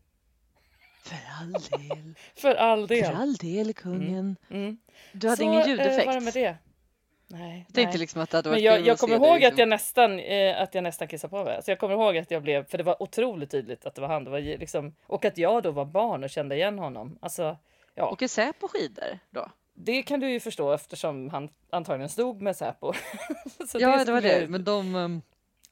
För 1.05 1.19
all 1.41 1.53
del. 1.53 2.15
För 2.35 2.55
all 2.55 2.87
del. 2.87 3.05
För 3.05 3.13
all 3.13 3.35
del, 3.35 3.75
kungen. 3.75 4.37
Mm. 4.51 4.79
Du 5.13 5.29
hade 5.29 5.37
så, 5.37 5.43
ingen 5.43 5.61
eh, 5.61 5.69
ljudeffekt. 5.69 6.07
var 6.07 6.15
det 6.15 6.21
med 6.21 6.35
det. 6.35 6.57
Nej. 7.27 7.65
Jag 7.67 7.75
tänkte 7.75 7.93
nej. 7.93 7.99
liksom 7.99 8.23
att 8.23 8.31
det 8.31 8.37
hade 8.37 8.49
varit 8.49 8.57
Men 8.57 8.65
jag, 8.65 8.81
jag 8.81 8.95
att 8.95 9.01
kommer 9.01 9.17
ihåg 9.17 9.37
att 9.37 9.41
liksom. 9.41 9.59
jag 9.59 9.69
nästan, 9.69 10.19
eh, 10.19 10.63
att 10.63 10.75
jag 10.75 10.85
nästan 10.85 11.09
kissade 11.09 11.31
på 11.31 11.45
mig. 11.45 11.63
Så 11.63 11.71
jag 11.71 11.79
kommer 11.79 11.95
ihåg 11.95 12.17
att 12.17 12.31
jag 12.31 12.43
blev, 12.43 12.65
för 12.65 12.79
det 12.79 12.85
var 12.85 13.03
otroligt 13.03 13.51
tydligt 13.51 13.87
att 13.87 13.95
det 13.95 14.01
var 14.01 14.09
han. 14.09 14.25
Det 14.25 14.31
var 14.31 14.41
liksom, 14.41 14.95
och 15.03 15.25
att 15.25 15.39
jag 15.39 15.63
då 15.63 15.71
var 15.71 15.85
barn 15.85 16.25
och 16.25 16.31
kände 16.31 16.57
igen 16.57 16.79
honom. 16.79 17.19
Alltså, 17.23 17.57
ja, 17.95 18.11
Åker 18.11 18.29
Säpo 18.29 18.69
skidor 18.69 19.19
då? 19.31 19.49
Det 19.85 20.03
kan 20.03 20.21
du 20.21 20.31
ju 20.31 20.41
förstå 20.41 20.73
eftersom 20.73 21.31
han 21.31 21.49
antagligen 21.71 22.09
stod 22.09 22.43
med 22.43 22.57
Säpo. 22.57 22.93
Så 23.69 23.79
ja, 23.81 24.05
det 24.05 24.13
var 24.13 24.21
det. 24.21 24.29
jag 24.33 24.41
ju- 24.41 24.49
Men 24.49 24.65
de... 24.65 24.95
ehm, 24.95 25.23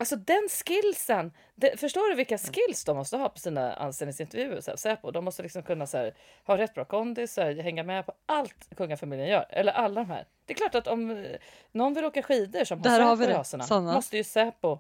Alltså 0.01 0.17
den 0.17 0.49
skillsen, 0.65 1.33
det, 1.55 1.81
förstår 1.81 2.09
du 2.11 2.15
vilka 2.15 2.39
skills 2.39 2.85
de 2.85 2.97
måste 2.97 3.17
ha 3.17 3.29
på 3.29 3.39
sina 3.39 3.73
anställningsintervjuer? 3.75 4.61
Så 4.61 4.71
här, 4.71 4.77
Säpo, 4.77 5.11
de 5.11 5.25
måste 5.25 5.43
liksom 5.43 5.63
kunna 5.63 5.87
så 5.87 5.97
här, 5.99 6.15
ha 6.47 6.59
rätt 6.59 6.75
bra 6.75 6.85
kondis, 6.85 7.33
så 7.35 7.41
här, 7.43 7.55
hänga 7.63 7.83
med 7.83 8.07
på 8.07 8.13
allt 8.27 8.77
kungafamiljen 8.77 9.29
gör. 9.29 9.47
Eller 9.51 9.73
alla 9.73 10.01
de 10.01 10.11
här. 10.11 10.27
Det 10.45 10.53
är 10.53 10.57
klart 10.57 10.75
att 10.75 10.87
om 10.87 11.11
eh, 11.11 11.37
någon 11.73 11.95
vill 11.95 12.05
åka 12.05 12.23
skidor 12.23 12.65
som 12.65 12.83
Där 12.83 13.01
har 13.01 13.17
Säpo 13.17 13.29
det, 13.31 13.39
raserna, 13.39 13.65
Sanna. 13.65 13.93
måste 13.95 14.17
ju 14.17 14.25
Säpo 14.25 14.79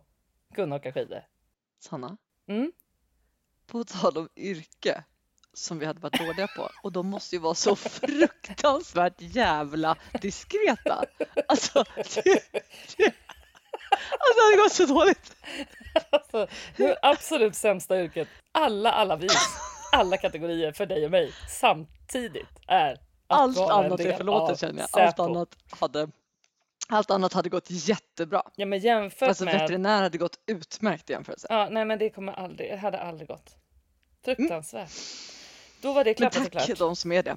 kunna 0.55 0.77
åka 0.77 0.93
skidor. 0.93 1.23
Sanna, 1.79 2.17
Mm. 2.49 2.73
på 3.67 3.85
tal 3.85 4.19
om 4.19 4.29
yrke 4.37 5.05
som 5.59 5.79
vi 5.79 5.87
hade 5.87 6.01
varit 6.01 6.19
dåliga 6.19 6.47
på 6.47 6.71
och 6.83 6.93
de 6.93 7.07
måste 7.07 7.37
ju 7.37 7.41
vara 7.41 7.55
så 7.55 7.77
fruktansvärt 7.77 9.15
jävla 9.19 9.97
diskreta. 10.21 11.05
Alltså, 11.49 11.85
det, 11.97 12.23
det, 12.97 13.13
alltså 14.19 14.51
det 14.51 14.57
gått 14.57 14.73
så 14.73 14.87
dåligt. 14.87 15.37
Alltså, 16.11 16.47
det 16.77 16.99
absolut 17.03 17.55
sämsta 17.55 18.03
yrket, 18.03 18.29
alla, 18.53 18.93
alla 18.93 19.17
vis, 19.17 19.59
alla 19.93 20.17
kategorier 20.17 20.73
för 20.73 20.87
dig 20.87 21.05
och 21.05 21.11
mig 21.11 21.33
samtidigt 21.49 22.59
är 22.67 22.99
Allt 23.31 23.59
annat 23.59 24.01
är 24.01 24.17
förlåtet 24.17 24.61
känner 24.61 24.87
jag. 24.93 25.03
Allt 25.03 25.19
annat 25.19 25.57
hade 25.71 26.09
allt 26.89 27.11
annat 27.11 27.33
hade 27.33 27.49
gått 27.49 27.71
jättebra. 27.71 28.43
Ja 28.57 28.67
men 28.67 28.79
jämfört 28.79 29.29
Alltså 29.29 29.45
med... 29.45 29.55
veterinär 29.55 30.03
hade 30.03 30.19
gått 30.19 30.39
utmärkt 30.47 31.11
i 31.11 31.13
jämförelse. 31.13 31.47
Ja, 31.51 31.69
nej 31.71 31.85
men 31.85 31.99
det 31.99 32.11
kommer 32.11 32.33
aldrig, 32.33 32.79
hade 32.79 33.01
aldrig 33.01 33.29
gått. 33.29 33.57
Fruktansvärt. 34.25 34.91
Då 35.81 35.93
var 35.93 36.05
det 36.05 36.19
Men 36.19 36.27
och 36.27 36.33
tack 36.33 36.51
klart. 36.51 36.79
de 36.79 36.97
som 36.97 37.13
är 37.13 37.23
det. 37.23 37.37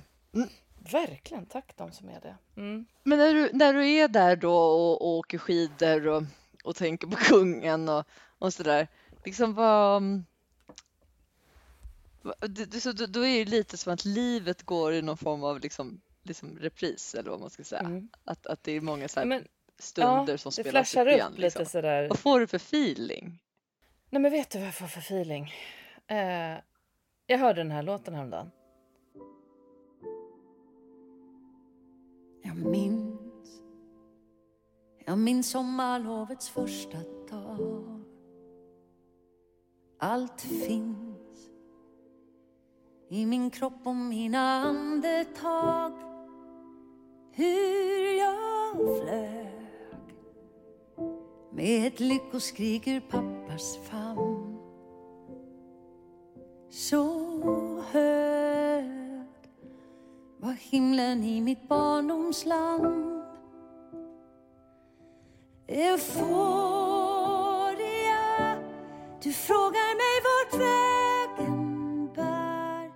Verkligen, 0.91 1.45
tack 1.45 1.77
de 1.77 1.91
som 1.91 2.09
är 2.09 2.21
det. 2.21 2.35
Mm. 2.57 2.85
Men 3.03 3.17
när 3.17 3.33
du, 3.33 3.49
när 3.53 3.73
du 3.73 3.89
är 3.91 4.07
där 4.07 4.35
då 4.35 4.53
och, 4.55 5.01
och 5.01 5.07
åker 5.07 5.37
skidor 5.37 6.07
och, 6.07 6.23
och 6.63 6.75
tänker 6.75 7.07
på 7.07 7.15
kungen 7.15 7.89
och, 7.89 8.05
och 8.39 8.53
sådär, 8.53 8.87
liksom 9.25 9.53
vad... 9.53 10.23
det- 12.39 12.81
så 12.81 12.91
Då, 12.91 13.25
är 13.25 13.45
det 13.45 13.51
lite 13.51 13.77
som 13.77 13.93
att 13.93 14.05
livet 14.05 14.63
går 14.63 14.93
i 14.93 15.01
någon 15.01 15.17
form 15.17 15.43
av 15.43 15.59
liksom, 15.59 16.01
liksom 16.23 16.57
repris 16.59 17.15
eller 17.15 17.29
vad 17.31 17.39
man 17.39 17.49
ska 17.49 17.63
säga. 17.63 17.81
Mm. 17.81 18.09
Att, 18.23 18.47
att 18.47 18.63
det 18.63 18.71
är 18.71 18.81
många 18.81 19.07
så 19.07 19.25
men, 19.25 19.47
stunder 19.79 20.33
ja, 20.33 20.37
som 20.37 20.49
det 20.49 20.63
spelas 20.63 20.95
upp 20.95 21.01
upp 21.01 21.07
igen. 21.07 21.33
Liksom. 21.37 21.65
sådär. 21.65 22.07
Vad 22.09 22.19
får 22.19 22.39
du 22.39 22.47
för 22.47 22.57
feeling? 22.57 23.39
Nej 24.09 24.21
men 24.21 24.31
vet 24.31 24.49
du 24.49 24.57
vad 24.59 24.67
jag 24.67 24.75
får 24.75 24.87
för 24.87 24.99
feeling? 24.99 25.53
Eh, 26.07 26.57
jag 27.31 27.37
hörde 27.37 27.59
den 27.63 27.71
här 27.71 27.83
låten 27.83 28.13
häromdagen. 28.13 28.51
Jag 32.41 32.57
minns 32.57 33.11
Jag 35.05 35.17
minns 35.17 35.49
sommarlovets 35.49 36.49
första 36.49 36.97
dag. 37.29 38.01
Allt 39.99 40.41
finns 40.41 41.49
i 43.09 43.25
min 43.25 43.49
kropp 43.49 43.81
och 43.83 43.95
mina 43.95 44.39
andetag. 44.39 45.91
Hur 47.31 48.19
jag 48.19 48.75
flög 48.75 49.51
med 51.51 51.87
ett 51.87 51.99
lyckoskrik 51.99 52.87
ur 52.87 52.99
pappas 52.99 53.77
famn 53.77 54.30
så 56.71 57.81
hög 57.91 59.25
var 60.37 60.53
himlen 60.53 61.23
i 61.23 61.41
mitt 61.41 61.67
barndomsland 61.67 63.23
Euforia, 65.67 66.95
du 69.23 69.33
frågar 69.33 69.95
mig 69.97 70.21
vart 70.23 70.53
vägen 70.61 72.13
bär 72.15 72.91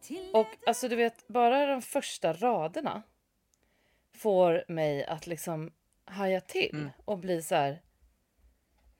till 0.00 0.30
Och 0.34 0.46
alltså 0.66 0.88
du 0.88 0.96
vet, 0.96 1.28
bara 1.28 1.66
de 1.66 1.82
första 1.82 2.32
raderna 2.32 3.02
får 4.14 4.64
mig 4.68 5.04
att 5.04 5.26
liksom 5.26 5.70
haja 6.04 6.40
till 6.40 6.70
Mm. 6.72 6.90
och 7.04 7.18
bli 7.18 7.42
så 7.42 7.54
här. 7.54 7.82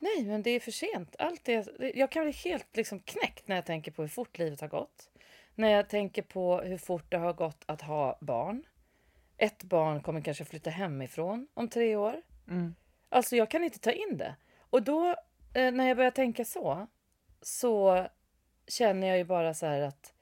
Nej, 0.03 0.25
men 0.25 0.43
det 0.43 0.51
är 0.51 0.61
för 0.61 0.71
sent. 0.71 1.17
Allt 1.19 1.49
är, 1.49 1.97
jag 1.97 2.11
kan 2.11 2.23
bli 2.25 2.33
helt 2.33 2.77
liksom 2.77 3.01
knäckt 3.01 3.49
när 3.49 3.57
jag 3.57 3.67
tänker 3.67 3.93
på 3.93 4.03
hur 4.03 4.09
fort 4.09 4.39
livet 4.39 4.61
har 4.61 4.69
gått. 4.69 5.11
När 5.55 5.69
jag 5.69 5.89
tänker 5.89 6.23
på 6.23 6.61
hur 6.61 6.79
fort 6.79 7.11
det 7.11 7.17
har 7.17 7.33
gått 7.33 7.65
att 7.67 7.83
ha 7.83 8.19
barn. 8.21 8.65
Ett 9.37 9.63
barn 9.63 10.03
kommer 10.03 10.21
kanske 10.21 10.45
flytta 10.45 10.71
hemifrån 10.71 11.49
om 11.55 11.69
tre 11.69 11.97
år. 11.97 12.23
Mm. 12.49 12.75
Alltså 13.09 13.37
jag 13.37 13.51
kan 13.51 13.65
inte 13.65 13.79
ta 13.79 13.91
in 13.91 14.17
det. 14.17 14.37
Och 14.59 14.83
då 14.83 15.09
eh, 15.55 15.73
när 15.73 15.89
jag 15.89 15.97
börjar 15.97 16.11
tänka 16.11 16.45
så 16.45 16.87
så 17.43 18.07
känner 18.67 19.07
jag 19.07 19.19
ju 19.19 19.25
bara 19.25 19.55
så 19.55 19.67
här 19.67 19.81
att 19.81 20.15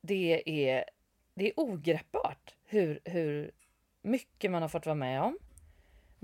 det 0.00 0.42
är, 0.70 0.84
det 1.34 1.46
är 1.48 1.60
ogreppbart 1.60 2.54
hur, 2.64 3.00
hur 3.04 3.50
mycket 4.02 4.50
man 4.50 4.62
har 4.62 4.68
fått 4.68 4.86
vara 4.86 4.94
med 4.94 5.22
om. 5.22 5.38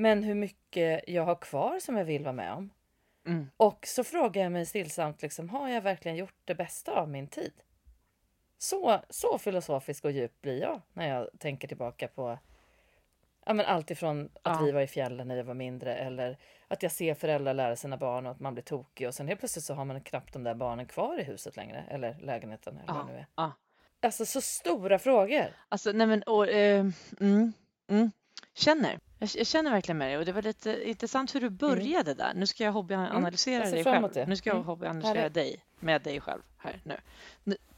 Men 0.02 0.22
hur 0.22 0.34
mycket 0.34 1.04
jag 1.06 1.24
har 1.24 1.34
kvar 1.34 1.78
som 1.80 1.96
jag 1.96 2.04
vill 2.04 2.22
vara 2.22 2.32
med 2.32 2.52
om. 2.52 2.70
Mm. 3.26 3.50
Och 3.56 3.86
så 3.86 4.04
frågar 4.04 4.42
jag 4.42 4.52
mig 4.52 4.66
stillsamt, 4.66 5.22
liksom, 5.22 5.48
har 5.48 5.68
jag 5.68 5.82
verkligen 5.82 6.16
gjort 6.16 6.34
det 6.44 6.54
bästa 6.54 6.92
av 6.92 7.08
min 7.08 7.26
tid? 7.26 7.52
Så, 8.58 9.00
så 9.10 9.38
filosofisk 9.38 10.04
och 10.04 10.10
djup 10.10 10.40
blir 10.40 10.60
jag 10.60 10.80
när 10.92 11.08
jag 11.08 11.28
tänker 11.38 11.68
tillbaka 11.68 12.08
på 12.08 12.38
ja, 13.46 13.52
men 13.52 13.66
allt 13.66 13.90
ifrån 13.90 14.24
att 14.42 14.60
Ja. 14.60 14.64
vi 14.64 14.72
var 14.72 14.80
i 14.80 14.86
fjällen 14.86 15.28
när 15.28 15.36
jag 15.36 15.44
var 15.44 15.54
mindre 15.54 15.96
eller 15.96 16.38
att 16.68 16.82
jag 16.82 16.92
ser 16.92 17.14
föräldrar 17.14 17.54
lära 17.54 17.76
sina 17.76 17.96
barn 17.96 18.26
och 18.26 18.32
att 18.32 18.40
man 18.40 18.54
blir 18.54 18.64
tokig 18.64 19.08
och 19.08 19.14
sen 19.14 19.28
helt 19.28 19.40
plötsligt 19.40 19.64
så 19.64 19.74
har 19.74 19.84
man 19.84 20.00
knappt 20.00 20.32
de 20.32 20.44
där 20.44 20.54
barnen 20.54 20.86
kvar 20.86 21.20
i 21.20 21.22
huset 21.22 21.56
längre 21.56 21.84
eller 21.90 22.16
lägenheten 22.20 22.78
eller 22.78 22.94
vad 22.94 23.06
det 23.06 23.12
nu 23.12 23.18
är. 23.18 23.26
Ja. 23.34 23.52
Alltså 24.00 24.26
så 24.26 24.40
stora 24.40 24.98
frågor. 24.98 25.46
Alltså, 25.68 25.92
nej 25.92 26.06
men, 26.06 26.22
och, 26.22 26.48
eh, 26.48 26.86
mm, 27.20 27.52
mm, 27.88 28.10
känner. 28.54 28.98
Jag, 29.22 29.30
jag 29.34 29.46
känner 29.46 29.70
verkligen 29.70 29.98
med 29.98 30.08
dig 30.08 30.18
och 30.18 30.24
det 30.24 30.32
var 30.32 30.42
lite 30.42 30.88
intressant 30.88 31.34
hur 31.34 31.40
du 31.40 31.50
började 31.50 32.14
där. 32.14 32.32
Nu 32.34 32.46
ska 32.46 32.64
jag 32.64 32.72
hobbyanalysera 32.72 33.64
ser 33.64 33.72
dig 33.72 33.84
själv. 33.84 34.28
Nu 34.28 34.36
ska 34.36 34.50
jag 34.50 34.54
Mm. 34.54 34.66
hobbyanalysera 34.66 35.28
dig 35.28 35.64
med 35.80 36.02
dig 36.02 36.20
själv 36.20 36.42
här 36.58 36.80
nu. 36.84 36.96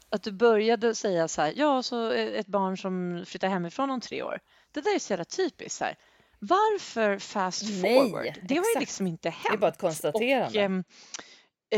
Att 0.08 0.22
du 0.22 0.32
började 0.32 0.94
säga 0.94 1.28
så 1.28 1.42
här, 1.42 1.52
ja, 1.56 1.82
så 1.82 2.10
ett 2.10 2.46
barn 2.46 2.78
som 2.78 3.24
flyttar 3.26 3.48
hemifrån 3.48 3.90
om 3.90 4.00
tre 4.00 4.22
år. 4.22 4.40
Det 4.72 4.80
där 4.80 4.94
är 4.94 4.98
så 4.98 5.12
jävla 5.12 5.24
typiskt. 5.24 5.78
Så 5.78 5.84
här. 5.84 5.96
Varför 6.38 7.18
fast 7.18 7.62
Nej, 7.82 8.00
forward? 8.00 8.34
Det 8.42 8.54
har 8.54 8.64
ju 8.64 8.70
exakt. 8.70 8.80
liksom 8.80 9.06
inte 9.06 9.30
hänt. 9.30 9.44
Det 9.50 9.56
är 9.56 9.58
bara 9.58 9.70
ett 9.70 9.78
konstaterande. 9.78 10.46
Och, 10.46 10.64
eh, 10.64 10.70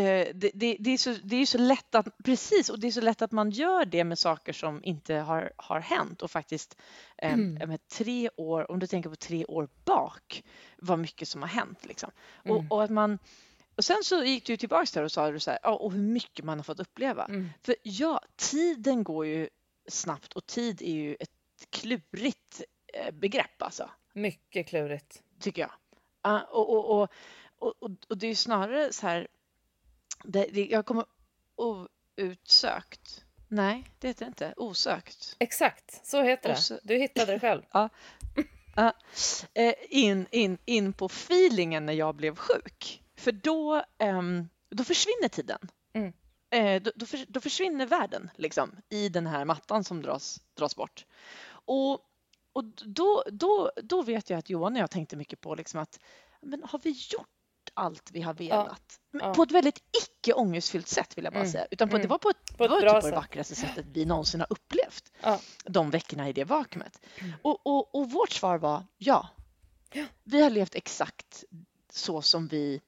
det, 0.02 0.50
det, 0.54 0.76
det, 0.80 0.90
är 0.90 0.98
så, 0.98 1.14
det 1.24 1.36
är 1.36 1.46
så 1.46 1.58
lätt 1.58 1.94
att, 1.94 2.08
precis, 2.24 2.68
och 2.70 2.80
det 2.80 2.86
är 2.86 2.90
så 2.90 3.00
lätt 3.00 3.22
att 3.22 3.32
man 3.32 3.50
gör 3.50 3.84
det 3.84 4.04
med 4.04 4.18
saker 4.18 4.52
som 4.52 4.84
inte 4.84 5.14
har, 5.14 5.52
har 5.56 5.80
hänt 5.80 6.22
och 6.22 6.30
faktiskt 6.30 6.76
ehm, 7.18 7.54
med 7.54 7.88
tre 7.88 8.30
år, 8.36 8.70
om 8.70 8.78
du 8.78 8.86
tänker 8.86 9.10
på 9.10 9.16
tre 9.16 9.44
år 9.44 9.68
bak, 9.84 10.44
vad 10.76 10.98
mycket 10.98 11.28
som 11.28 11.42
har 11.42 11.48
hänt 11.48 11.86
liksom. 11.86 12.10
Och, 12.34 12.56
Mm. 12.56 12.70
och 12.70 12.84
att 12.84 12.90
man 12.90 13.18
och 13.76 13.84
sen 13.84 14.02
så 14.04 14.24
gick 14.24 14.46
du 14.46 14.56
tillbaks 14.56 14.92
där 14.92 15.02
och 15.02 15.12
sa 15.12 15.30
du 15.30 15.40
så 15.40 15.50
här, 15.50 15.66
och 15.82 15.92
hur 15.92 15.98
mycket 16.02 16.44
man 16.44 16.58
har 16.58 16.64
fått 16.64 16.80
uppleva. 16.80 17.24
Mm. 17.24 17.48
För 17.62 17.76
ja, 17.82 18.20
tiden 18.36 19.04
går 19.04 19.26
ju 19.26 19.48
snabbt 19.88 20.32
och 20.32 20.46
tid 20.46 20.82
är 20.82 20.92
ju 20.92 21.14
ett 21.20 21.30
klurigt 21.70 22.62
eh, 22.94 23.10
begrepp 23.14 23.62
alltså 23.62 23.90
Mycket 24.12 24.66
klurigt. 24.68 25.22
tycker 25.40 25.62
jag. 25.62 25.70
Ja, 26.22 26.40
och, 26.50 26.70
och, 26.70 27.00
och, 27.02 27.08
och, 27.58 27.74
och, 27.82 27.90
och 28.08 28.18
det 28.18 28.26
är 28.26 28.28
ju 28.28 28.34
snarare 28.34 28.92
så 28.92 29.06
här, 29.06 29.28
det, 30.26 30.46
det, 30.52 30.66
jag 30.66 30.86
kommer 30.86 31.04
outsökt. 31.56 33.24
Nej, 33.48 33.90
det 33.98 34.08
heter 34.08 34.24
det 34.24 34.28
inte. 34.28 34.54
Osökt. 34.56 35.36
Exakt, 35.38 36.06
så 36.06 36.22
heter 36.22 36.54
så- 36.54 36.74
det. 36.74 36.80
Du 36.82 36.96
hittade 36.96 37.32
det 37.32 37.40
själv. 37.40 37.62
Ja, 38.78 38.92
eh, 39.54 39.74
in, 39.88 40.26
in, 40.30 40.58
in 40.64 40.92
på 40.92 41.06
feelingen 41.06 41.86
när 41.86 41.92
jag 41.92 42.14
blev 42.14 42.36
sjuk. 42.36 43.02
För 43.16 43.32
då, 43.32 43.84
ehm, 43.98 44.48
då 44.70 44.84
försvinner 44.84 45.28
tiden. 45.28 45.68
Mm. 45.92 46.12
Eh, 46.50 46.82
då, 46.82 46.90
då, 46.94 47.06
för, 47.06 47.24
då 47.28 47.40
försvinner 47.40 47.86
världen 47.86 48.30
liksom, 48.36 48.76
i 48.88 49.08
den 49.08 49.26
här 49.26 49.44
mattan 49.44 49.84
som 49.84 50.02
dras, 50.02 50.40
dras 50.54 50.76
bort. 50.76 51.06
Och, 51.48 52.00
och 52.52 52.64
då, 52.84 53.24
då, 53.32 53.72
då 53.82 54.02
vet 54.02 54.30
jag 54.30 54.38
att 54.38 54.50
Johan 54.50 54.72
och 54.72 54.78
jag 54.82 54.90
tänkte 54.90 55.16
mycket 55.16 55.40
på 55.40 55.54
liksom 55.54 55.80
att 55.80 56.00
men 56.40 56.62
har 56.64 56.80
vi 56.82 56.90
gjort 56.90 57.28
allt 57.76 58.10
vi 58.12 58.22
har 58.22 58.34
velat? 58.34 59.00
Ja. 59.10 59.34
På 59.34 59.42
ett 59.42 59.50
väldigt 59.50 59.78
icke 60.02 60.32
ångestfyllt 60.32 60.88
sätt 60.88 61.18
vill 61.18 61.24
jag 61.24 61.32
bara 61.32 61.40
Mm. 61.40 61.52
säga. 61.52 61.66
Utan 61.70 61.88
på, 61.88 61.96
det 61.96 62.00
Mm. 62.02 62.08
var 62.08 62.18
på 62.18 62.28
ett, 62.30 62.56
På 62.58 62.64
ett 62.64 62.70
det 62.70 62.74
var 62.74 62.80
typ 62.80 62.90
på 62.90 62.96
det 62.96 63.02
sätt. 63.02 63.14
vackraste 63.14 63.54
sättet 63.54 63.86
vi 63.92 64.04
någonsin 64.04 64.40
har 64.40 64.46
upplevt 64.52 65.12
Ja. 65.22 65.40
de 65.64 65.90
veckorna 65.90 66.28
i 66.28 66.32
det 66.32 66.44
vakuumet. 66.44 67.00
Mm. 67.18 67.32
Och, 67.42 67.66
och, 67.66 67.94
och 67.94 68.10
vårt 68.10 68.30
svar 68.32 68.58
var 68.58 68.84
ja. 68.98 69.28
Vi 70.24 70.42
har 70.42 70.50
levt 70.50 70.74
exakt 70.74 71.44
så 71.92 72.22
som 72.22 72.46
vi 72.48 72.80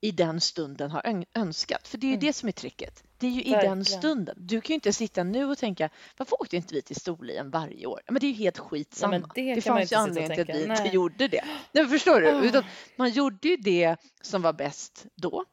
i 0.00 0.10
den 0.10 0.40
stunden 0.40 0.90
har 0.90 1.02
ön- 1.06 1.24
önskat. 1.34 1.88
För 1.88 1.98
det 1.98 2.06
är 2.06 2.08
ju 2.08 2.14
Mm. 2.14 2.26
det 2.26 2.32
som 2.32 2.48
är 2.48 2.52
tricket. 2.52 3.02
Det 3.22 3.28
är 3.28 3.30
ju 3.30 3.42
i 3.42 3.50
Verkligen. 3.50 3.76
den 3.76 3.84
stunden. 3.84 4.34
Du 4.38 4.60
kan 4.60 4.68
ju 4.68 4.74
inte 4.74 4.92
sitta 4.92 5.22
nu 5.24 5.44
och 5.44 5.58
tänka 5.58 5.90
varför 6.16 6.42
åkte 6.42 6.56
inte 6.56 6.74
vi 6.74 6.82
till 6.82 6.96
Storlien 6.96 7.50
varje 7.50 7.86
år? 7.86 8.00
Men 8.06 8.20
det 8.20 8.26
är 8.26 8.28
ju 8.28 8.34
helt 8.34 8.58
skitsamma. 8.58 9.10
Nej, 9.18 9.22
det 9.34 9.54
det 9.54 9.60
fanns 9.60 9.92
ju 9.92 9.96
anledning 9.96 10.44
till 10.44 10.50
att 10.50 10.56
vi 10.56 10.62
inte 10.62 10.88
gjorde 10.96 11.28
det. 11.28 11.44
Nej, 11.72 11.86
förstår 11.86 12.20
du? 12.20 12.30
Ah. 12.30 12.42
Utan 12.42 12.64
man 12.96 13.10
gjorde 13.10 13.48
ju 13.48 13.56
det 13.56 13.96
som 14.22 14.42
var 14.42 14.52
bäst 14.52 15.06
då. 15.14 15.44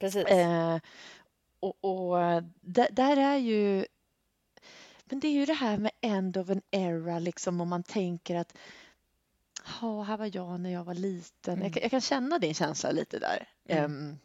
Precis. 0.00 0.24
Eh, 0.26 0.78
och 1.60 1.84
och 1.84 2.42
där, 2.60 2.88
där 2.92 3.16
är 3.16 3.36
ju... 3.36 3.86
Men 5.04 5.20
det 5.20 5.28
är 5.28 5.32
ju 5.32 5.44
det 5.46 5.52
här 5.54 5.78
med 5.78 5.90
end 6.00 6.36
of 6.36 6.50
an 6.50 6.62
era, 6.70 7.18
liksom 7.18 7.60
om 7.60 7.68
man 7.68 7.82
tänker 7.82 8.34
att 8.36 8.56
ja, 9.80 10.02
här 10.02 10.16
var 10.16 10.30
jag 10.36 10.60
när 10.60 10.70
jag 10.70 10.84
var 10.84 10.94
liten. 10.94 11.54
Mm. 11.54 11.64
Jag, 11.64 11.72
kan- 11.74 11.82
jag 11.82 11.90
kan 11.90 12.00
känna 12.00 12.38
din 12.38 12.54
känsla 12.54 12.90
lite 12.90 13.18
där. 13.18 13.48
Mm. 13.68 13.84
Ehm, 13.84 14.18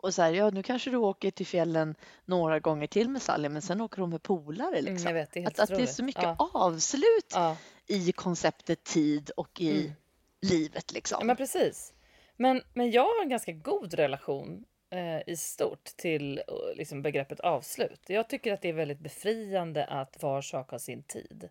och 0.00 0.14
så 0.14 0.22
här, 0.22 0.32
ja, 0.32 0.50
nu 0.50 0.62
kanske 0.62 0.90
du 0.90 0.96
åker 0.96 1.30
till 1.30 1.46
fjällen 1.46 1.94
några 2.24 2.58
gånger 2.60 2.86
till 2.86 3.08
med 3.08 3.22
Sally, 3.22 3.48
men 3.48 3.62
sen 3.62 3.80
åker 3.80 4.00
hon 4.00 4.10
med 4.10 4.22
polare. 4.22 4.78
Mm, 4.78 4.84
Liksom. 4.92 5.06
jag 5.06 5.14
vet, 5.14 5.32
det 5.32 5.46
att, 5.46 5.58
att 5.58 5.68
det 5.68 5.82
är 5.82 5.86
så 5.86 6.04
mycket 6.04 6.22
Ja. 6.22 6.50
avslut 6.54 7.32
Ja. 7.34 7.56
i 7.86 8.12
konceptet 8.12 8.84
tid 8.84 9.30
och 9.36 9.60
i 9.60 9.80
Mm. 9.80 9.92
livet. 10.40 10.92
Liksom. 10.92 11.16
Ja, 11.20 11.24
men 11.26 11.36
precis. 11.36 11.92
Men, 12.36 12.62
men 12.74 12.90
jag 12.90 13.02
har 13.02 13.22
en 13.22 13.28
ganska 13.28 13.52
god 13.52 13.94
relation 13.94 14.64
eh, 14.90 15.28
i 15.32 15.36
stort 15.36 15.84
till 15.84 16.38
eh, 16.38 16.44
liksom, 16.76 17.02
begreppet 17.02 17.40
avslut. 17.40 18.00
Jag 18.06 18.28
tycker 18.28 18.52
att 18.52 18.62
det 18.62 18.68
är 18.68 18.72
väldigt 18.72 19.00
befriande 19.00 19.84
att 19.86 20.22
var 20.22 20.42
sak 20.42 20.70
har 20.70 20.78
sin 20.78 21.02
tid. 21.02 21.48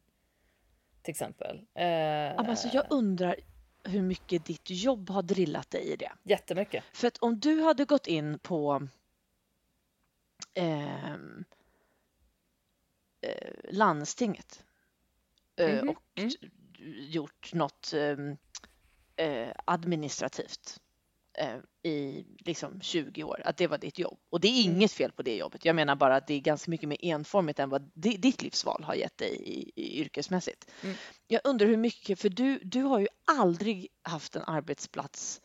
Till 1.01 1.11
exempel. 1.11 1.57
Eh, 1.75 1.85
Ja, 1.87 2.33
men 2.41 2.49
alltså, 2.49 2.67
jag 2.73 2.85
undrar 2.89 3.35
hur 3.83 4.01
mycket 4.01 4.45
ditt 4.45 4.69
jobb 4.69 5.09
har 5.09 5.21
drillat 5.23 5.71
dig 5.71 5.83
i 5.83 5.95
det. 5.95 6.11
Jättemycket. 6.23 6.83
För 6.93 7.07
att 7.07 7.17
om 7.17 7.39
du 7.39 7.61
hade 7.61 7.85
gått 7.85 8.07
in 8.07 8.39
på 8.39 8.87
ehm, 10.53 11.43
eh, 13.21 13.53
landstinget 13.69 14.63
eh, 15.55 15.75
Mhm, 15.75 15.89
och 15.89 16.03
mm. 16.15 16.31
gjort 17.09 17.53
något 17.53 17.93
ehm, 17.93 18.37
eh, 19.15 19.51
administrativt 19.65 20.81
i 21.83 22.25
liksom 22.39 22.81
20 22.81 23.23
år, 23.23 23.41
att 23.45 23.57
det 23.57 23.67
var 23.67 23.77
ditt 23.77 23.99
jobb. 23.99 24.17
Och 24.29 24.39
det 24.39 24.47
är 24.47 24.63
Mm. 24.65 24.75
inget 24.77 24.91
fel 24.91 25.11
på 25.11 25.21
det 25.21 25.35
jobbet. 25.35 25.65
Jag 25.65 25.75
menar 25.75 25.95
bara 25.95 26.15
att 26.15 26.27
det 26.27 26.33
är 26.33 26.39
ganska 26.39 26.71
mycket 26.71 26.89
mer 26.89 26.97
enformigt 27.01 27.59
än 27.59 27.69
vad 27.69 27.91
di- 27.93 28.17
ditt 28.17 28.41
livsval 28.41 28.83
har 28.83 28.93
gett 28.95 29.17
dig 29.17 29.35
i, 29.43 29.71
i 29.75 29.99
yrkesmässigt. 30.01 30.71
Mm. 30.83 30.95
Jag 31.27 31.41
undrar 31.43 31.67
hur 31.67 31.77
mycket, 31.77 32.19
för 32.19 32.29
du, 32.29 32.59
du 32.63 32.81
har 32.83 32.99
ju 32.99 33.07
aldrig 33.25 33.87
haft 34.03 34.35
en 34.35 34.43
arbetsplats 34.47 35.41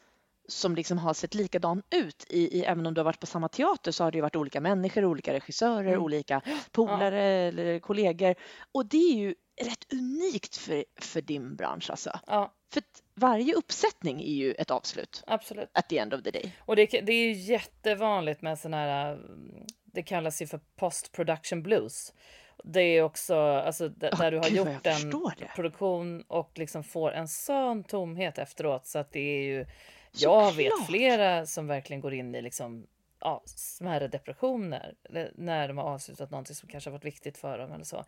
som 0.48 0.74
liksom 0.74 0.98
har 0.98 1.14
sett 1.14 1.34
likadan 1.34 1.82
ut. 1.90 2.26
I, 2.28 2.58
i, 2.58 2.64
även 2.64 2.86
om 2.86 2.94
du 2.94 3.00
har 3.00 3.04
varit 3.04 3.20
på 3.20 3.26
samma 3.26 3.48
teater 3.48 3.92
så 3.92 4.04
har 4.04 4.10
det 4.12 4.20
varit 4.20 4.36
olika 4.36 4.60
människor, 4.60 5.04
olika 5.04 5.32
regissörer, 5.32 5.88
Mm. 5.88 6.02
olika 6.02 6.40
polare 6.72 7.22
eller 7.22 7.78
kollegor. 7.78 8.34
Och 8.72 8.86
det 8.86 8.96
är 9.12 9.14
ju 9.16 9.34
rätt 9.62 9.92
unikt 9.92 10.56
för, 10.56 10.84
för 11.00 11.20
din 11.20 11.56
bransch 11.56 11.90
alltså. 11.90 12.18
Ja, 12.26 12.54
För 12.72 12.78
att 12.80 13.01
varje 13.14 13.54
uppsättning 13.54 14.20
är 14.20 14.34
ju 14.34 14.52
ett 14.54 14.70
avslut 14.70 15.24
absolut. 15.26 15.70
at 15.72 15.88
the 15.88 15.98
end 15.98 16.14
of 16.14 16.22
the 16.22 16.30
day. 16.30 16.52
Och 16.58 16.76
det, 16.76 16.86
det 16.86 17.12
är 17.12 17.24
ju 17.26 17.32
jättevanligt 17.32 18.42
med 18.42 18.58
såna 18.58 18.76
här 18.76 19.18
det 19.84 20.02
kallas 20.02 20.42
ju 20.42 20.46
för 20.46 20.60
post 20.76 21.12
production 21.12 21.62
blues. 21.62 22.12
Det 22.64 22.80
är 22.80 23.02
också 23.02 23.36
alltså, 23.36 23.88
d- 23.88 24.08
Ja, 24.12 24.18
där 24.18 24.30
du 24.30 24.36
har 24.36 24.44
gud 24.48 24.56
gjort 24.56 24.86
en 24.86 25.10
produktion 25.56 26.22
och 26.22 26.50
liksom 26.58 26.84
får 26.84 27.12
en 27.12 27.28
sån 27.28 27.84
tomhet 27.84 28.38
efteråt 28.38 28.86
så 28.86 28.98
att 28.98 29.12
det 29.12 29.20
är 29.20 29.42
ju 29.42 29.66
jag 30.12 30.52
vet 30.52 30.70
Såklart. 30.72 30.86
flera 30.86 31.46
som 31.46 31.66
verkligen 31.66 32.00
går 32.00 32.14
in 32.14 32.34
i 32.34 32.42
liksom 32.42 32.86
ja, 33.20 33.42
smärre 33.46 34.08
depressioner 34.08 34.94
när 35.34 35.68
de 35.68 35.78
har 35.78 35.84
avslutat 35.84 36.30
någonting 36.30 36.56
som 36.56 36.68
kanske 36.68 36.90
har 36.90 36.92
varit 36.92 37.04
viktigt 37.04 37.38
för 37.38 37.58
dem 37.58 37.72
eller 37.72 37.84
så. 37.84 38.04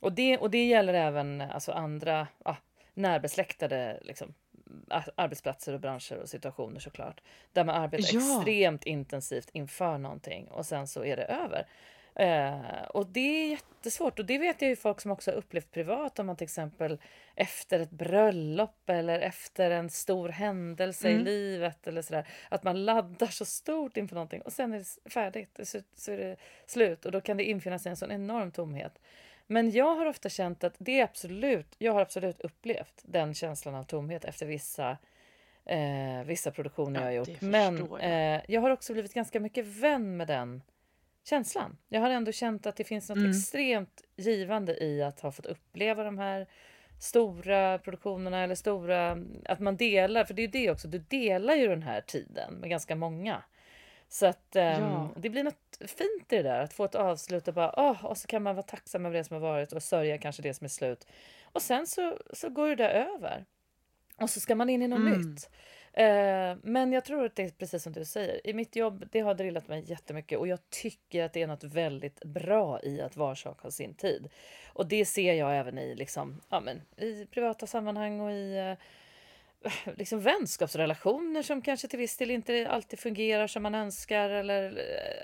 Och 0.00 0.12
det, 0.12 0.38
och 0.38 0.50
det 0.50 0.66
gäller 0.66 0.94
även 0.94 1.40
alltså 1.40 1.72
andra 1.72 2.26
ja, 2.44 2.56
närbesläktade 2.94 3.98
liksom, 4.02 4.34
arbetsplatser 5.14 5.72
och 5.72 5.80
branscher 5.80 6.16
och 6.22 6.28
situationer 6.28 6.80
såklart. 6.80 7.20
Där 7.52 7.64
man 7.64 7.74
arbetar 7.82 8.08
Ja. 8.14 8.38
extremt 8.38 8.84
intensivt 8.84 9.50
inför 9.52 9.98
någonting 9.98 10.48
och 10.48 10.66
sen 10.66 10.88
så 10.88 11.04
är 11.04 11.16
det 11.16 11.24
över. 11.24 11.66
Eh, 12.14 12.82
och 12.88 13.06
det 13.06 13.20
är 13.20 13.50
jättesvårt 13.50 14.18
och 14.18 14.24
det 14.24 14.38
vet 14.38 14.62
jag 14.62 14.68
ju 14.68 14.76
folk 14.76 15.00
som 15.00 15.10
också 15.10 15.30
har 15.30 15.36
upplevt 15.36 15.70
privat 15.70 16.18
om 16.18 16.26
man 16.26 16.36
till 16.36 16.44
exempel 16.44 16.98
efter 17.34 17.80
ett 17.80 17.90
bröllop 17.90 18.90
eller 18.90 19.20
efter 19.20 19.70
en 19.70 19.90
stor 19.90 20.28
händelse 20.28 21.08
i 21.08 21.12
Mm. 21.12 21.24
livet 21.24 21.86
eller 21.86 22.02
sådär. 22.02 22.28
Att 22.48 22.62
man 22.62 22.84
laddar 22.84 23.26
så 23.26 23.44
stort 23.44 23.96
inför 23.96 24.14
någonting 24.14 24.42
och 24.42 24.52
sen 24.52 24.72
är 24.72 24.78
det 24.78 25.10
färdigt, 25.10 25.60
så, 25.62 25.78
så 25.94 26.12
är 26.12 26.18
det 26.18 26.36
slut 26.66 27.06
och 27.06 27.12
då 27.12 27.20
kan 27.20 27.36
det 27.36 27.44
infinna 27.44 27.78
sig 27.78 27.90
en 27.90 27.96
sån 27.96 28.10
enorm 28.12 28.50
tomhet. 28.52 28.98
Men 29.50 29.70
jag 29.70 29.94
har 29.94 30.06
ofta 30.06 30.28
känt 30.28 30.64
att 30.64 30.74
det 30.78 31.00
är 31.00 31.04
absolut, 31.04 31.74
jag 31.78 31.92
har 31.92 32.00
absolut 32.00 32.40
upplevt 32.40 33.02
den 33.04 33.34
känslan 33.34 33.74
av 33.74 33.82
tomhet 33.82 34.24
efter 34.24 34.46
vissa 34.46 34.98
eh, 35.64 36.24
vissa 36.26 36.50
produktioner 36.50 37.00
Ja, 37.00 37.12
jag 37.12 37.20
har 37.20 37.32
gjort. 37.32 37.40
Men 37.40 37.92
eh, 38.00 38.40
jag 38.48 38.60
har 38.60 38.70
också 38.70 38.92
blivit 38.92 39.14
ganska 39.14 39.40
mycket 39.40 39.64
vän 39.66 40.16
med 40.16 40.26
den 40.26 40.62
känslan. 41.24 41.76
Jag 41.88 42.00
har 42.00 42.10
ändå 42.10 42.32
känt 42.32 42.66
att 42.66 42.76
det 42.76 42.84
finns 42.84 43.08
något 43.08 43.18
Mm. 43.18 43.30
extremt 43.30 44.02
givande 44.16 44.84
i 44.84 45.02
att 45.02 45.20
ha 45.20 45.32
fått 45.32 45.46
uppleva 45.46 46.04
de 46.04 46.18
här 46.18 46.46
stora 47.00 47.78
produktionerna 47.78 48.42
eller 48.44 48.54
stora, 48.54 49.18
att 49.44 49.60
man 49.60 49.76
delar, 49.76 50.24
för 50.24 50.34
det 50.34 50.42
är 50.42 50.46
ju 50.46 50.50
det 50.50 50.70
också, 50.70 50.88
du 50.88 50.98
delar 50.98 51.54
ju 51.54 51.68
den 51.68 51.82
här 51.82 52.00
tiden 52.00 52.54
med 52.54 52.70
ganska 52.70 52.96
många. 52.96 53.42
Så 54.08 54.26
att 54.26 54.56
ehm, 54.56 54.82
Ja. 54.82 55.08
det 55.16 55.30
blir 55.30 55.44
något 55.44 55.78
fint 55.80 56.32
i 56.32 56.36
det 56.36 56.42
där, 56.42 56.60
att 56.60 56.72
få 56.72 56.84
ett 56.84 56.94
avslut 56.94 57.48
och 57.48 57.54
bara, 57.54 57.74
åh, 57.76 58.04
och 58.04 58.18
så 58.18 58.26
kan 58.26 58.42
man 58.42 58.54
vara 58.56 58.66
tacksam 58.66 59.06
över 59.06 59.16
det 59.16 59.24
som 59.24 59.34
har 59.34 59.40
varit 59.40 59.72
och 59.72 59.82
sörja 59.82 60.18
kanske 60.18 60.42
det 60.42 60.54
som 60.54 60.64
är 60.64 60.68
slut. 60.68 61.06
Och 61.52 61.62
sen 61.62 61.86
så, 61.86 62.18
så 62.32 62.48
går 62.50 62.68
det 62.68 62.74
där 62.76 62.90
över. 62.90 63.44
Och 64.20 64.30
så 64.30 64.40
ska 64.40 64.54
man 64.54 64.70
in 64.70 64.82
i 64.82 64.88
något 64.88 64.98
Mm. 64.98 65.18
nytt. 65.20 65.50
Eh, 65.92 66.56
men 66.62 66.92
jag 66.92 67.04
tror 67.04 67.24
att 67.24 67.36
det 67.36 67.42
är 67.42 67.48
precis 67.50 67.82
som 67.82 67.92
du 67.92 68.04
säger. 68.04 68.46
I 68.46 68.54
mitt 68.54 68.76
jobb, 68.76 69.04
det 69.12 69.20
har 69.20 69.34
drillat 69.34 69.68
mig 69.68 69.84
jättemycket 69.86 70.38
och 70.38 70.48
jag 70.48 70.70
tycker 70.70 71.24
att 71.24 71.32
det 71.32 71.42
är 71.42 71.46
något 71.46 71.64
väldigt 71.64 72.24
bra 72.24 72.80
i 72.82 73.00
att 73.00 73.16
var 73.16 73.34
sak 73.34 73.60
har 73.60 73.70
sin 73.70 73.94
tid. 73.94 74.28
Och 74.72 74.86
det 74.86 75.04
ser 75.04 75.32
jag 75.34 75.56
även 75.58 75.78
i, 75.78 75.94
liksom, 75.94 76.40
ja, 76.48 76.60
men, 76.60 76.82
i 76.96 77.26
privata 77.26 77.66
sammanhang 77.66 78.20
och 78.20 78.32
i 78.32 78.56
eh, 78.56 78.72
liksom 79.96 80.20
vänskapsrelationer 80.20 81.42
som 81.42 81.62
kanske 81.62 81.88
till 81.88 81.98
viss 81.98 82.16
del 82.16 82.30
inte 82.30 82.68
alltid 82.68 82.98
fungerar 82.98 83.46
som 83.46 83.62
man 83.62 83.74
önskar. 83.74 84.30
Eller, 84.30 84.64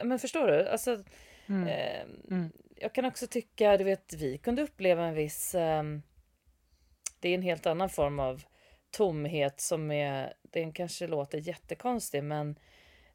eh, 0.01 0.05
men 0.05 0.19
förstår 0.19 0.47
du? 0.47 0.69
Alltså, 0.69 1.05
Mm. 1.49 1.69
eh, 1.69 2.01
Mm. 2.31 2.51
jag 2.77 2.93
kan 2.95 3.05
också 3.05 3.27
tycka, 3.27 3.77
du 3.77 3.85
vet, 3.85 4.13
vi 4.15 4.39
kunde 4.39 4.63
uppleva 4.63 5.05
en 5.07 5.15
viss... 5.15 5.55
ehm, 5.55 6.03
det 7.21 7.29
är 7.29 7.35
en 7.35 7.43
helt 7.43 7.67
annan 7.67 7.91
form 7.91 8.21
av 8.21 8.43
tomhet 8.91 9.61
som 9.61 9.91
är... 9.91 10.35
Den 10.43 10.73
kanske 10.73 11.07
låter 11.07 11.39
jättekonstig, 11.39 12.25
men 12.25 12.59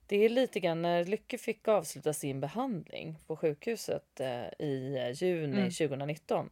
det 0.08 0.26
är 0.26 0.30
lite 0.30 0.60
grann 0.60 0.82
när 0.82 1.06
Lycke 1.06 1.38
fick 1.38 1.68
avsluta 1.68 2.14
sin 2.14 2.40
behandling 2.40 3.16
på 3.28 3.36
sjukhuset 3.36 4.20
eh, 4.20 4.46
i 4.66 4.96
eh, 4.98 5.12
juni 5.12 5.58
Mm. 5.58 5.70
2019. 5.72 6.50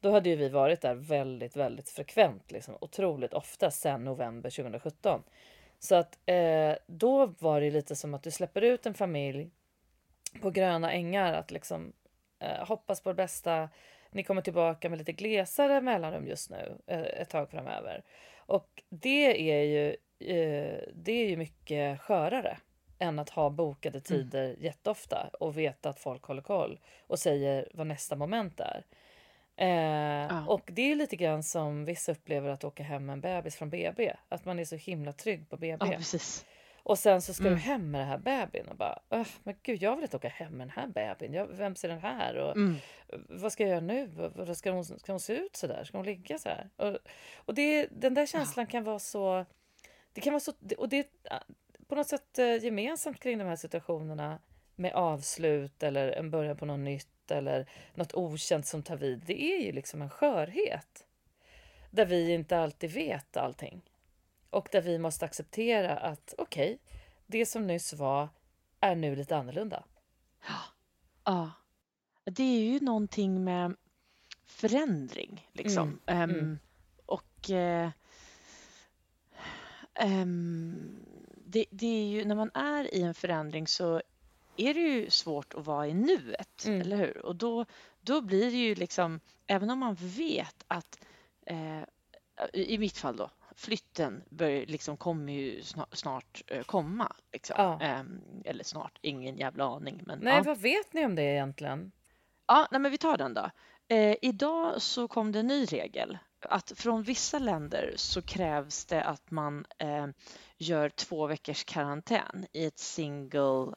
Då 0.00 0.10
hade 0.10 0.28
ju 0.28 0.36
vi 0.36 0.48
varit 0.48 0.80
där 0.80 0.94
väldigt, 0.94 1.56
väldigt 1.56 1.88
frekvent, 1.88 2.52
liksom, 2.52 2.76
otroligt 2.80 3.34
ofta 3.34 3.70
sedan 3.70 4.04
november 4.04 4.50
2017. 4.50 5.22
Så 5.78 5.94
att 5.94 6.18
eh, 6.26 6.72
då 6.86 7.26
var 7.26 7.60
det 7.60 7.70
lite 7.70 7.96
som 7.96 8.14
att 8.14 8.22
du 8.22 8.30
släpper 8.30 8.62
ut 8.62 8.86
en 8.86 8.94
familj 8.94 9.50
på 10.40 10.50
gröna 10.50 10.92
ängar 10.92 11.32
att 11.32 11.50
liksom 11.50 11.92
eh, 12.38 12.66
hoppas 12.66 13.00
på 13.00 13.08
det 13.08 13.14
bästa. 13.14 13.68
Ni 14.10 14.22
kommer 14.22 14.42
tillbaka 14.42 14.88
med 14.88 14.98
lite 14.98 15.12
glesare 15.12 15.80
mellanrum 15.80 16.26
just 16.26 16.50
nu 16.50 16.78
eh, 16.86 17.00
ett 17.00 17.30
tag 17.30 17.50
framöver. 17.50 18.02
Och 18.36 18.82
det 18.88 19.50
är 19.52 19.62
ju, 19.62 19.88
eh, 20.18 20.80
det 20.94 21.12
är 21.12 21.28
ju 21.28 21.36
mycket 21.36 22.00
skörare 22.00 22.58
än 22.98 23.18
att 23.18 23.30
ha 23.30 23.50
bokade 23.50 24.00
tider 24.00 24.56
jätteofta 24.58 25.30
och 25.40 25.58
veta 25.58 25.88
att 25.88 26.00
folk 26.00 26.24
håller 26.24 26.42
koll 26.42 26.80
och 27.06 27.18
säger 27.18 27.68
vad 27.74 27.86
nästa 27.86 28.16
moment 28.16 28.60
är. 28.60 28.84
Eh. 29.58 30.48
Och 30.48 30.70
det 30.72 30.82
är 30.92 30.94
lite 30.96 31.16
grann 31.16 31.42
som 31.42 31.84
vissa 31.84 32.12
upplever 32.12 32.48
att 32.50 32.64
åka 32.64 32.82
hem 32.82 33.06
med 33.06 33.12
en 33.12 33.20
bebis 33.20 33.56
från 33.56 33.70
BB. 33.70 34.12
Att 34.28 34.44
man 34.44 34.58
är 34.58 34.64
så 34.64 34.76
himla 34.76 35.12
trygg 35.12 35.50
på 35.50 35.56
BB. 35.56 35.86
Precis. 35.86 36.46
Och 36.82 36.98
sen 36.98 37.22
så 37.22 37.34
ska 37.34 37.42
Mm. 37.44 37.54
du 37.54 37.60
hem 37.60 37.90
med 37.90 38.00
den 38.00 38.08
här 38.08 38.18
bebisen 38.18 38.68
och 38.68 38.76
bara, 38.76 38.98
"Öh, 39.10 39.26
men 39.42 39.54
gud 39.62 39.82
jag 39.82 39.94
vill 39.96 40.02
inte 40.04 40.16
åka 40.16 40.28
hem 40.28 40.52
med 40.52 40.66
den 40.66 40.70
här 40.76 40.86
bebisen. 40.86 41.34
Jag, 41.34 41.46
vem 41.46 41.74
ser 41.76 41.88
den 41.88 41.98
här? 42.00 42.36
Och 42.36 42.56
Mm. 42.56 42.74
vad 43.28 43.52
ska 43.52 43.62
jag 43.62 43.70
göra 43.70 43.80
nu? 43.80 44.30
Ska 44.54 44.70
hon, 44.70 44.84
ska 44.84 45.12
hon 45.12 45.20
se 45.20 45.32
ut 45.32 45.56
så 45.56 45.66
där? 45.66 45.84
Ska 45.84 45.98
hon 45.98 46.06
ligga 46.06 46.38
så 46.38 46.48
här? 46.48 46.68
Och, 46.76 46.98
och 47.36 47.54
det, 47.54 47.86
den 47.90 48.14
där 48.14 48.26
känslan 48.26 48.66
kan 48.66 48.84
vara 48.84 48.98
så, 48.98 49.44
det 50.12 50.20
kan 50.20 50.32
vara 50.32 50.40
så, 50.40 50.52
och 50.78 50.88
det 50.88 50.98
är 50.98 51.06
på 51.88 51.94
något 51.94 52.08
sätt 52.08 52.38
eh, 52.38 52.64
gemensamt 52.64 53.20
kring 53.20 53.38
de 53.38 53.44
här 53.44 53.56
situationerna 53.56 54.38
med 54.78 54.92
avslut 54.92 55.82
eller 55.82 56.12
en 56.12 56.30
början 56.30 56.56
på 56.56 56.66
något 56.66 56.80
nytt 56.80 57.30
eller 57.30 57.70
något 57.94 58.14
okänt 58.14 58.66
som 58.66 58.82
tar 58.82 58.96
vid. 58.96 59.22
Det 59.26 59.42
är 59.42 59.64
ju 59.64 59.72
liksom 59.72 60.02
en 60.02 60.10
skörhet. 60.10 61.06
Där 61.90 62.06
vi 62.06 62.32
inte 62.32 62.58
alltid 62.58 62.90
vet 62.90 63.36
allting. 63.36 63.82
Och 64.50 64.68
där 64.72 64.80
vi 64.80 64.98
måste 64.98 65.24
acceptera 65.24 65.96
att 65.96 66.34
okej, 66.38 66.78
det 67.26 67.46
som 67.46 67.66
nyss 67.66 67.92
var 67.92 68.28
är 68.80 68.94
nu 68.94 69.16
lite 69.16 69.36
annorlunda. 69.36 69.84
Ja. 71.24 71.50
Det 72.24 72.42
är 72.42 72.60
ju 72.60 72.80
någonting 72.80 73.44
med 73.44 73.76
förändring 74.46 75.48
liksom. 75.52 76.00
Mm, 76.06 76.30
Ehm, 76.30 76.38
mm. 76.38 76.58
och 77.06 77.50
eh, 77.50 77.90
ehm, 79.94 81.04
det, 81.44 81.64
det 81.70 81.86
är 81.86 82.08
ju 82.08 82.24
när 82.24 82.34
man 82.34 82.50
är 82.54 82.94
i 82.94 83.02
en 83.02 83.14
förändring 83.14 83.66
så 83.66 84.02
är 84.60 84.74
det 84.74 84.80
ju 84.80 85.10
svårt 85.10 85.54
att 85.54 85.66
vara 85.66 85.86
i 85.86 85.94
nuet, 85.94 86.64
Mm. 86.66 86.80
eller 86.80 86.96
hur? 86.96 87.26
Och 87.26 87.36
då, 87.36 87.64
då 88.00 88.20
blir 88.20 88.50
det 88.50 88.56
ju 88.56 88.74
liksom, 88.74 89.20
även 89.46 89.70
om 89.70 89.78
man 89.78 89.94
vet 90.00 90.64
att 90.68 90.98
eh, 91.46 91.82
i 92.52 92.78
mitt 92.78 92.98
fall 92.98 93.16
då, 93.16 93.30
flytten 93.56 94.22
bör, 94.30 94.66
liksom, 94.66 94.96
kommer 94.96 95.32
ju 95.32 95.62
snart, 95.62 95.96
snart 95.96 96.42
eh, 96.46 96.62
komma. 96.62 97.12
Liksom. 97.32 97.54
Ja. 97.58 97.80
Ehm, 97.80 98.20
eller 98.44 98.64
snart, 98.64 98.98
ingen 99.02 99.36
jävla 99.36 99.64
aning. 99.64 100.02
Men, 100.06 100.18
Nej, 100.18 100.36
ja. 100.36 100.42
vad 100.42 100.58
vet 100.58 100.92
ni 100.92 101.04
om 101.04 101.14
det 101.14 101.22
egentligen? 101.22 101.92
Ja, 102.46 102.68
nej, 102.70 102.80
men 102.80 102.90
vi 102.90 102.98
tar 102.98 103.16
den 103.16 103.34
då. 103.34 103.50
Eh, 103.88 104.16
idag 104.22 104.82
så 104.82 105.08
kom 105.08 105.32
det 105.32 105.38
en 105.40 105.46
ny 105.46 105.64
regel 105.64 106.18
att 106.40 106.72
från 106.76 107.02
vissa 107.02 107.38
länder 107.38 107.92
så 107.96 108.22
krävs 108.22 108.84
det 108.84 109.02
att 109.04 109.30
man 109.30 109.64
eh, 109.78 110.06
gör 110.58 110.88
två 110.88 111.26
veckors 111.26 111.64
karantän 111.64 112.46
i 112.52 112.64
ett 112.64 112.78
single 112.78 113.40
eh, 113.62 113.72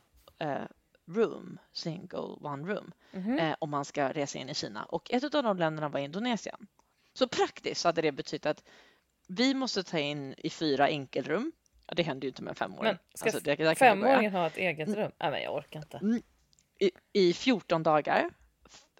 room, 1.08 1.60
single 1.74 2.20
one 2.42 2.68
room, 2.74 2.92
Mhm. 3.12 3.40
eh, 3.40 3.56
om 3.60 3.70
man 3.70 3.86
ska 3.86 4.12
resa 4.14 4.40
in 4.40 4.50
i 4.50 4.54
Kina. 4.54 4.84
Och 4.86 5.12
ett 5.12 5.36
av 5.36 5.44
de 5.44 5.58
länderna 5.58 5.90
var 5.90 6.00
Indonesien. 6.00 6.68
Så 7.14 7.28
praktiskt 7.28 7.84
hade 7.84 8.02
det 8.02 8.12
betytt 8.12 8.46
att 8.46 8.64
vi 9.28 9.54
måste 9.54 9.84
ta 9.84 10.00
in 10.00 10.34
i 10.38 10.50
fyra 10.50 10.88
enkelrum. 10.90 11.52
Det 11.96 12.04
händer 12.04 12.26
ju 12.26 12.30
inte 12.30 12.44
med 12.44 12.58
femåring. 12.58 12.98
Ska 13.14 13.26
Alltså, 13.26 13.40
det- 13.44 13.56
där 13.56 13.76
femåringen 13.76 14.32
ha 14.32 14.48
ett 14.48 14.58
eget 14.58 14.88
rum? 14.90 15.12
Nej, 15.20 15.32
men 15.32 15.42
jag 15.42 15.56
orkar 15.56 15.80
inte. 15.80 16.22
i, 16.80 16.92
i 17.14 17.34
14 17.34 17.84
dagar 17.84 18.30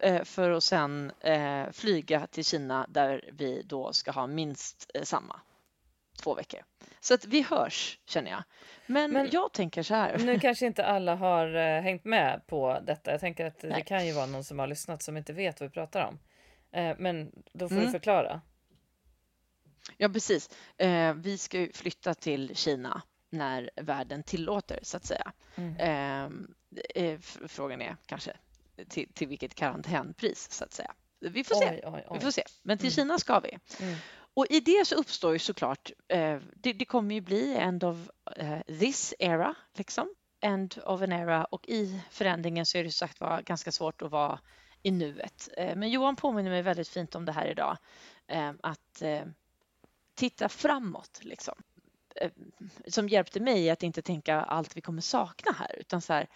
eh, 0.02 0.24
för 0.24 0.50
att 0.52 0.64
sen 0.64 1.12
eh, 1.20 1.72
flyga 1.72 2.28
till 2.28 2.46
Kina 2.46 2.86
där 2.90 3.30
vi 3.34 3.62
då 3.66 3.94
ska 3.94 4.12
ha 4.12 4.28
minst 4.28 4.92
eh, 4.94 5.04
samma 5.04 5.40
två 6.22 6.34
veckor. 6.36 6.60
Så 7.00 7.14
att 7.14 7.26
vi 7.26 7.42
hörs 7.42 8.00
känner 8.06 8.32
jag. 8.32 8.44
Men, 8.88 9.12
Men- 9.12 9.30
jag 9.32 9.52
tänker 9.54 9.84
så 9.84 9.96
här. 9.96 10.18
Nu 10.18 10.40
kanske 10.40 10.66
inte 10.72 10.86
alla 10.86 11.16
har 11.16 11.56
eh, 11.56 11.82
hängt 11.82 12.06
med 12.06 12.48
på 12.48 12.80
detta. 12.84 13.12
Jag 13.12 13.20
tänker 13.20 13.46
att 13.46 13.60
det 13.60 13.68
Nej. 13.70 13.84
kan 13.88 14.06
ju 14.08 14.14
vara 14.14 14.26
någon 14.26 14.44
som 14.44 14.60
har 14.60 14.68
lyssnat 14.68 15.04
som 15.04 15.18
inte 15.18 15.34
vet 15.34 15.60
vad 15.60 15.70
vi 15.70 15.74
pratar 15.74 16.06
om. 16.08 16.20
Eh, 16.72 16.96
men 17.00 17.32
då 17.54 17.68
får 17.70 17.76
du 17.76 17.82
Mm. 17.82 17.92
förklara. 17.92 18.42
Ja, 19.98 20.10
precis. 20.10 20.50
Eh, 20.78 21.14
vi 21.14 21.38
ska 21.38 21.60
ju 21.60 21.72
flytta 21.74 22.14
till 22.14 22.56
Kina 22.56 23.02
när 23.30 23.70
världen 23.76 24.24
tillåter 24.24 24.80
så 24.84 24.98
att 24.98 25.06
säga. 25.06 25.32
Mm. 25.56 25.76
Eh, 25.78 26.24
eh, 27.04 27.14
f- 27.20 27.38
frågan 27.48 27.82
är 27.82 27.96
kanske 28.06 28.32
till, 28.90 29.14
till 29.14 29.28
vilket 29.28 29.56
karantänpris 29.56 30.52
så 30.52 30.64
att 30.64 30.74
säga. 30.74 30.94
Vi 31.20 31.44
får 31.44 31.56
se. 31.56 31.70
Oj, 31.70 31.82
oj, 31.86 32.08
Vi 32.14 32.20
får 32.20 32.32
se. 32.32 32.44
Men 32.64 32.78
till 32.78 32.88
Mm. 32.88 32.92
Kina 32.96 33.20
ska 33.20 33.40
vi. 33.40 33.58
Mm. 33.82 33.96
Och 34.34 34.46
i 34.50 34.60
det 34.60 34.88
så 34.88 34.96
uppstår 34.96 35.34
ju 35.34 35.40
såklart, 35.40 35.92
eh, 36.08 36.40
det, 36.54 36.74
det 36.74 36.86
kommer 36.86 37.16
ju 37.16 37.22
bli 37.22 37.56
end 37.56 37.84
of 37.84 38.10
eh, 38.38 38.60
this 38.80 39.14
era, 39.20 39.56
liksom. 39.74 40.16
end 40.42 40.76
of 40.86 41.02
an 41.02 41.12
era 41.12 41.46
och 41.46 41.70
i 41.70 42.02
förändringen 42.10 42.66
så 42.66 42.78
är 42.78 42.84
det 42.84 42.92
sagt 42.92 43.20
var 43.20 43.42
ganska 43.42 43.72
svårt 43.72 44.02
att 44.02 44.12
vara 44.12 44.40
i 44.84 44.92
nuet. 44.92 45.50
Eh, 45.58 45.76
men 45.76 45.90
Johan 45.90 46.16
påminner 46.16 46.50
mig 46.50 46.62
väldigt 46.62 46.88
fint 46.88 47.16
om 47.16 47.26
det 47.26 47.32
här 47.32 47.48
idag. 47.48 47.78
Eh, 48.28 48.52
att 48.62 49.02
eh, 49.02 49.26
titta 50.14 50.50
framåt 50.50 51.20
liksom. 51.22 51.56
Som 52.88 53.10
hjälpte 53.10 53.40
mig 53.40 53.70
att 53.70 53.84
inte 53.84 54.02
tänka 54.02 54.42
allt 54.42 54.78
vi 54.78 54.82
kommer 54.82 55.02
sakna 55.02 55.52
här 55.52 55.76
utan 55.80 56.02
så 56.02 56.14
här 56.14 56.28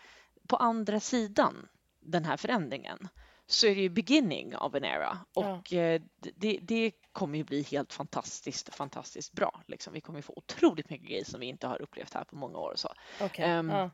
på 0.48 0.56
andra 0.56 1.00
sidan 1.00 1.68
den 2.00 2.26
här 2.26 2.38
förändringen 2.38 3.08
så 3.48 3.68
är 3.68 3.76
det 3.76 3.82
ju 3.82 3.90
beginning 3.90 4.58
of 4.58 4.76
an 4.76 4.84
era 4.84 5.18
och 5.34 5.72
ja. 5.72 6.00
det, 6.36 6.60
det, 6.62 6.92
kommer 7.16 7.38
ju 7.38 7.44
bli 7.44 7.62
helt 7.62 7.94
fantastiskt, 7.94 8.76
fantastiskt 8.76 9.34
bra. 9.34 9.62
Liksom. 9.66 9.94
Vi 9.94 10.02
kommer 10.02 10.22
få 10.22 10.34
otroligt 10.36 10.90
mycket 10.90 11.08
grejer 11.08 11.24
som 11.24 11.40
vi 11.40 11.46
inte 11.46 11.68
har 11.68 11.82
upplevt 11.82 12.14
här 12.14 12.24
på 12.24 12.36
många 12.36 12.58
år 12.58 12.72
och 12.72 12.80
så. 12.80 12.94
Okay. 13.22 13.60
Um, 13.60 13.70
ja. 13.70 13.90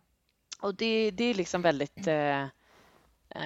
Och 0.62 0.76
det, 0.76 1.12
det 1.12 1.24
är 1.24 1.34
liksom 1.34 1.62
väldigt 1.62 2.08
uh, 2.08 2.46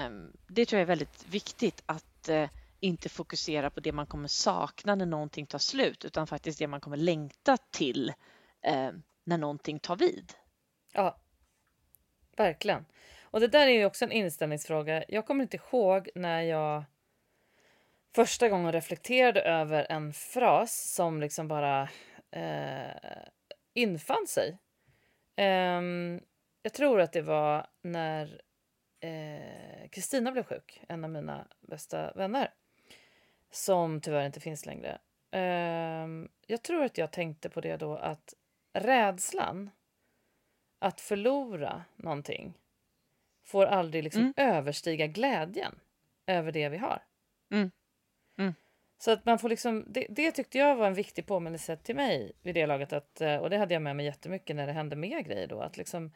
um, 0.06 0.34
det 0.48 0.66
tror 0.66 0.78
jag 0.78 0.82
är 0.82 0.86
väldigt 0.86 1.28
viktigt 1.28 1.84
att 1.86 2.30
uh, 2.30 2.50
inte 2.80 3.10
fokusera 3.10 3.70
på 3.70 3.80
det 3.80 3.92
man 3.92 4.08
kommer 4.08 4.28
sakna 4.28 4.96
när 4.96 5.06
någonting 5.06 5.46
tar 5.46 5.60
slut 5.60 6.06
utan 6.06 6.28
faktiskt 6.28 6.60
det 6.60 6.68
man 6.68 6.82
kommer 6.82 6.98
längta 6.98 7.58
till 7.58 8.10
uh, 8.68 8.92
när 9.24 9.38
någonting 9.38 9.80
tar 9.80 9.96
vid. 9.96 10.34
Ja, 10.94 11.18
verkligen. 12.38 12.86
Och 13.22 13.40
det 13.40 13.48
där 13.48 13.68
är 13.68 13.72
ju 13.72 13.86
också 13.86 14.06
en 14.06 14.12
inställningsfråga. 14.12 15.04
Jag 15.08 15.26
kommer 15.26 15.44
inte 15.44 15.58
ihåg 15.58 16.10
när 16.16 16.42
jag 16.42 16.84
första 18.16 18.50
gången 18.50 18.72
reflekterade 18.72 19.42
över 19.42 19.88
en 19.90 20.14
fras 20.14 20.94
som 20.94 21.22
liksom 21.22 21.48
bara 21.48 21.90
eh, 22.32 23.26
infann 23.74 24.28
sig. 24.28 24.58
Eh, 25.36 25.82
jag 26.62 26.74
tror 26.74 27.02
att 27.02 27.14
det 27.14 27.22
var 27.22 27.68
när 27.82 28.42
eh, 29.00 29.90
Kristina 29.90 30.30
eh, 30.30 30.34
blev 30.34 30.44
sjuk, 30.44 30.82
en 30.88 31.04
av 31.04 31.10
mina 31.10 31.48
bästa 31.60 32.14
vänner 32.14 32.54
som 33.52 34.02
tyvärr 34.02 34.26
inte 34.26 34.40
finns 34.40 34.66
längre. 34.66 34.98
Ehm, 35.32 36.30
jag 36.48 36.64
tror 36.64 36.84
att 36.84 36.98
jag 36.98 37.12
tänkte 37.12 37.50
på 37.50 37.62
det 37.62 37.78
då 37.78 37.96
att 37.96 38.34
rädslan 38.74 39.70
att 40.80 41.02
förlora 41.02 41.84
någonting 41.96 42.54
får 43.44 43.66
aldrig 43.66 44.04
liksom 44.04 44.22
mm. 44.22 44.34
överstiga 44.38 45.08
glädjen 45.08 45.80
över 46.28 46.52
det 46.52 46.70
vi 46.70 46.78
har. 46.78 47.04
Mm. 47.52 47.72
Mm. 48.38 48.54
Så 48.98 49.12
att 49.12 49.26
man 49.26 49.40
får 49.40 49.50
liksom, 49.50 49.86
det, 49.88 50.08
det, 50.10 50.32
tyckte 50.32 50.58
jag 50.58 50.76
var 50.76 50.88
en 50.88 50.94
viktig 50.94 51.26
påminnelse 51.26 51.78
till 51.78 51.96
mig 51.96 52.32
vid 52.42 52.56
det 52.56 52.66
laget. 52.66 52.94
Att, 52.94 53.22
eh, 53.22 53.38
och 53.38 53.50
det 53.50 53.58
hade 53.58 53.74
jag 53.74 53.82
med 53.82 53.96
mig 53.96 54.06
jättemycket 54.06 54.56
när 54.56 54.68
det 54.68 54.74
hände 54.74 54.96
mer 54.96 55.22
grejer 55.22 55.48
då. 55.48 55.62
Att 55.62 55.78
liksom, 55.78 56.12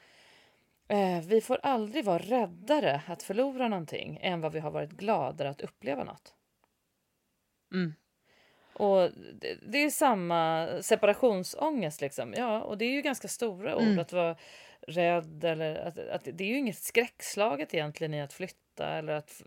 eh, 0.88 1.22
vi 1.22 1.42
får 1.42 1.60
aldrig 1.64 2.06
vara 2.06 2.20
räddare 2.20 3.02
att 3.08 3.24
förlora 3.24 3.68
någonting 3.68 4.20
än 4.22 4.42
vad 4.42 4.54
vi 4.54 4.60
har 4.60 4.72
varit 4.72 4.92
gladare 4.92 5.50
att 5.50 5.62
uppleva 5.62 6.04
något. 6.04 6.34
Mm. 7.74 7.94
Och 8.74 9.12
det, 9.42 9.58
det 9.68 9.78
är 9.78 9.90
samma 9.90 10.68
separationsångest 10.82 12.02
liksom. 12.02 12.34
Ja, 12.38 12.62
och 12.62 12.78
det 12.78 12.86
är 12.86 12.92
ju 12.92 13.02
ganska 13.02 13.28
stora 13.28 13.76
ord. 13.76 13.84
Mm. 13.84 14.00
Att 14.00 14.14
vara 14.14 14.36
rädd 14.88 15.44
eller 15.44 15.76
att, 15.76 16.00
att 16.00 16.24
det 16.24 16.44
är 16.44 16.48
ju 16.48 16.58
inget 16.58 16.78
skräckslaget 16.78 17.74
egentligen 17.74 18.14
i 18.14 18.22
att 18.22 18.34
flytta 18.34 18.60
eller 18.88 19.14
att 19.14 19.42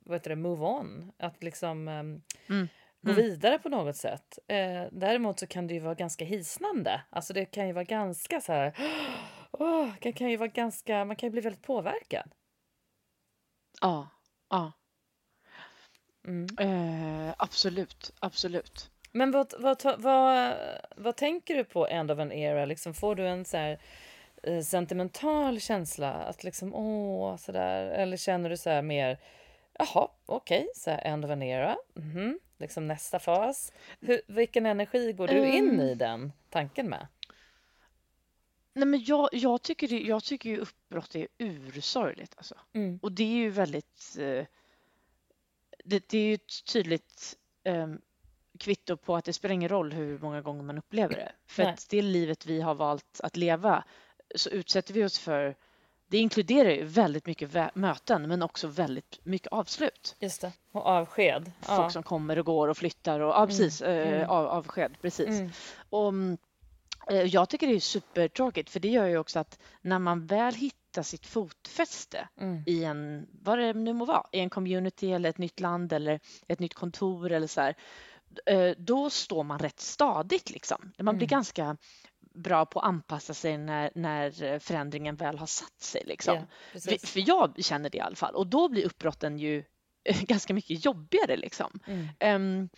vad 0.00 0.16
heter 0.16 0.30
det, 0.30 0.36
move 0.36 0.64
on. 0.66 1.12
Att 1.18 1.42
liksom 1.42 1.88
um, 1.88 2.22
mm. 2.48 2.68
gå 3.00 3.12
mm. 3.12 3.16
vidare 3.16 3.58
på 3.58 3.68
något 3.68 3.96
sätt. 3.96 4.38
Eh, 4.48 4.84
däremot 4.92 5.38
så 5.38 5.46
kan 5.46 5.66
det 5.66 5.74
ju 5.74 5.80
vara 5.80 5.94
ganska 5.94 6.24
hisnande. 6.24 7.00
Alltså 7.10 7.32
det 7.32 7.44
kan 7.44 7.66
ju 7.66 7.72
vara 7.72 7.84
ganska 7.84 8.40
så 8.40 8.52
här. 8.52 8.72
Oh, 9.50 9.90
det 10.00 10.12
kan 10.12 10.30
ju 10.30 10.36
vara 10.36 10.48
ganska, 10.48 11.04
man 11.04 11.16
kan 11.16 11.26
ju 11.26 11.30
bli 11.30 11.40
väldigt 11.40 11.62
påverkad. 11.62 12.30
Ja, 13.80 14.08
ja. 14.50 14.72
Mm. 16.26 16.46
Eh, 16.58 17.34
absolut, 17.38 18.12
absolut. 18.20 18.90
Men 19.12 19.30
vad, 19.30 19.54
vad, 19.58 19.82
vad, 19.98 20.56
vad 20.96 21.16
tänker 21.16 21.54
du 21.54 21.64
på 21.64 21.86
End 21.86 22.10
of 22.10 22.18
an 22.18 22.32
Era? 22.32 22.64
Liksom, 22.64 22.94
får 22.94 23.14
du 23.14 23.26
en 23.26 23.44
så 23.44 23.56
här 23.56 23.78
sentimental 24.64 25.60
känsla? 25.60 26.12
Att 26.12 26.44
liksom, 26.44 26.74
åh, 26.74 27.36
sådär. 27.36 27.90
Eller 27.90 28.16
känner 28.16 28.50
du 28.50 28.56
så 28.56 28.70
här 28.70 28.82
mer, 28.82 29.18
jaha, 29.78 30.08
okej, 30.26 30.60
okay, 30.60 30.68
så 30.74 30.90
här, 30.90 31.02
end 31.04 31.24
of 31.24 31.30
an 31.30 31.42
era. 31.42 31.76
Mm 31.96 32.10
-hmm. 32.10 32.38
Liksom 32.58 32.86
nästa 32.86 33.18
fas. 33.18 33.72
Hur, 34.00 34.20
vilken 34.26 34.66
energi 34.66 35.12
går 35.12 35.28
du 35.28 35.46
in 35.46 35.80
i 35.80 35.94
den 35.94 36.32
tanken 36.50 36.88
med? 36.88 37.06
Nej, 38.78 38.86
men 38.86 39.04
jag, 39.04 39.28
jag, 39.32 39.62
tycker, 39.62 39.88
det, 39.88 40.00
jag 40.00 40.24
tycker 40.24 40.50
ju 40.50 40.58
uppbrott 40.58 41.14
är 41.14 41.28
ursorgligt. 41.38 42.34
Alltså. 42.36 42.54
Mm. 42.72 42.98
Och 43.02 43.12
det 43.12 43.22
är 43.22 43.36
ju 43.36 43.50
väldigt... 43.50 44.16
Eh, 44.18 44.44
det, 45.84 46.08
det, 46.08 46.18
är 46.18 46.26
ju 46.26 46.34
ett 46.34 46.64
tydligt 46.72 47.36
eh, 47.64 47.88
kvitto 48.58 48.96
på 48.96 49.16
att 49.16 49.24
det 49.24 49.32
spelar 49.32 49.52
ingen 49.52 49.68
roll 49.68 49.92
hur 49.92 50.18
många 50.18 50.42
gånger 50.42 50.62
man 50.62 50.78
upplever 50.78 51.14
det. 51.14 51.32
För 51.46 51.62
att 51.62 51.86
det 51.90 52.02
livet 52.02 52.46
vi 52.46 52.60
har 52.60 52.74
valt 52.74 53.20
att 53.22 53.36
leva 53.36 53.84
så 54.34 54.50
utsätter 54.50 54.94
vi 54.94 55.04
oss 55.04 55.18
för 55.18 55.56
det 56.08 56.18
inkluderar 56.18 56.70
ju 56.70 56.84
väldigt 56.84 57.26
mycket 57.26 57.74
möten 57.74 58.28
men 58.28 58.42
också 58.42 58.68
väldigt 58.68 59.20
mycket 59.22 59.52
avslut. 59.52 60.16
Just 60.20 60.40
det, 60.40 60.52
och 60.72 60.86
avsked. 60.86 61.52
Folk 61.60 61.80
ja. 61.80 61.90
som 61.90 62.02
kommer 62.02 62.38
och 62.38 62.46
går 62.46 62.68
och 62.68 62.76
flyttar 62.76 63.20
och 63.20 63.30
ja, 63.30 63.36
mm, 63.36 63.48
precis, 63.48 63.82
mm. 63.82 64.14
Mm. 64.14 64.30
Av, 64.30 64.46
avsked, 64.46 64.96
precis. 65.02 65.28
Mm. 65.28 65.50
Och, 65.90 66.12
eh, 67.14 67.22
jag 67.22 67.48
tycker 67.48 67.66
det 67.66 67.74
är 67.74 67.80
supertråkigt 67.80 68.70
för 68.70 68.80
det 68.80 68.88
gör 68.88 69.06
ju 69.06 69.18
också 69.18 69.38
att 69.38 69.58
när 69.82 69.98
man 69.98 70.26
väl 70.26 70.54
hittar 70.54 71.02
sitt 71.02 71.26
fotfäste 71.26 72.28
mm. 72.40 72.62
i 72.66 72.84
en, 72.84 73.26
vad 73.42 73.58
det 73.58 73.72
nu 73.72 73.92
må 73.92 74.04
vara, 74.04 74.26
i 74.32 74.40
en 74.40 74.50
community 74.50 75.12
eller 75.12 75.30
ett 75.30 75.38
nytt 75.38 75.60
land 75.60 75.92
eller 75.92 76.20
ett 76.46 76.58
nytt 76.58 76.74
kontor 76.74 77.32
eller 77.32 77.46
så 77.46 77.60
här, 77.60 77.74
eh, 78.46 78.70
då 78.78 79.10
står 79.10 79.44
man 79.44 79.58
rätt 79.58 79.80
stadigt 79.80 80.50
liksom. 80.50 80.92
Man 80.98 81.16
blir 81.16 81.26
mm. 81.26 81.36
ganska 81.36 81.76
bra 82.34 82.66
på 82.66 82.80
att 82.80 82.86
anpassa 82.86 83.34
sig 83.34 83.58
när, 83.58 83.90
när 83.94 84.58
förändringen 84.58 85.16
väl 85.16 85.38
har 85.38 85.46
satt 85.46 85.80
sig. 85.80 86.02
Liksom. 86.06 86.34
Yeah, 86.34 86.98
för, 87.04 87.28
jag 87.28 87.64
känner 87.64 87.90
det 87.90 87.98
i 87.98 88.00
alla 88.00 88.16
fall 88.16 88.34
och 88.34 88.46
då 88.46 88.68
blir 88.68 88.86
uppbrotten 88.86 89.38
ju 89.38 89.64
ganska 90.20 90.54
mycket 90.54 90.84
jobbigare. 90.84 91.36
Liksom. 91.36 91.80
Mm. 91.86 92.60
Um, 92.60 92.68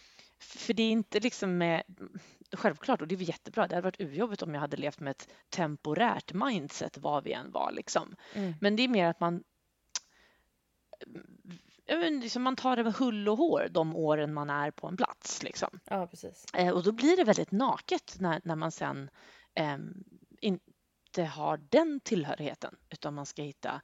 för 0.40 0.74
det 0.74 0.82
är 0.82 0.90
inte 0.90 1.20
liksom 1.20 1.58
med 1.58 1.82
Självklart, 2.52 3.00
och 3.00 3.08
det 3.08 3.14
är 3.14 3.18
jättebra. 3.18 3.68
Det 3.68 3.74
hade 3.74 3.84
varit 3.84 4.00
urjobbigt 4.00 4.42
om 4.42 4.54
jag 4.54 4.60
hade 4.60 4.76
levt 4.76 5.00
med 5.00 5.10
ett 5.10 5.28
temporärt 5.48 6.32
mindset 6.32 6.98
var 6.98 7.22
vi 7.22 7.32
än 7.32 7.50
var. 7.50 7.72
Liksom. 7.72 8.16
Mm. 8.34 8.54
Men 8.60 8.76
det 8.76 8.82
är 8.82 8.88
mer 8.88 9.06
att 9.06 9.20
man 9.20 9.42
liksom 11.86 12.42
man 12.42 12.56
tar 12.56 12.76
det 12.76 12.84
med 12.84 12.94
hull 12.94 13.28
och 13.28 13.38
hår 13.38 13.68
de 13.70 13.96
åren 13.96 14.34
man 14.34 14.50
är 14.50 14.70
på 14.70 14.86
en 14.86 14.96
plats. 14.96 15.42
Liksom. 15.42 15.80
Ja, 15.84 16.06
precis. 16.06 16.46
Eh, 16.54 16.70
och 16.70 16.82
då 16.82 16.92
blir 16.92 17.16
det 17.16 17.24
väldigt 17.24 17.52
naket 17.52 18.16
när, 18.20 18.40
när 18.44 18.56
man 18.56 18.72
sen 18.72 19.10
inte 20.40 21.24
har 21.24 21.60
den 21.70 22.00
tillhörigheten 22.00 22.76
utan 22.90 23.14
man 23.14 23.26
ska 23.26 23.42
hitta 23.42 23.80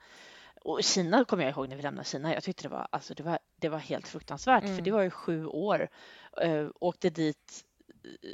och 0.66 0.85
Kina 0.85 1.24
kommer 1.24 1.44
jag 1.44 1.52
ihåg 1.52 1.68
när 1.68 1.76
vi 1.76 1.83
lämnade 1.83 2.09
Kina. 2.09 2.35
Jag 2.35 2.44
tyckte 2.44 2.62
det 2.62 2.68
var, 2.68 2.88
alltså 2.90 3.14
det 3.14 3.22
var, 3.22 3.38
det 3.57 3.68
var 3.68 3.79
helt 3.79 4.09
fruktansvärt 4.09 4.64
mm. 4.64 4.76
för 4.76 4.83
det 4.83 4.90
var 4.90 5.02
ju 5.02 5.11
sju 5.11 5.46
år. 5.46 5.88
Eh, 6.42 6.68
åkte 6.81 7.11
dit 7.11 7.64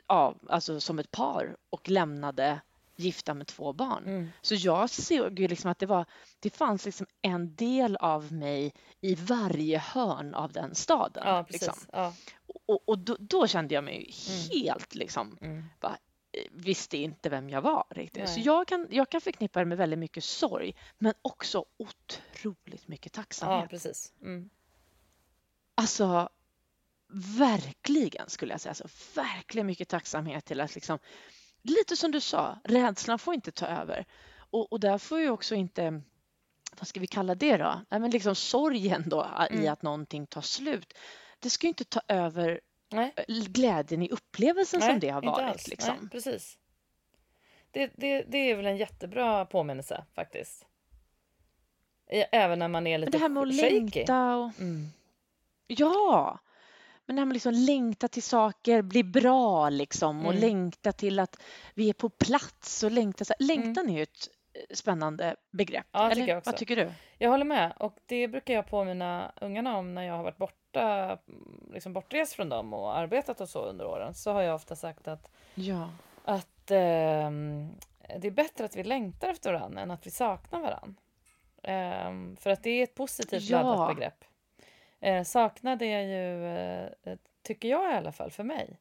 ja, 0.08 0.36
alltså 0.48 0.80
som 0.80 0.98
ett 0.98 1.10
par 1.10 1.56
och 1.70 1.88
lämnade 1.88 2.60
gifta 2.96 3.34
med 3.34 3.46
två 3.46 3.72
barn. 3.72 4.04
Mm. 4.06 4.28
Så 4.42 4.54
jag 4.54 4.90
såg 4.90 5.38
ju 5.38 5.48
liksom 5.48 5.70
att 5.70 5.78
det 5.78 5.86
var, 5.86 6.04
det 6.40 6.50
fanns 6.50 6.84
liksom 6.84 7.06
en 7.22 7.54
del 7.54 7.96
av 7.96 8.32
mig 8.32 8.74
i 9.00 9.14
varje 9.14 9.78
hörn 9.78 10.34
av 10.34 10.52
den 10.52 10.74
staden. 10.74 11.22
Ja, 11.26 11.46
liksom. 11.48 11.74
ja. 11.92 12.14
Och, 12.66 12.88
och 12.88 12.98
då, 12.98 13.16
då, 13.18 13.46
kände 13.46 13.74
jag 13.74 13.84
mig 13.84 14.14
mm. 14.28 14.40
helt 14.50 14.94
liksom, 14.94 15.38
mm. 15.40 15.64
bara, 15.80 15.98
visste 16.50 16.96
inte 16.96 17.28
vem 17.28 17.50
jag 17.50 17.62
var 17.62 17.84
riktigt. 17.90 18.24
Nej. 18.24 18.34
Så 18.34 18.40
jag 18.40 18.68
kan, 18.68 18.86
jag 18.90 19.10
kan 19.10 19.20
förknippa 19.20 19.58
det 19.58 19.64
med 19.64 19.78
väldigt 19.78 19.98
mycket 19.98 20.24
sorg 20.24 20.74
men 20.98 21.14
också 21.22 21.64
otroligt 21.76 22.88
mycket 22.88 23.12
tacksamhet. 23.12 23.62
Ja, 23.62 23.68
precis. 23.68 24.12
Mm. 24.22 24.50
Alltså 25.74 26.28
verkligen 27.38 28.30
skulle 28.30 28.52
jag 28.52 28.60
säga. 28.60 28.70
Alltså, 28.70 29.20
verkligen 29.20 29.66
mycket 29.66 29.88
tacksamhet 29.88 30.44
till 30.44 30.60
att 30.60 30.74
liksom 30.74 30.98
lite 31.62 31.96
som 31.96 32.10
du 32.10 32.20
sa, 32.20 32.58
rädslan 32.64 33.18
får 33.18 33.34
inte 33.34 33.52
ta 33.52 33.66
över. 33.66 34.06
Och, 34.50 34.72
och 34.72 34.80
där 34.80 34.98
får 34.98 35.20
ju 35.20 35.30
också 35.30 35.54
inte, 35.54 36.02
vad 36.78 36.88
ska 36.88 37.00
vi 37.00 37.06
kalla 37.06 37.34
det 37.34 37.56
då? 37.56 37.80
Nej, 37.90 38.00
men 38.00 38.10
liksom 38.10 38.34
sorgen 38.34 39.04
då 39.06 39.22
mm. 39.22 39.64
i 39.64 39.68
att 39.68 39.82
någonting 39.82 40.26
tar 40.26 40.40
slut. 40.40 40.92
Det 41.38 41.50
ska 41.50 41.66
ju 41.66 41.68
inte 41.68 41.84
ta 41.84 42.00
över 42.08 42.60
Nej. 42.92 43.12
glädjen 43.28 44.02
i 44.02 44.08
upplevelsen 44.08 44.80
Nej, 44.80 44.88
som 44.88 45.00
det 45.00 45.08
har 45.08 45.22
varit. 45.22 45.68
Liksom. 45.68 45.96
Nej, 46.00 46.10
precis. 46.10 46.58
Det, 47.70 47.92
det, 47.96 48.22
det 48.22 48.38
är 48.38 48.56
väl 48.56 48.66
en 48.66 48.76
jättebra 48.76 49.44
påminnelse 49.44 50.04
faktiskt. 50.14 50.66
Även 52.32 52.58
när 52.58 52.68
man 52.68 52.86
är 52.86 52.98
lite 52.98 53.10
Men 53.10 53.12
det 53.12 53.24
här 53.24 53.28
med 53.28 53.42
att 53.42 53.60
shaky. 53.60 53.80
längta 53.80 54.36
och... 54.36 54.60
Mm. 54.60 54.86
Ja, 55.66 56.38
men 57.06 57.16
när 57.16 57.24
man 57.24 57.32
liksom 57.32 57.52
längtar 57.52 58.08
till 58.08 58.22
saker 58.22 58.82
blir 58.82 59.04
bra 59.04 59.68
liksom 59.68 60.26
och 60.26 60.32
mm. 60.32 60.40
längtar 60.40 60.92
till 60.92 61.18
att 61.18 61.42
vi 61.74 61.88
är 61.88 61.92
på 61.92 62.08
plats 62.08 62.82
och 62.82 62.90
längtar. 62.90 63.24
Så, 63.24 63.34
längtan 63.38 63.84
mm. 63.84 63.94
är 63.94 63.96
ju 63.96 64.02
ett 64.02 64.28
spännande 64.74 65.36
begrepp. 65.50 65.86
Ja, 65.92 66.04
Eller 66.04 66.14
tycker 66.14 66.42
vad 66.44 66.56
tycker 66.56 66.76
du? 66.76 66.92
Jag 67.18 67.30
håller 67.30 67.44
med 67.44 67.72
och 67.78 67.96
det 68.06 68.28
brukar 68.28 68.54
jag 68.54 68.66
påminna 68.66 69.32
ungarna 69.40 69.76
om 69.76 69.94
när 69.94 70.02
jag 70.02 70.14
har 70.14 70.22
varit 70.22 70.36
borta, 70.36 71.18
liksom 71.72 71.92
bortrest 71.92 72.32
från 72.32 72.48
dem 72.48 72.74
och 72.74 72.96
arbetat 72.98 73.40
och 73.40 73.48
så 73.48 73.64
under 73.64 73.86
åren. 73.86 74.14
Så 74.14 74.32
har 74.32 74.42
jag 74.42 74.54
ofta 74.54 74.76
sagt 74.76 75.08
att, 75.08 75.30
Ja. 75.54 75.90
att 76.24 76.70
ehm, 76.70 77.70
det 78.18 78.26
är 78.26 78.30
bättre 78.30 78.64
att 78.64 78.76
vi 78.76 78.82
längtar 78.84 79.28
efter 79.28 79.52
varandra 79.52 79.80
än 79.82 79.90
att 79.90 80.06
vi 80.06 80.10
saknar 80.10 80.60
varandra. 80.60 81.00
Ehm, 81.62 82.36
för 82.36 82.50
att 82.50 82.62
det 82.62 82.70
är 82.70 82.82
ett 82.82 82.94
positivt 82.94 83.42
Ja. 83.42 83.62
laddat 83.62 83.96
begrepp. 83.96 84.24
Eh, 85.00 85.22
saknad 85.22 85.82
är 85.82 86.00
ju, 86.00 86.46
eh, 86.56 87.16
tycker 87.42 87.68
jag 87.68 87.92
i 87.92 87.96
alla 87.96 88.12
fall, 88.12 88.30
för 88.30 88.44
mig. 88.44 88.78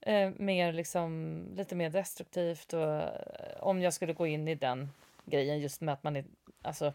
Eh, 0.00 0.30
mer 0.36 0.72
liksom, 0.72 1.42
lite 1.56 1.74
mer 1.74 1.90
destruktivt 1.90 2.72
och 2.72 2.92
eh, 2.92 3.10
om 3.60 3.82
jag 3.82 3.94
skulle 3.94 4.12
gå 4.12 4.26
in 4.26 4.48
i 4.48 4.54
den 4.54 4.90
grejen 5.24 5.58
just 5.58 5.80
med 5.80 5.92
att 5.92 6.02
man 6.02 6.16
är 6.16 6.24
alltså, 6.62 6.92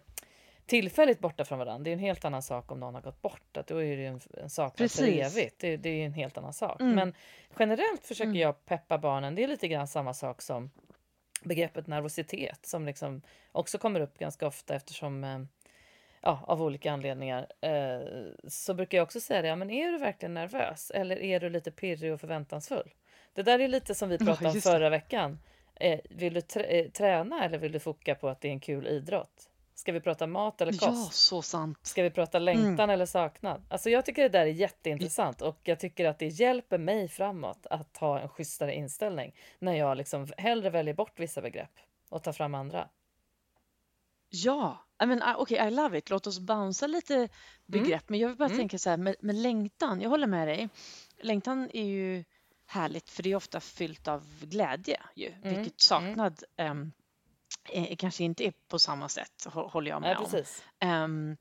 tillfälligt 0.66 1.20
borta 1.20 1.46
från 1.46 1.60
varandra. 1.60 1.84
Det 1.84 1.90
är 1.90 1.94
en 1.94 2.00
helt 2.00 2.26
annan 2.26 2.42
sak 2.44 2.72
om 2.72 2.80
någon 2.80 2.94
har 2.94 3.02
gått 3.02 3.22
bort. 3.22 3.58
Att 3.58 3.68
då 3.68 3.78
är 3.84 3.96
det 3.98 4.02
ju 4.02 4.08
en, 4.08 4.20
en 4.38 4.50
saknad 4.50 4.92
för 4.92 5.08
evigt. 5.08 5.60
Det, 5.60 5.78
det 5.78 5.90
är 5.90 6.06
en 6.06 6.14
helt 6.14 6.38
annan 6.38 6.54
sak. 6.54 6.82
Mm. 6.82 6.96
Men 6.96 7.14
generellt 7.60 8.06
försöker 8.06 8.30
Mm. 8.30 8.42
jag 8.42 8.66
peppa 8.66 8.98
barnen. 8.98 9.36
Det 9.36 9.44
är 9.44 9.48
lite 9.48 9.68
grann 9.68 9.88
samma 9.88 10.14
sak 10.14 10.42
som 10.42 10.72
begreppet 11.44 11.88
nervositet 11.88 12.66
som 12.66 12.86
liksom 12.86 13.22
också 13.52 13.78
kommer 13.78 14.00
upp 14.00 14.18
ganska 14.18 14.48
ofta 14.48 14.76
eftersom 14.76 15.24
eh, 15.24 15.40
ja, 16.24 16.44
av 16.48 16.62
olika 16.62 16.92
anledningar 16.92 17.48
eh, 17.62 18.02
så 18.48 18.74
brukar 18.74 18.98
jag 18.98 19.06
också 19.06 19.20
säga 19.20 19.42
det. 19.42 19.48
Ja, 19.48 19.56
men 19.56 19.70
är 19.70 19.92
du 19.92 19.98
verkligen 19.98 20.34
nervös 20.34 20.92
eller 20.92 21.22
är 21.22 21.40
du 21.40 21.50
lite 21.50 21.72
pirrig 21.72 22.14
och 22.14 22.20
förväntansfull? 22.20 22.94
Det 23.34 23.44
där 23.44 23.60
är 23.60 23.68
lite 23.68 23.96
som 23.96 24.10
vi 24.10 24.18
pratade 24.26 24.50
om 24.50 24.62
förra 24.62 24.90
veckan. 24.90 25.40
Eh, 25.76 26.00
vill 26.10 26.34
du 26.34 26.62
eh, 26.62 26.92
träna 26.92 27.46
eller 27.46 27.58
vill 27.58 27.72
du 27.72 27.80
foka 27.80 28.16
på 28.16 28.30
att 28.30 28.42
det 28.42 28.48
är 28.48 28.52
en 28.52 28.60
kul 28.60 28.88
idrott? 28.88 29.50
Ska 29.76 29.92
vi 29.92 30.00
prata 30.00 30.28
mat 30.28 30.62
eller 30.62 30.72
kost? 30.72 30.82
Ja, 30.82 31.10
så 31.12 31.42
sant. 31.42 31.78
Ska 31.82 32.04
vi 32.04 32.10
prata 32.10 32.40
längtan 32.40 32.90
eller 32.90 33.06
saknad? 33.06 33.64
Alltså 33.70 33.90
jag 33.90 34.06
tycker 34.06 34.24
det 34.24 34.30
där 34.30 34.46
är 34.46 34.46
jätteintressant 34.46 35.42
och 35.42 35.60
jag 35.64 35.80
tycker 35.80 36.06
att 36.06 36.20
det 36.20 36.28
hjälper 36.28 36.78
mig 36.78 37.08
framåt 37.08 37.66
att 37.70 37.98
ha 37.98 38.20
en 38.20 38.30
schysstare 38.30 38.74
inställning 38.74 39.36
när 39.60 39.74
jag 39.74 39.98
liksom 39.98 40.28
hellre 40.38 40.70
väljer 40.70 40.94
bort 40.94 41.20
vissa 41.20 41.42
begrepp 41.42 41.72
och 42.10 42.24
tar 42.24 42.32
fram 42.32 42.56
andra. 42.56 42.90
Ja, 44.30 44.83
I 45.04 45.06
mean, 45.06 45.36
okej, 45.38 45.68
I 45.68 45.72
love 45.72 45.98
it. 45.98 46.10
Låt 46.10 46.28
oss 46.28 46.40
bouncea 46.40 46.88
lite 46.88 47.30
begrepp. 47.66 48.10
Men 48.10 48.20
jag 48.20 48.28
vill 48.28 48.38
bara 48.38 48.46
Mm. 48.46 48.58
tänka 48.58 48.78
så 48.78 48.90
här 48.90 48.98
med, 48.98 49.16
med 49.20 49.36
längtan. 49.36 50.02
Jag 50.02 50.10
håller 50.10 50.28
med 50.28 50.48
dig. 50.48 50.70
Längtan 51.22 51.70
är 51.74 51.84
ju 51.86 52.24
härligt 52.66 53.10
för 53.10 53.24
det 53.24 53.32
är 53.32 53.36
ofta 53.36 53.60
fyllt 53.60 54.08
av 54.08 54.24
glädje 54.42 55.02
ju, 55.16 55.28
Mm, 55.44 55.56
vilket 55.56 55.82
saknad 55.82 56.44
ehm, 56.58 56.92
eh, 57.70 57.96
kanske 57.96 58.24
inte 58.24 58.48
är 58.48 58.54
på 58.68 58.80
samma 58.80 59.10
sätt, 59.10 59.46
hå- 59.46 59.70
håller 59.70 59.92
jag 59.92 60.02
med 60.02 60.18
Nej, 60.32 60.40
om. 60.40 60.44
Ehm, 60.80 61.38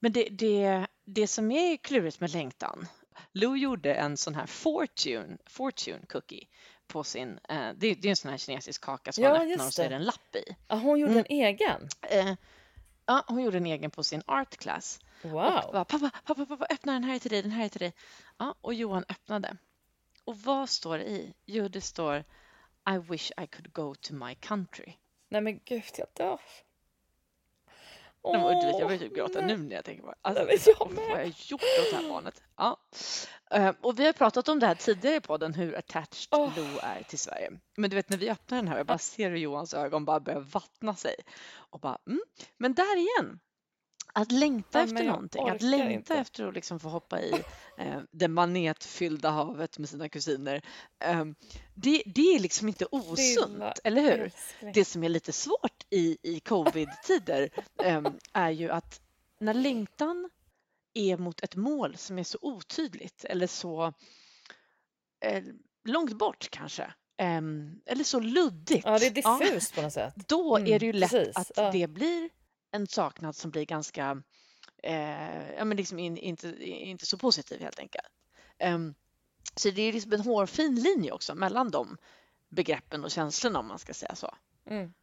men 0.00 0.12
det, 0.12 0.28
det, 0.30 0.86
det 1.04 1.26
som 1.26 1.50
är 1.50 1.76
klurigt 1.76 2.20
med 2.20 2.30
längtan, 2.30 2.86
Lou 3.32 3.56
gjorde 3.56 3.94
en 3.94 4.16
sån 4.16 4.34
här 4.34 4.46
fortune, 4.46 5.38
fortune 5.46 6.06
cookie 6.08 6.46
på 6.86 7.04
sin, 7.04 7.38
eh, 7.48 7.68
det, 7.76 7.94
det 7.94 8.04
är 8.04 8.10
en 8.10 8.16
sån 8.16 8.30
här 8.30 8.38
kinesisk 8.38 8.80
kaka 8.84 9.12
som 9.12 9.24
Ja, 9.24 9.30
man 9.38 9.50
öppnar 9.50 9.66
och 9.66 9.74
så 9.74 9.82
är 9.82 9.84
det. 9.84 9.88
det 9.90 9.96
en 9.96 10.04
lapp 10.04 10.36
i. 10.36 10.56
Ja, 10.68 10.74
hon 10.76 10.98
gjorde 11.00 11.12
Mm. 11.12 11.24
en 11.28 11.36
egen. 11.44 11.88
Eh, 12.02 12.34
ja, 13.06 13.24
hon 13.26 13.42
gjorde 13.42 13.56
en 13.56 13.66
egen 13.66 13.90
på 13.90 14.02
sin 14.02 14.22
art 14.26 14.56
class. 14.56 15.00
Och 15.22 15.30
Wow. 15.30 15.42
bara, 15.72 15.84
pappa, 15.84 16.10
pappa, 16.24 16.46
pappa, 16.46 16.66
öppna 16.70 16.92
den 16.92 17.04
här 17.04 17.14
är 17.14 17.18
till 17.18 17.30
dig, 17.30 17.42
den 17.42 17.50
här 17.50 17.64
är 17.64 17.68
till 17.68 17.80
dig. 17.80 17.92
Ja, 18.38 18.54
och 18.60 18.74
Johan 18.74 19.04
öppnade. 19.08 19.56
Och 20.24 20.38
vad 20.38 20.68
står 20.68 20.98
det 20.98 21.04
i? 21.04 21.34
Jo, 21.44 21.68
det 21.68 21.80
står 21.80 22.24
I 22.90 22.98
wish 23.10 23.30
I 23.42 23.46
could 23.46 23.72
go 23.72 23.94
to 23.94 24.14
my 24.14 24.34
country. 24.34 24.92
Nej 25.28 25.40
men 25.40 25.60
gud, 25.64 25.82
jag 25.96 26.06
dör. 26.16 26.40
Nej, 28.32 28.42
men 28.42 28.78
jag 28.78 28.86
börjar 28.88 28.98
typ 28.98 29.14
gråta 29.14 29.40
nu 29.40 29.56
när 29.56 29.76
jag 29.76 29.84
tänker 29.84 30.02
på 30.02 30.10
det. 30.10 30.16
Alltså, 30.22 30.44
Nej, 30.44 30.58
jag 30.66 30.90
vad 30.96 31.04
har 31.08 31.18
jag 31.18 31.26
gjort 31.26 31.62
åt 31.62 31.90
det 31.90 31.96
här 31.96 32.08
barnet? 32.08 32.42
Ja. 32.56 32.76
Eh, 33.50 33.72
Och 33.80 33.98
vi 33.98 34.06
har 34.06 34.12
pratat 34.12 34.48
om 34.48 34.60
det 34.60 34.66
här 34.66 34.74
tidigare 34.74 35.16
i 35.16 35.20
podden, 35.20 35.54
hur 35.54 35.74
attached 35.78 36.28
Åh. 36.30 36.50
Lo 36.56 36.64
är 36.82 37.02
till 37.02 37.18
Sverige. 37.18 37.50
Men 37.76 37.90
du 37.90 37.96
vet 37.96 38.08
när 38.10 38.16
vi 38.16 38.30
öppnar 38.30 38.58
den 38.58 38.68
här, 38.68 38.76
jag 38.76 38.86
bara 38.86 38.98
ser 38.98 39.30
hur 39.30 39.36
Johans 39.36 39.74
ögon 39.74 40.04
bara 40.04 40.20
börjar 40.20 40.40
vattna 40.40 40.94
sig. 40.94 41.14
Och 41.70 41.80
bara, 41.80 41.98
mm. 42.06 42.20
Men 42.58 42.74
där 42.74 42.96
igen, 42.96 43.40
att 44.16 44.32
längta 44.32 44.78
Nej, 44.78 44.84
efter 44.84 45.04
någonting, 45.04 45.48
att 45.48 45.62
längta 45.62 45.92
inte. 45.92 46.14
efter 46.14 46.48
att 46.48 46.54
liksom 46.54 46.80
få 46.80 46.88
hoppa 46.88 47.20
i 47.20 47.32
eh, 47.78 48.00
det 48.10 48.28
manetfyllda 48.28 49.30
havet 49.30 49.78
med 49.78 49.88
sina 49.88 50.08
kusiner. 50.08 50.62
Eh, 51.04 51.24
det, 51.74 52.02
det 52.06 52.34
är 52.34 52.38
liksom 52.38 52.68
inte 52.68 52.86
osunt, 52.90 53.52
Lilla 53.52 53.74
eller 53.84 54.02
hur? 54.02 54.10
älskling. 54.20 54.72
Det 54.74 54.84
som 54.84 55.04
är 55.04 55.08
lite 55.08 55.32
svårt 55.32 55.84
i, 55.90 56.18
i 56.22 56.40
covid-tider 56.40 57.50
em, 57.82 58.06
är 58.32 58.50
ju 58.50 58.70
att 58.70 59.00
när 59.40 59.54
längtan 59.54 60.30
är 60.94 61.16
mot 61.16 61.40
ett 61.42 61.56
mål 61.56 61.96
som 61.96 62.18
är 62.18 62.24
så 62.24 62.38
otydligt 62.42 63.24
eller 63.24 63.46
så 63.46 63.92
eh, 65.24 65.44
långt 65.84 66.12
bort 66.18 66.48
kanske, 66.50 66.92
em, 67.16 67.80
eller 67.86 68.04
så 68.04 68.20
luddigt. 68.20 68.84
Ja, 68.86 68.98
det 68.98 69.06
är 69.06 69.10
diffust 69.44 69.74
på 69.74 69.82
något 69.82 69.92
sätt. 69.92 70.14
då 70.28 70.56
Mm, 70.56 70.72
är 70.72 70.78
det 70.78 70.86
ju 70.86 70.92
lätt 70.92 71.10
precis, 71.10 71.36
att 71.36 71.50
ja. 71.56 71.70
det 71.72 71.86
blir 71.88 72.30
en 72.74 72.86
saknad 72.86 73.36
som 73.36 73.50
blir 73.50 73.64
ganska, 73.64 74.22
eh, 74.82 75.50
ja 75.56 75.64
men 75.64 75.76
liksom 75.76 75.98
in, 75.98 76.16
inte, 76.16 76.64
inte 76.68 77.06
så 77.06 77.18
positiv 77.18 77.60
helt 77.60 77.78
enkelt. 77.78 78.08
Em, 78.58 78.94
så 79.56 79.70
det 79.70 79.82
är 79.82 79.92
liksom 79.92 80.12
en 80.12 80.20
hårfin 80.20 80.74
linje 80.74 81.12
också 81.12 81.34
mellan 81.34 81.70
de 81.70 81.96
begreppen 82.48 83.04
och 83.04 83.10
känslorna 83.10 83.58
om 83.58 83.66
man 83.66 83.78
ska 83.78 83.94
säga 83.94 84.14
så. 84.14 84.34
Mm. 84.66 84.94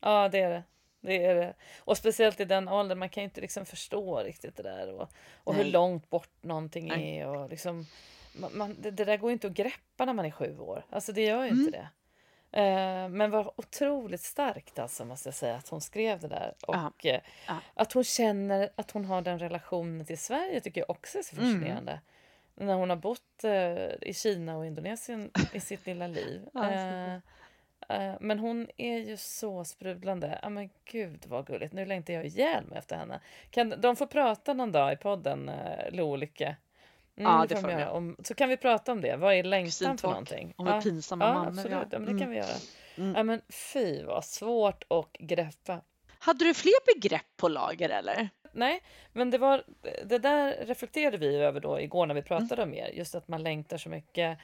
Ja, 0.00 0.28
det 0.28 0.38
är 0.38 0.50
det. 0.50 0.62
Det 1.00 1.24
är 1.24 1.34
det. 1.34 1.54
Och 1.78 1.96
speciellt 1.96 2.40
i 2.40 2.44
den 2.44 2.68
åldern, 2.68 2.98
man 2.98 3.08
kan 3.08 3.22
ju 3.22 3.24
inte 3.24 3.40
liksom 3.40 3.66
förstå 3.66 4.22
riktigt 4.22 4.56
det 4.56 4.62
där 4.62 4.92
och, 4.92 5.08
och 5.34 5.54
hur 5.54 5.64
långt 5.64 6.10
bort 6.10 6.42
någonting 6.42 6.88
Nej. 6.88 7.18
är 7.18 7.26
och 7.26 7.50
liksom 7.50 7.86
man, 8.36 8.56
man, 8.58 8.76
det, 8.80 8.90
det 8.90 9.04
där 9.04 9.16
går 9.16 9.30
ju 9.30 9.32
inte 9.32 9.46
att 9.46 9.52
greppa 9.52 10.04
när 10.04 10.12
man 10.12 10.24
är 10.26 10.30
sju 10.30 10.58
år. 10.58 10.86
Alltså 10.90 11.12
det 11.12 11.22
gör 11.22 11.42
ju 11.42 11.48
Mm. 11.48 11.60
inte 11.60 11.78
det. 11.78 11.88
Eh, 12.56 13.08
men 13.08 13.30
vad 13.30 13.50
otroligt 13.56 14.20
starkt 14.20 14.78
alltså 14.78 15.04
måste 15.04 15.28
jag 15.28 15.34
säga 15.34 15.56
att 15.56 15.68
hon 15.68 15.80
skrev 15.80 16.20
det 16.20 16.28
där 16.28 16.54
och 16.66 16.74
Ja. 16.74 16.92
eh, 17.10 17.20
Ja. 17.48 17.56
att 17.74 17.92
hon 17.92 18.04
känner 18.04 18.70
att 18.76 18.90
hon 18.90 19.04
har 19.04 19.22
den 19.22 19.38
relationen 19.38 20.06
till 20.06 20.18
Sverige 20.18 20.60
tycker 20.60 20.80
jag 20.80 20.90
också 20.90 21.18
är 21.18 21.22
så 21.22 21.36
Mm. 21.36 21.52
fascinerande. 21.52 22.00
När 22.54 22.74
hon 22.74 22.90
har 22.90 22.96
bott 22.96 23.44
eh, 23.44 24.08
i 24.08 24.14
Kina 24.14 24.56
och 24.56 24.66
Indonesien 24.66 25.30
i 25.52 25.60
sitt 25.60 25.86
lilla 25.86 26.06
liv. 26.06 26.48
Eh, 26.64 27.14
Eh, 27.88 28.14
Men 28.20 28.38
hon 28.38 28.68
är 28.76 28.98
ju 28.98 29.16
så 29.16 29.64
sprudlande. 29.64 30.38
Ja 30.42 30.48
men 30.48 30.70
gud 30.84 31.24
vad 31.26 31.46
gulligt. 31.46 31.72
Nu 31.72 31.86
längtar 31.86 32.14
jag 32.14 32.26
ihjäl 32.26 32.64
mig 32.64 32.78
efter 32.78 32.96
henne. 32.96 33.20
Kan 33.50 33.74
de 33.80 33.96
få 33.96 34.06
prata 34.06 34.54
någon 34.54 34.72
dag 34.72 34.92
i 34.92 34.96
podden, 34.96 35.48
uh, 35.48 35.90
Lo 35.90 36.10
och 36.10 36.18
Lycke? 36.18 36.56
Mm, 37.16 37.32
Ja, 37.32 37.46
det 37.48 37.56
får 37.56 37.68
de 37.68 37.72
göra. 37.74 37.90
Om, 37.90 38.16
så 38.24 38.34
kan 38.34 38.48
vi 38.48 38.56
prata 38.56 38.92
om 38.92 39.00
det. 39.00 39.16
Vad 39.16 39.34
är 39.34 39.42
längtan 39.42 39.98
för 39.98 40.08
någonting? 40.08 40.54
om 40.56 40.66
hur 40.66 40.74
ja, 40.74 40.80
pinsamma 40.80 41.24
ja 41.24 41.34
mammor 41.34 41.48
absolut. 41.48 41.72
Ja, 41.90 41.98
men 41.98 42.04
det 42.04 42.10
Mm. 42.10 42.18
kan 42.20 42.30
vi 42.30 42.36
göra. 42.36 42.56
Mm. 42.98 43.14
Ja 43.16 43.22
men 43.22 43.40
fy 43.72 44.02
vad 44.04 44.24
svårt 44.24 44.84
att 44.88 45.12
greppa. 45.12 45.80
Hade 46.18 46.44
du 46.44 46.54
fler 46.54 46.94
begrepp 46.94 47.26
på 47.36 47.48
lager 47.48 47.88
eller? 47.88 48.28
Nej, 48.52 48.82
men 49.12 49.30
det 49.30 49.38
var 49.38 49.62
det 50.04 50.18
där 50.18 50.56
reflekterade 50.66 51.16
vi 51.16 51.36
över 51.36 51.60
då 51.60 51.80
igår 51.80 52.06
när 52.06 52.14
vi 52.14 52.20
Mm. 52.20 52.26
pratade 52.28 52.62
om 52.62 52.74
er. 52.74 52.88
Just 52.88 53.14
att 53.14 53.28
man 53.28 53.42
längtar 53.42 53.76
så 53.78 53.88
mycket 53.88 54.38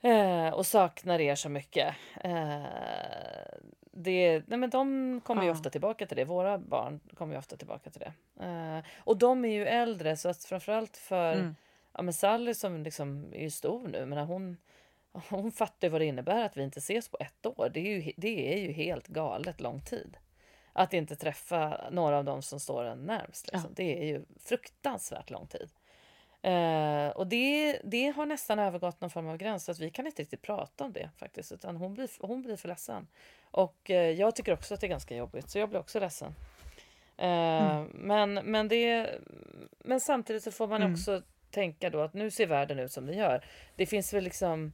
eh, 0.00 0.48
och 0.48 0.66
saknar 0.66 1.20
er 1.20 1.34
så 1.34 1.48
mycket. 1.48 1.94
Eh, 2.20 2.62
det, 3.96 4.42
nej 4.46 4.58
men 4.58 4.70
de 4.70 5.20
kommer 5.24 5.42
ju 5.42 5.48
Ja. 5.48 5.52
ofta 5.52 5.70
tillbaka 5.70 6.06
till 6.06 6.16
det. 6.16 6.24
Våra 6.24 6.58
barn 6.58 7.00
kommer 7.14 7.32
ju 7.34 7.38
ofta 7.38 7.56
tillbaka 7.56 7.90
till 7.90 8.00
det. 8.00 8.44
Eh, 8.44 8.84
och 8.98 9.16
de 9.18 9.44
är 9.44 9.48
ju 9.52 9.66
äldre 9.66 10.16
så 10.16 10.28
att 10.28 10.44
framförallt 10.44 10.96
för 10.96 11.32
Mm. 11.32 11.56
Ja, 11.94 12.02
men 12.02 12.14
Sally 12.14 12.54
som 12.54 12.82
liksom 12.82 13.32
är 13.34 13.42
ju 13.42 13.50
stor 13.50 13.88
nu. 13.88 14.06
Men 14.06 14.26
hon, 14.26 14.56
hon 15.12 15.52
fattar 15.52 15.88
ju 15.88 15.92
vad 15.92 16.00
det 16.00 16.04
innebär 16.04 16.44
att 16.44 16.56
vi 16.56 16.62
inte 16.62 16.78
ses 16.78 17.08
på 17.08 17.16
ett 17.20 17.46
år. 17.46 17.70
Det 17.74 17.80
är 17.80 18.00
ju, 18.00 18.12
det 18.16 18.54
är 18.54 18.58
ju 18.58 18.72
helt 18.72 19.06
galet 19.08 19.60
lång 19.60 19.80
tid. 19.80 20.16
Att 20.72 20.92
inte 20.92 21.16
träffa 21.16 21.80
några 21.90 22.18
av 22.18 22.24
dem 22.24 22.42
som 22.42 22.60
står 22.60 22.84
en 22.84 22.98
närmst. 22.98 23.52
Liksom. 23.52 23.70
Det 23.74 23.98
är 23.98 24.04
ju 24.04 24.24
fruktansvärt 24.40 25.30
lång 25.30 25.46
tid. 25.46 25.70
Eh, 26.42 27.08
och 27.08 27.26
det, 27.26 27.80
det 27.84 28.06
har 28.16 28.26
nästan 28.26 28.58
övergått 28.58 29.00
någon 29.00 29.10
form 29.10 29.28
av 29.28 29.36
gräns 29.36 29.64
så 29.64 29.72
att 29.72 29.78
vi 29.78 29.90
kan 29.90 30.06
inte 30.06 30.22
riktigt 30.22 30.42
prata 30.42 30.84
om 30.84 30.92
det 30.92 31.10
faktiskt. 31.16 31.52
Utan 31.52 31.76
hon 31.76 31.94
blir, 31.94 32.10
hon 32.20 32.42
blir 32.42 32.56
för 32.56 32.68
ledsen. 32.68 33.06
Och 33.50 33.90
eh, 33.90 34.10
jag 34.10 34.34
tycker 34.36 34.52
också 34.52 34.74
att 34.74 34.80
det 34.80 34.86
är 34.86 34.88
ganska 34.88 35.16
jobbigt 35.16 35.50
så 35.50 35.58
jag 35.58 35.68
blir 35.68 35.80
också 35.80 36.00
ledsen. 36.00 36.34
Eh, 37.16 37.84
men, 37.94 38.34
men, 38.34 38.68
det, 38.68 39.10
men 39.78 40.00
samtidigt 40.00 40.42
så 40.42 40.50
får 40.52 40.66
man 40.66 40.82
Mm. 40.82 40.92
också 40.92 41.22
tänka 41.54 41.90
då 41.90 42.00
att 42.00 42.14
nu 42.14 42.30
ser 42.30 42.46
världen 42.46 42.78
ut 42.78 42.92
som 42.92 43.06
den 43.06 43.18
gör. 43.18 43.44
Det 43.76 43.86
finns 43.86 44.14
väl 44.14 44.24
liksom 44.24 44.72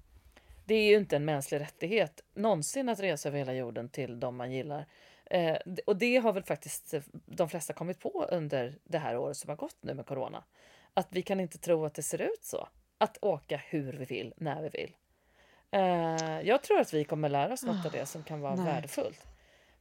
det 0.64 0.74
är 0.74 0.90
ju 0.90 0.96
inte 0.96 1.16
en 1.16 1.24
mänsklig 1.24 1.60
rättighet 1.60 2.20
någonsin 2.34 2.88
att 2.88 3.00
resa 3.00 3.28
över 3.28 3.38
hela 3.38 3.52
jorden 3.52 3.88
till 3.88 4.20
de 4.20 4.36
man 4.36 4.52
gillar. 4.52 4.86
Eh, 5.24 5.56
och 5.86 5.96
det 5.96 6.16
har 6.16 6.32
väl 6.32 6.42
faktiskt 6.42 6.94
eh, 6.94 7.02
de 7.26 7.48
flesta 7.48 7.72
kommit 7.72 8.00
på 8.00 8.26
under 8.30 8.74
det 8.84 8.98
här 8.98 9.16
året 9.16 9.36
som 9.36 9.48
har 9.48 9.56
gått 9.56 9.76
nu 9.80 9.94
med 9.94 10.06
corona. 10.06 10.44
Att 10.94 11.08
vi 11.10 11.22
kan 11.22 11.40
inte 11.40 11.58
tro 11.58 11.84
att 11.84 11.94
det 11.94 12.02
ser 12.02 12.22
ut 12.22 12.44
så. 12.44 12.68
Att 12.98 13.18
åka 13.22 13.56
hur 13.56 13.92
vi 13.92 14.04
vill, 14.04 14.34
när 14.36 14.62
vi 14.62 14.68
vill. 14.68 14.92
Eh, 15.70 16.40
jag 16.48 16.62
tror 16.62 16.80
att 16.80 16.94
vi 16.94 17.04
kommer 17.04 17.28
lära 17.28 17.52
oss 17.52 17.62
något 17.64 17.86
av 17.86 17.92
det 17.92 18.06
som 18.06 18.22
kan 18.22 18.40
vara 18.40 18.54
nej. 18.54 18.64
värdefullt. 18.64 19.26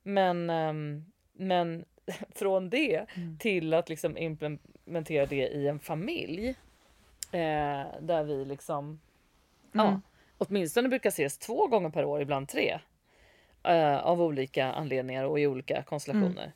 Men, 0.03 0.49
ehm, 0.49 1.05
men 1.33 1.85
från 2.35 2.69
det 2.69 3.05
Mm. 3.15 3.37
till 3.37 3.73
att 3.73 3.89
liksom 3.89 4.17
implementera 4.17 5.25
det 5.25 5.47
i 5.47 5.67
en 5.67 5.79
familj 5.79 6.55
eh, 7.31 7.85
där 8.01 8.23
vi 8.23 8.45
liksom 8.45 8.99
ja, 9.71 9.87
Mm. 9.87 10.01
åtminstone 10.37 10.89
brukar 10.89 11.09
ses 11.09 11.37
två 11.37 11.67
gånger 11.67 11.89
per 11.89 12.05
år, 12.05 12.21
ibland 12.21 12.47
tre. 12.49 12.79
Eh, 13.63 13.97
av 13.97 14.21
olika 14.21 14.71
anledningar 14.71 15.23
och 15.23 15.39
i 15.39 15.47
olika 15.47 15.83
konstellationer. 15.83 16.53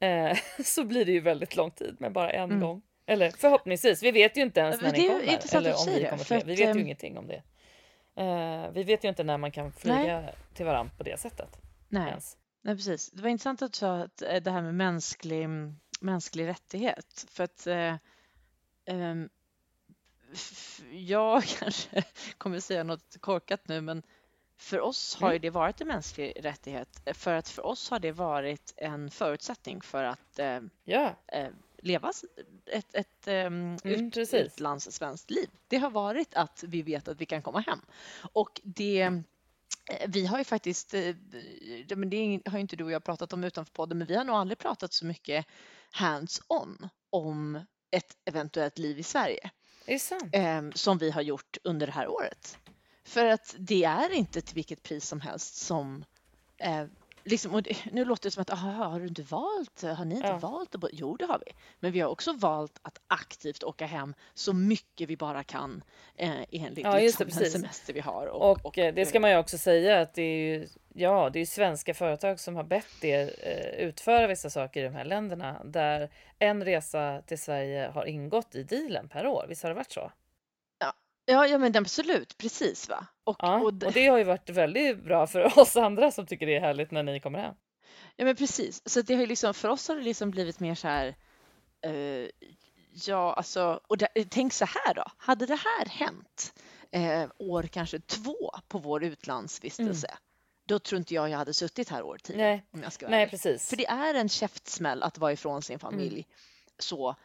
Eh, 0.00 0.36
så 0.64 0.84
blir 0.84 1.04
det 1.04 1.12
ju 1.12 1.20
väldigt 1.20 1.56
lång 1.56 1.70
tid 1.70 1.96
med 1.98 2.12
bara 2.12 2.30
en 2.30 2.44
Mm. 2.50 2.60
gång. 2.60 2.82
Eller 3.06 3.30
förhoppningsvis, 3.30 4.02
vi 4.02 4.10
vet 4.10 4.36
ju 4.36 4.42
inte 4.42 4.60
ens 4.60 4.80
när 4.82 4.92
Det 4.92 4.98
ni 4.98 5.08
kommer. 5.08 5.20
Eller 5.56 5.74
om 5.74 5.86
vi 5.94 6.04
kommer 6.04 6.24
fler. 6.24 6.44
Vi 6.44 6.54
vet 6.54 6.60
ju 6.60 6.64
ehm, 6.70 6.78
ingenting 6.78 7.18
om 7.18 7.26
det. 7.26 7.42
Eh, 8.22 8.70
vi 8.72 8.82
vet 8.84 9.04
ju 9.04 9.08
inte 9.08 9.24
när 9.24 9.38
man 9.38 9.50
kan 9.50 9.72
flyga 9.72 10.28
till 10.54 10.66
varandra 10.66 10.92
på 10.96 11.02
det 11.02 11.20
sättet. 11.20 11.58
Nej. 11.88 12.08
Ens. 12.08 12.36
Nej, 12.62 12.76
precis. 12.76 13.10
Det 13.10 13.22
var 13.22 13.28
intressant 13.28 13.62
att 13.62 13.72
du 13.72 13.76
sa 13.76 13.96
att 13.96 14.22
eh, 14.22 14.34
det 14.42 14.50
här 14.50 14.62
med 14.62 14.74
mänsklig, 14.74 15.48
mänsklig 16.00 16.46
rättighet. 16.46 17.24
För 17.30 17.44
att 17.44 17.66
eh, 17.66 17.94
f- 18.86 19.28
jag 20.90 21.42
kanske 21.44 22.04
kommer 22.38 22.60
säga 22.60 22.82
något 22.84 23.16
korkat 23.20 23.68
nu, 23.68 23.80
men 23.80 24.02
för 24.58 24.80
oss 24.80 25.16
har 25.20 25.28
ju 25.28 25.32
Mm. 25.36 25.42
det 25.42 25.50
varit 25.50 25.80
en 25.80 25.88
mänsklig 25.88 26.32
rättighet. 26.44 27.00
För 27.14 27.34
att 27.34 27.48
för 27.48 27.66
oss 27.66 27.90
har 27.90 27.98
det 27.98 28.12
varit 28.12 28.74
en 28.76 29.10
förutsättning 29.10 29.80
för 29.82 30.04
att 30.04 30.38
eh, 30.38 30.60
Ja, 30.84 31.14
eh, 31.26 31.48
leva 31.78 32.12
ett, 32.66 32.94
ett 32.94 33.26
um, 33.28 33.32
Mm, 33.32 33.78
ut, 33.84 34.16
utlandssvenskt 34.34 35.30
liv. 35.30 35.48
Det 35.68 35.76
har 35.76 35.90
varit 35.90 36.34
att 36.34 36.64
vi 36.66 36.82
vet 36.82 37.08
att 37.08 37.20
vi 37.20 37.26
kan 37.26 37.42
komma 37.42 37.60
hem. 37.60 37.80
Och 38.32 38.60
det, 38.64 39.00
eh, 39.00 40.08
vi 40.08 40.26
har 40.26 40.38
ju 40.38 40.44
faktiskt, 40.44 40.94
eh, 40.94 41.14
det- 41.86 41.96
men 41.96 42.10
det 42.10 42.16
är- 42.16 42.50
har 42.50 42.58
ju 42.58 42.62
inte 42.62 42.76
du 42.76 42.84
och 42.84 42.90
jag 42.90 43.04
pratat 43.04 43.32
om 43.32 43.44
utanför 43.44 43.72
podden, 43.72 43.98
men 43.98 44.06
vi 44.06 44.16
har 44.16 44.24
nog 44.24 44.36
aldrig 44.36 44.58
pratat 44.58 44.92
så 44.92 45.06
mycket 45.06 45.46
hands-on 45.90 46.88
om 47.10 47.60
ett 47.90 48.16
eventuellt 48.24 48.78
liv 48.78 48.98
i 48.98 49.02
Sverige 49.02 49.50
är 49.86 49.92
det 49.92 49.98
sant? 49.98 50.28
eh, 50.32 50.62
som 50.74 50.98
vi 50.98 51.10
har 51.10 51.22
gjort 51.22 51.56
under 51.64 51.86
det 51.86 51.92
här 51.92 52.08
året. 52.08 52.58
För 53.04 53.26
att 53.26 53.54
det 53.58 53.84
är 53.84 54.12
inte 54.12 54.40
till 54.40 54.54
vilket 54.54 54.82
pris 54.82 55.08
som 55.08 55.20
helst 55.20 55.56
som 55.56 56.04
eh, 56.58 56.84
Liksom, 57.28 57.54
och 57.54 57.62
det, 57.62 57.76
nu 57.92 58.04
låter 58.04 58.22
det 58.22 58.30
som 58.30 58.40
att 58.42 58.50
aha, 58.50 58.84
har 58.84 59.00
du 59.00 59.06
inte 59.06 59.22
valt, 59.22 59.82
har 59.82 60.04
ni 60.04 60.14
inte 60.14 60.26
Ja. 60.26 60.36
valt 60.38 60.74
att 60.74 60.80
bo-" 60.80 60.88
Jo, 60.92 61.16
det 61.16 61.24
har 61.26 61.38
vi. 61.46 61.52
Men 61.80 61.92
vi 61.92 62.00
har 62.00 62.08
också 62.10 62.32
valt 62.32 62.78
att 62.82 63.00
aktivt 63.06 63.62
åka 63.64 63.86
hem 63.86 64.14
så 64.34 64.52
mycket 64.52 65.08
vi 65.08 65.16
bara 65.16 65.44
kan 65.44 65.82
eh, 66.16 66.30
enligt 66.50 66.84
Ja, 66.84 67.00
just 67.00 67.18
det, 67.18 67.24
liksom, 67.24 67.42
den 67.42 67.50
semester 67.50 67.92
vi 67.92 68.00
har. 68.00 68.26
Och, 68.26 68.78
eh, 68.78 68.94
det 68.94 69.06
ska 69.06 69.20
man 69.20 69.30
ju 69.30 69.38
också 69.38 69.58
säga 69.58 70.00
att 70.00 70.14
det 70.14 70.22
är 70.22 70.36
ju, 70.58 70.68
ja, 70.94 71.30
det 71.32 71.40
är 71.40 71.46
svenska 71.46 71.94
företag 71.94 72.40
som 72.40 72.56
har 72.56 72.64
bett 72.64 73.04
er 73.04 73.34
eh, 73.42 73.86
utföra 73.86 74.26
vissa 74.26 74.50
saker 74.50 74.80
i 74.80 74.84
de 74.84 74.94
här 74.94 75.04
länderna 75.04 75.62
där 75.64 76.10
en 76.38 76.64
resa 76.64 77.22
till 77.26 77.38
Sverige 77.38 77.90
har 77.94 78.04
ingått 78.04 78.54
i 78.54 78.62
dealen 78.62 79.08
per 79.08 79.26
år. 79.26 79.46
Visst 79.48 79.62
har 79.62 79.70
det 79.70 79.74
varit 79.76 79.92
så? 79.92 80.12
Ja, 81.28 81.46
ja, 81.46 81.58
men 81.58 81.76
absolut, 81.76 82.38
precis 82.38 82.88
va. 82.88 83.06
Och, 83.26 83.36
Ja, 83.38 83.60
och, 83.60 83.74
det- 83.74 83.86
och 83.86 83.92
det 83.92 84.06
har 84.06 84.18
ju 84.18 84.24
varit 84.24 84.50
väldigt 84.50 85.04
bra 85.04 85.26
för 85.26 85.58
oss 85.58 85.76
andra 85.76 86.10
som 86.10 86.26
tycker 86.26 86.46
det 86.46 86.56
är 86.56 86.60
härligt 86.60 86.90
när 86.90 87.02
ni 87.02 87.20
kommer 87.20 87.38
hem. 87.38 87.54
Ja 88.16 88.24
men 88.24 88.36
precis, 88.36 88.88
så 88.88 89.02
det 89.02 89.14
har 89.14 89.20
ju 89.20 89.26
liksom, 89.26 89.54
för 89.54 89.68
oss 89.68 89.88
har 89.88 89.96
det 89.96 90.02
liksom 90.02 90.30
blivit 90.30 90.60
mer 90.60 90.74
så 90.74 90.88
här, 90.88 91.16
eh, 91.84 92.28
ja 93.06 93.32
alltså, 93.34 93.80
och 93.86 93.98
det, 93.98 94.08
tänk 94.30 94.52
så 94.52 94.64
här 94.64 94.94
då, 94.94 95.04
hade 95.16 95.46
det 95.46 95.54
här 95.78 95.86
hänt 95.86 96.54
eh, 96.90 97.30
år 97.38 97.62
kanske 97.62 98.00
två 98.00 98.50
på 98.68 98.78
vår 98.78 99.04
utlandsvistelse, 99.04 100.14
då 100.66 100.78
tror 100.78 100.98
inte 100.98 101.14
jag 101.14 101.28
jag 101.28 101.38
hade 101.38 101.54
suttit 101.54 101.88
här 101.88 102.02
år. 102.02 102.18
Mm. 102.28 102.38
Nej, 102.40 102.64
om 102.70 102.82
jag 102.82 102.92
ska 102.92 103.06
vara 103.06 103.16
nej 103.16 103.28
precis. 103.30 103.68
För 103.70 103.76
det 103.76 103.86
är 103.86 104.14
en 104.14 104.28
käftsmäll 104.28 105.02
att 105.02 105.18
vara 105.18 105.32
ifrån 105.32 105.62
sin 105.62 105.78
familj 105.78 106.14
Mm. 106.14 106.24
så, 106.78 107.16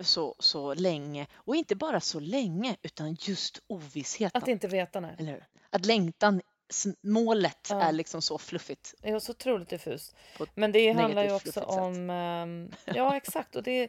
så, 0.00 0.34
så 0.38 0.74
länge, 0.74 1.26
och 1.34 1.56
inte 1.56 1.76
bara 1.76 2.00
så 2.00 2.20
länge, 2.20 2.76
utan 2.82 3.16
just 3.20 3.62
ovissheten. 3.66 4.42
Att 4.42 4.48
inte 4.48 4.68
veta 4.68 5.00
när. 5.00 5.16
Eller? 5.18 5.46
Att 5.70 5.86
längtan, 5.86 6.40
målet 7.02 7.66
Ja. 7.70 7.80
är 7.82 7.92
liksom 7.92 8.22
så 8.22 8.38
fluffigt. 8.38 8.94
Det 9.02 9.08
är 9.08 9.18
så 9.18 9.32
otroligt 9.32 9.68
diffust. 9.68 10.14
Men 10.54 10.72
det 10.72 10.92
handlar 10.92 11.24
ju 11.24 11.32
också 11.32 11.52
sätt. 11.52 11.64
om... 11.64 12.10
ehm, 12.10 12.70
ja, 12.84 13.16
exakt. 13.16 13.56
Och 13.56 13.62
det, 13.62 13.88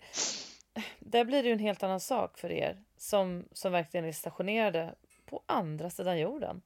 där 1.00 1.26
blir 1.26 1.44
det 1.44 1.48
ju 1.50 1.54
en 1.54 1.60
helt 1.60 1.84
annan 1.84 2.00
sak 2.00 2.38
för 2.38 2.52
er 2.52 2.84
som, 2.98 3.46
som 3.52 3.72
verkligen 3.72 4.06
är 4.06 4.12
stationerade 4.12 4.96
på 5.26 5.44
andra 5.46 5.90
sidan 5.90 6.20
jorden. 6.20 6.62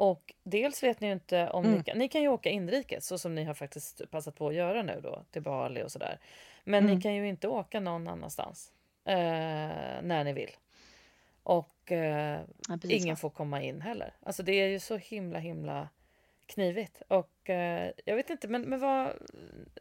Och 0.00 0.34
dels 0.42 0.82
vet 0.82 1.00
ni 1.00 1.06
ju 1.06 1.12
inte 1.12 1.50
om 1.50 1.62
ni 1.62 1.68
Mm. 1.72 1.84
kan... 1.84 1.98
Ni 1.98 2.08
kan 2.08 2.22
ju 2.22 2.28
åka 2.28 2.50
inrikes 2.50 3.06
så 3.06 3.18
som 3.18 3.34
ni 3.34 3.44
har 3.44 3.54
faktiskt 3.54 4.10
passat 4.10 4.34
på 4.36 4.48
att 4.48 4.54
göra 4.54 4.82
nu 4.82 5.00
då 5.02 5.24
till 5.30 5.42
Bali 5.42 5.82
och 5.82 5.92
sådär. 5.92 6.18
Men 6.64 6.84
Mm. 6.84 6.94
ni 6.96 7.02
kan 7.02 7.14
ju 7.14 7.28
inte 7.28 7.48
åka 7.48 7.80
någon 7.80 8.08
annanstans 8.08 8.72
eh, 9.04 9.14
när 10.02 10.24
ni 10.24 10.32
vill. 10.32 10.50
Och 11.42 11.92
eh, 11.92 12.40
Ja, 12.68 12.78
ingen 12.88 13.16
får 13.16 13.30
komma 13.30 13.62
in 13.62 13.80
heller. 13.80 14.14
Alltså 14.22 14.42
det 14.42 14.52
är 14.52 14.66
ju 14.68 14.78
så 14.78 14.96
himla 14.96 15.38
himla 15.38 15.88
knivigt. 16.46 17.02
Och 17.08 17.50
eh, 17.50 17.92
jag 18.04 18.16
vet 18.16 18.30
inte, 18.30 18.48
men, 18.48 18.62
men 18.62 18.80
vad... 18.80 19.12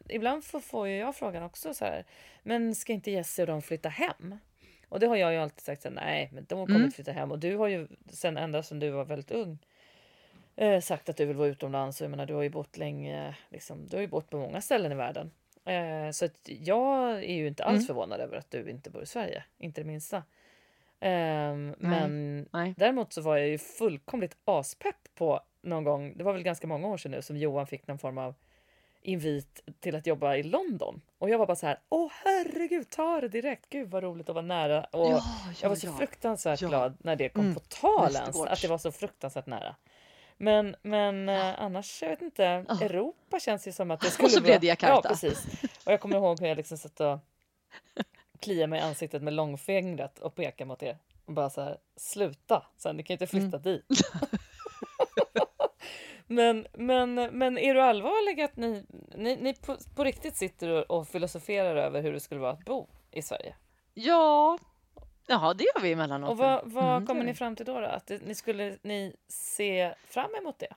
Ibland 0.09 0.43
får, 0.43 0.59
får 0.59 0.88
ju 0.88 0.97
jag 0.97 1.15
frågan 1.15 1.43
också 1.43 1.74
så 1.74 1.86
här. 1.86 2.05
Men 2.43 2.76
ska 2.76 2.93
inte 2.93 3.11
Jesse 3.11 3.41
och 3.41 3.47
de 3.47 3.61
flytta 3.61 3.89
hem? 3.89 4.36
Och 4.89 4.99
det 4.99 5.07
har 5.07 5.15
jag 5.15 5.34
ju 5.34 5.39
alltid 5.39 5.61
sagt 5.63 5.82
så 5.82 5.88
här, 5.88 5.95
nej, 5.95 6.30
men 6.34 6.45
de 6.45 6.65
kommer 6.65 6.80
Mm. 6.80 6.91
flytta 6.91 7.11
hem. 7.11 7.32
Och 7.32 7.39
du 7.39 7.55
har 7.57 7.67
ju 7.67 7.88
sen 8.11 8.38
ända 8.38 8.63
sedan 8.63 8.80
du 8.80 8.89
var 8.89 9.05
väldigt 9.05 9.32
ung 9.32 9.57
eh, 10.60 10.82
sagt 10.82 11.10
att 11.10 11.18
du 11.18 11.26
vill 11.26 11.36
vara 11.38 11.47
utomlands. 11.47 12.01
Och 12.01 12.05
jag 12.05 12.12
menar, 12.12 12.26
du 12.26 12.34
har 12.34 12.41
ju 12.43 12.49
bott 12.49 12.78
länge, 12.78 13.36
liksom, 13.49 13.88
du 13.88 13.97
har 13.97 14.01
ju 14.01 14.07
bott 14.07 14.30
på 14.30 14.38
många 14.38 14.62
ställen 14.62 14.91
i 14.91 14.95
världen. 14.95 15.32
Eh, 15.66 16.12
så 16.12 16.26
att 16.26 16.39
jag 16.45 17.10
är 17.24 17.34
ju 17.34 17.47
inte 17.47 17.64
alls 17.64 17.76
Mm. 17.78 17.88
förvånad 17.88 18.20
över 18.20 18.38
att 18.38 18.51
du 18.51 18.70
inte 18.70 18.89
bor 18.89 19.03
i 19.03 19.05
Sverige, 19.05 19.43
inte 19.57 19.82
det 19.82 19.86
minsta. 19.88 20.24
Ehm, 20.99 21.76
men 21.78 22.45
Nej. 22.51 22.74
däremot 22.78 23.14
så 23.14 23.22
var 23.22 23.38
jag 23.38 23.47
ju 23.47 23.57
fullkomligt 23.57 24.38
aspepp 24.45 25.16
på 25.16 25.39
någon 25.62 25.84
gång, 25.84 26.14
det 26.18 26.24
var 26.24 26.34
väl 26.34 26.43
ganska 26.43 26.68
många 26.68 26.88
år 26.88 26.97
sedan 26.97 27.12
nu, 27.12 27.22
som 27.22 27.38
Johan 27.38 27.68
fick 27.68 27.88
någon 27.88 27.99
form 27.99 28.18
av 28.18 28.36
invit 29.01 29.64
till 29.80 29.95
att 29.95 30.07
jobba 30.07 30.36
i 30.36 30.43
London. 30.43 31.01
Och 31.18 31.30
jag 31.30 31.38
var 31.38 31.45
bara 31.47 31.55
så 31.55 31.66
här, 31.68 31.80
åh 31.89 32.12
herregud, 32.26 32.89
ta 32.89 33.22
det 33.22 33.28
direkt, 33.28 33.70
gud 33.70 33.89
vad 33.89 34.03
roligt 34.03 34.30
att 34.30 34.36
vara 34.36 34.45
nära. 34.45 34.84
Och 34.84 34.99
Ja, 35.12 35.22
jag 35.62 35.70
var 35.70 35.76
ja, 35.76 35.80
så 35.80 35.88
ja. 35.88 35.97
fruktansvärt 35.97 36.62
Ja. 36.62 36.68
glad 36.68 36.97
när 36.99 37.16
det 37.16 37.30
kom 37.30 37.43
Mm. 37.43 37.53
på 37.55 37.60
tal 37.60 38.16
ens, 38.16 38.41
att 38.41 38.62
det 38.62 38.68
var 38.68 38.78
så 38.78 38.91
fruktansvärt 38.91 39.45
nära. 39.45 39.76
Men, 40.41 40.75
men 40.81 41.29
eh, 41.29 41.61
annars, 41.61 42.01
jag 42.01 42.09
vet 42.09 42.21
inte, 42.21 42.65
Ja. 42.67 42.81
Europa 42.81 43.39
känns 43.39 43.67
ju 43.67 43.71
som 43.71 43.91
att 43.91 44.01
det 44.01 44.07
skulle 44.11 44.29
så 44.29 44.41
blev 44.41 44.59
det 44.59 44.67
Ja, 44.67 44.71
Jakarta. 44.71 45.09
precis. 45.09 45.45
Och 45.85 45.91
jag 45.93 45.99
kommer 46.01 46.15
ihåg 46.15 46.39
hur 46.39 46.47
jag 46.47 46.57
liksom 46.57 46.77
satt 46.77 46.99
och 46.99 47.19
kliade 48.39 48.67
mig 48.67 48.79
i 48.79 48.83
ansiktet 48.83 49.21
med 49.23 49.33
långfingret 49.33 50.19
och 50.19 50.35
pekade 50.35 50.67
mot 50.67 50.83
er. 50.83 50.97
Och 51.25 51.33
bara 51.33 51.49
så 51.49 51.61
här, 51.61 51.77
sluta, 51.95 52.65
sen 52.77 52.97
ni 52.97 53.03
kan 53.03 53.13
ju 53.13 53.15
inte 53.15 53.27
flytta 53.27 53.57
Mm. 53.57 53.61
dit. 53.61 53.85
men, 56.27 56.67
men, 56.73 57.13
men 57.15 57.57
är 57.57 57.73
du 57.73 57.81
allvarlig 57.81 58.41
att 58.41 58.55
ni, 58.55 58.85
ni, 59.15 59.35
ni 59.35 59.53
på, 59.53 59.77
på 59.95 60.03
riktigt 60.03 60.35
sitter 60.37 60.69
och, 60.69 60.99
och 60.99 61.07
filosoferar 61.07 61.75
över 61.75 62.01
hur 62.01 62.13
det 62.13 62.19
skulle 62.19 62.41
vara 62.41 62.51
att 62.51 62.65
bo 62.65 62.87
i 63.11 63.21
Sverige? 63.21 63.55
Ja, 63.93 64.57
Jaha, 65.30 65.53
det 65.53 65.63
gör 65.63 65.82
vi 65.82 65.91
emellanåt. 65.91 66.30
Och 66.30 66.38
vad, 66.38 66.61
vad 66.65 66.95
Mm, 66.95 67.05
kommer 67.05 67.23
ni 67.23 67.34
fram 67.34 67.55
till 67.55 67.65
då? 67.65 67.80
då? 67.80 67.88
Att 67.88 68.11
ni 68.21 68.36
skulle 68.36 68.77
ni 68.82 69.15
se 69.27 69.93
fram 70.05 70.36
emot 70.36 70.59
det? 70.59 70.73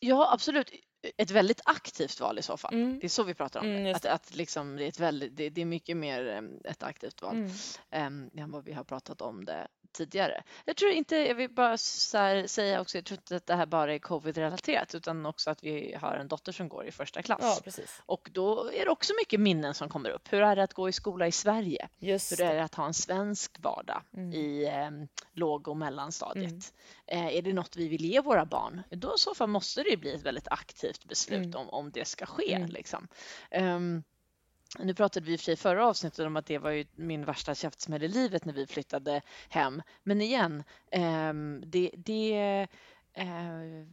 Ja, 0.00 0.32
absolut. 0.32 0.70
Ett 1.16 1.30
väldigt 1.30 1.60
aktivt 1.64 2.20
val 2.20 2.38
i 2.38 2.42
så 2.42 2.56
fall. 2.56 2.74
Mm. 2.74 2.98
Det 2.98 3.06
är 3.06 3.08
så 3.08 3.22
vi 3.22 3.34
pratar 3.34 3.60
om 3.60 3.66
Mm, 3.66 3.84
det. 3.84 3.94
Att, 3.94 4.06
att 4.06 4.34
liksom, 4.34 4.76
det, 4.76 4.84
är 4.84 4.88
ett 4.88 5.00
väldigt, 5.00 5.36
det, 5.36 5.50
det 5.50 5.60
är 5.60 5.64
mycket 5.64 5.96
mer 5.96 6.28
em, 6.28 6.60
ett 6.64 6.82
aktivt 6.82 7.22
val 7.22 7.36
Mm. 7.36 7.50
em, 7.90 8.30
än 8.36 8.50
vad 8.50 8.64
vi 8.64 8.72
har 8.72 8.84
pratat 8.84 9.20
om 9.22 9.44
det 9.44 9.68
tidigare. 9.92 10.42
Jag 10.64 10.76
tror 10.76 10.90
inte, 10.90 11.16
jag 11.16 11.34
vill 11.34 11.50
bara 11.50 11.76
säga 11.78 12.80
också, 12.80 12.98
jag 12.98 13.04
tror 13.04 13.18
inte 13.18 13.36
att 13.36 13.46
det 13.46 13.54
här 13.54 13.66
bara 13.66 13.94
är 13.94 13.98
covid-relaterat 13.98 14.94
utan 14.94 15.26
också 15.26 15.50
att 15.50 15.64
vi 15.64 15.94
har 16.00 16.14
en 16.14 16.28
dotter 16.28 16.52
som 16.52 16.68
går 16.68 16.86
i 16.86 16.90
första 16.90 17.22
klass. 17.22 17.40
Ja, 17.42 17.58
precis. 17.64 18.02
Och 18.06 18.28
då 18.32 18.70
är 18.72 18.84
det 18.84 18.90
också 18.90 19.12
mycket 19.20 19.40
minnen 19.40 19.74
som 19.74 19.88
kommer 19.88 20.10
upp. 20.10 20.32
Hur 20.32 20.40
är 20.42 20.56
det 20.56 20.62
att 20.62 20.74
gå 20.74 20.88
i 20.88 20.92
skola 20.92 21.26
i 21.26 21.32
Sverige? 21.32 21.88
Just 21.98 22.32
Hur 22.32 22.40
är 22.40 22.54
det. 22.54 22.62
att 22.64 22.74
ha 22.74 22.86
en 22.86 22.94
svensk 22.94 23.56
vardag 23.58 24.02
Mm. 24.14 24.32
i 24.32 24.64
eh, 24.64 24.90
låg 25.32 25.68
och 25.68 25.76
mellanstadiet? 25.76 26.72
Mm. 27.06 27.26
Eh, 27.26 27.36
är 27.36 27.42
det 27.42 27.52
något 27.52 27.76
vi 27.76 27.88
vill 27.88 28.04
ge 28.04 28.20
våra 28.20 28.44
barn? 28.44 28.82
Då 28.90 29.08
i 29.14 29.18
så 29.18 29.34
fall 29.34 29.48
måste 29.48 29.82
det 29.82 29.96
bli 29.96 30.14
ett 30.14 30.22
väldigt 30.22 30.48
aktivt 30.48 31.04
beslut 31.04 31.44
Mm. 31.46 31.56
om, 31.60 31.68
om 31.70 31.90
det 31.90 32.04
ska 32.04 32.26
ske. 32.26 32.54
Mm. 32.54 32.68
Liksom. 32.70 33.08
Ehm, 33.50 34.02
nu 34.78 34.94
pratade 34.94 35.26
vi 35.26 35.32
i 35.32 35.36
och 35.36 35.40
för 35.40 35.44
sig 35.44 35.56
förra 35.56 35.86
avsnittet 35.86 36.26
om 36.26 36.36
att 36.36 36.46
det 36.46 36.58
var 36.58 36.70
ju 36.70 36.86
min 36.94 37.24
värsta 37.24 37.54
käftsmäll 37.54 38.02
i 38.02 38.08
livet 38.08 38.44
när 38.44 38.52
vi 38.52 38.66
flyttade 38.66 39.22
hem. 39.48 39.82
Men 40.02 40.20
igen, 40.20 40.64
ehm, 40.90 41.62
det, 41.66 41.90
det, 41.96 42.66
eh, 43.12 43.86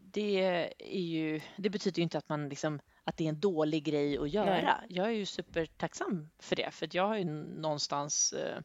det, 0.00 0.40
är 0.78 1.00
ju, 1.00 1.40
det 1.56 1.70
betyder 1.70 1.98
ju 1.98 2.02
inte 2.02 2.18
att 2.18 2.28
man 2.28 2.48
liksom 2.48 2.80
att 3.04 3.16
det 3.16 3.24
är 3.24 3.28
en 3.28 3.40
dålig 3.40 3.84
grej 3.84 4.18
att 4.18 4.30
göra. 4.30 4.62
Nej. 4.62 4.86
Jag 4.88 5.06
är 5.06 5.10
ju 5.10 5.26
supertacksam 5.26 6.30
för 6.38 6.56
det, 6.56 6.70
för 6.70 6.88
jag 6.92 7.08
har 7.08 7.16
ju 7.16 7.24
någonstans 7.24 8.32
eh, 8.32 8.60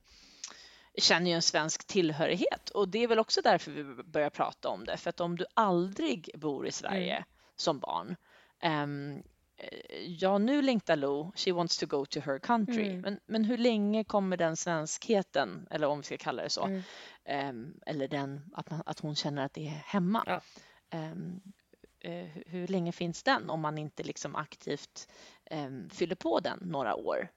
känner 0.98 1.30
ju 1.30 1.36
en 1.36 1.42
svensk 1.42 1.88
tillhörighet 1.88 2.70
och 2.70 2.90
det 2.90 3.04
är 3.04 3.08
väl 3.08 3.20
också 3.20 3.42
därför 3.42 3.72
vi 3.72 3.84
börjar 4.04 4.30
prata 4.30 4.70
om 4.70 4.86
det. 4.86 4.98
För 4.98 5.10
att 5.10 5.20
om 5.20 5.38
du 5.38 5.46
aldrig 5.54 6.30
bor 6.36 6.68
i 6.68 6.72
Sverige 6.72 7.14
Mm. 7.16 7.24
som 7.56 7.80
barn 7.80 8.16
ehm, 8.60 9.16
eh, 9.16 9.22
ja, 10.06 10.38
nu 10.38 10.62
längtar 10.62 10.96
Lo, 10.96 11.32
she 11.36 11.52
wants 11.52 11.78
to 11.78 11.86
go 11.86 12.06
to 12.06 12.20
her 12.20 12.40
country. 12.40 12.88
Mm. 12.90 13.02
Men, 13.02 13.20
men 13.26 13.44
hur 13.46 13.58
länge 13.58 14.04
kommer 14.04 14.38
den 14.38 14.58
svenskheten, 14.58 15.68
eller 15.72 15.88
om 15.88 15.98
vi 16.00 16.04
ska 16.04 16.18
kalla 16.18 16.44
det 16.44 16.50
så, 16.50 16.64
Mm. 16.66 16.82
ehm, 17.26 17.80
eller 17.86 18.08
den, 18.08 18.42
att, 18.54 18.70
man, 18.72 18.84
att 18.86 19.00
hon 19.00 19.16
känner 19.16 19.46
att 19.46 19.54
det 19.54 19.68
är 19.68 19.82
hemma. 19.86 20.24
Ja. 20.28 20.42
Ehm, 20.90 21.42
eh, 22.00 22.12
hur- 22.14 22.44
hur 22.48 22.68
länge 22.68 22.92
finns 22.92 23.24
den 23.24 23.50
om 23.50 23.60
man 23.62 23.78
inte 23.78 24.04
liksom 24.04 24.36
aktivt 24.36 25.08
ehm, 25.46 25.90
fyller 25.90 26.16
på 26.16 26.40
den 26.40 26.60
några 26.62 26.96
år 26.96 27.30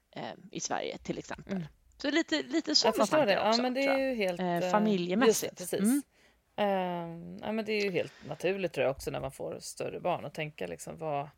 i 0.51 0.59
Sverige 0.59 0.97
till 0.97 1.17
exempel. 1.17 1.53
Mm. 1.55 1.67
Så 1.97 2.11
lite, 2.11 2.43
lite 2.43 2.69
Jag 2.71 2.77
sådana 2.77 2.93
förstår 2.93 3.25
det. 3.25 3.33
Ja, 3.33 3.49
också. 3.49 3.61
men 3.61 3.73
det 3.73 3.81
är 3.85 3.97
jag. 3.99 4.01
ju 4.09 4.15
helt... 4.15 4.39
Eh, 4.39 4.57
eh, 4.57 4.71
familjemässigt. 4.71 5.59
Just 5.59 5.71
precis. 5.71 5.79
Mm. 5.89 6.01
Eh, 6.57 7.37
ja, 7.47 7.51
men 7.51 7.65
det 7.65 7.73
är 7.73 7.83
ju 7.83 7.91
helt 7.91 8.13
naturligt 8.27 8.73
tror 8.73 8.83
jag 8.85 8.91
också 8.91 9.11
när 9.11 9.19
man 9.21 9.31
får 9.31 9.59
större 9.59 9.99
barn 9.99 10.25
att 10.25 10.33
tänka 10.33 10.67
liksom 10.67 10.97
vad... 10.97 11.29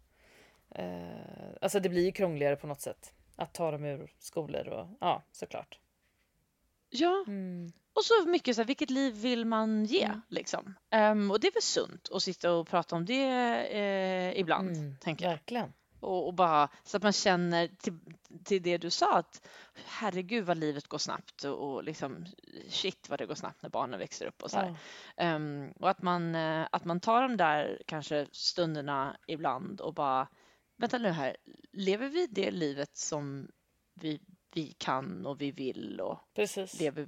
Eh, 0.75 1.55
alltså 1.61 1.79
det 1.79 1.89
blir 1.89 2.05
ju 2.05 2.11
krångligare 2.11 2.55
på 2.55 2.67
något 2.67 2.81
sätt 2.81 3.13
att 3.35 3.53
ta 3.53 3.71
dem 3.71 3.85
ur 3.85 4.11
skolor 4.19 4.67
och 4.67 4.87
ja, 4.99 5.23
såklart. 5.31 5.79
Ja, 6.89 7.23
Mm. 7.27 7.71
och 7.93 8.03
så 8.03 8.25
mycket 8.27 8.55
så 8.55 8.61
här, 8.61 8.67
vilket 8.67 8.89
liv 8.89 9.13
vill 9.13 9.45
man 9.45 9.85
ge 9.85 10.03
Mm. 10.03 10.21
liksom? 10.29 10.73
Ehm, 10.89 11.31
och 11.31 11.39
det 11.39 11.47
är 11.47 11.53
väl 11.53 11.61
sunt 11.61 12.09
att 12.11 12.23
sitta 12.23 12.51
och 12.53 12.67
prata 12.67 12.95
om 12.95 13.05
det 13.05 13.25
eh, 13.71 14.39
ibland, 14.39 14.69
Mm, 14.77 14.95
tänker 15.01 15.25
jag. 15.25 15.31
Verkligen. 15.31 15.73
Och, 15.99 16.27
och 16.27 16.33
bara 16.33 16.69
så 16.83 16.97
att 16.97 17.03
man 17.03 17.13
känner 17.13 17.67
till, 17.67 17.99
till 18.43 18.61
det 18.61 18.77
du 18.77 18.89
sa 18.89 19.17
att 19.17 19.47
herregud 19.85 20.45
vad 20.45 20.57
livet 20.57 20.87
går 20.87 20.97
snabbt 20.97 21.43
och, 21.43 21.73
och 21.73 21.83
liksom 21.83 22.25
shit 22.69 23.09
vad 23.09 23.19
det 23.19 23.25
går 23.25 23.35
snabbt 23.35 23.61
när 23.61 23.69
barnen 23.69 23.99
växer 23.99 24.25
upp 24.25 24.43
och 24.43 24.51
så 24.51 24.57
här. 24.57 24.67
Ja. 25.15 25.23
Ehm, 25.23 25.71
och 25.79 25.89
att 25.89 26.01
man, 26.01 26.35
eh, 26.35 26.67
att 26.71 26.85
man 26.85 26.99
tar 26.99 27.21
de 27.21 27.37
där 27.37 27.81
kanske 27.87 28.27
stunderna 28.31 29.17
ibland 29.27 29.81
och 29.81 29.93
bara 29.93 30.27
vänta 30.83 30.97
nu 30.97 31.09
här, 31.09 31.37
lever 31.71 32.09
vi 32.09 32.27
det 32.27 32.51
livet 32.51 32.97
som 32.97 33.47
vi, 33.93 34.21
vi 34.53 34.75
kan 34.77 35.25
och 35.25 35.41
vi 35.41 35.51
vill 35.51 36.01
och 36.01 36.19
Precis. 36.33 36.79
lever, 36.79 37.07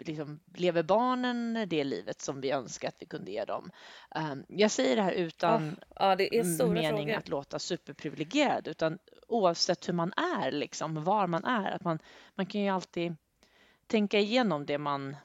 liksom, 0.00 0.40
lever 0.54 0.82
barnen 0.82 1.66
det 1.68 1.84
livet 1.84 2.20
som 2.20 2.40
vi 2.40 2.50
önskar 2.50 2.88
att 2.88 2.96
vi 2.98 3.06
kunde 3.06 3.30
ge 3.30 3.44
dem? 3.44 3.70
Ehm, 4.14 4.44
jag 4.48 4.70
säger 4.70 4.96
det 4.96 5.02
här 5.02 5.12
utan 5.12 5.76
Ja, 5.96 6.16
det 6.16 6.34
mening 6.68 7.06
frågor. 7.06 7.12
att 7.14 7.28
låta 7.28 7.58
superprivilegierad 7.58 8.68
utan 8.68 8.98
oavsett 9.28 9.88
hur 9.88 9.94
man 9.94 10.12
är, 10.12 10.52
liksom, 10.52 11.04
var 11.04 11.26
man 11.26 11.44
är, 11.44 11.70
att 11.70 11.84
man, 11.84 11.98
man 12.34 12.46
kan 12.46 12.60
ju 12.60 12.68
alltid 12.68 13.16
tänka 13.86 14.18
igenom 14.18 14.66
det 14.66 14.78
man, 14.78 15.16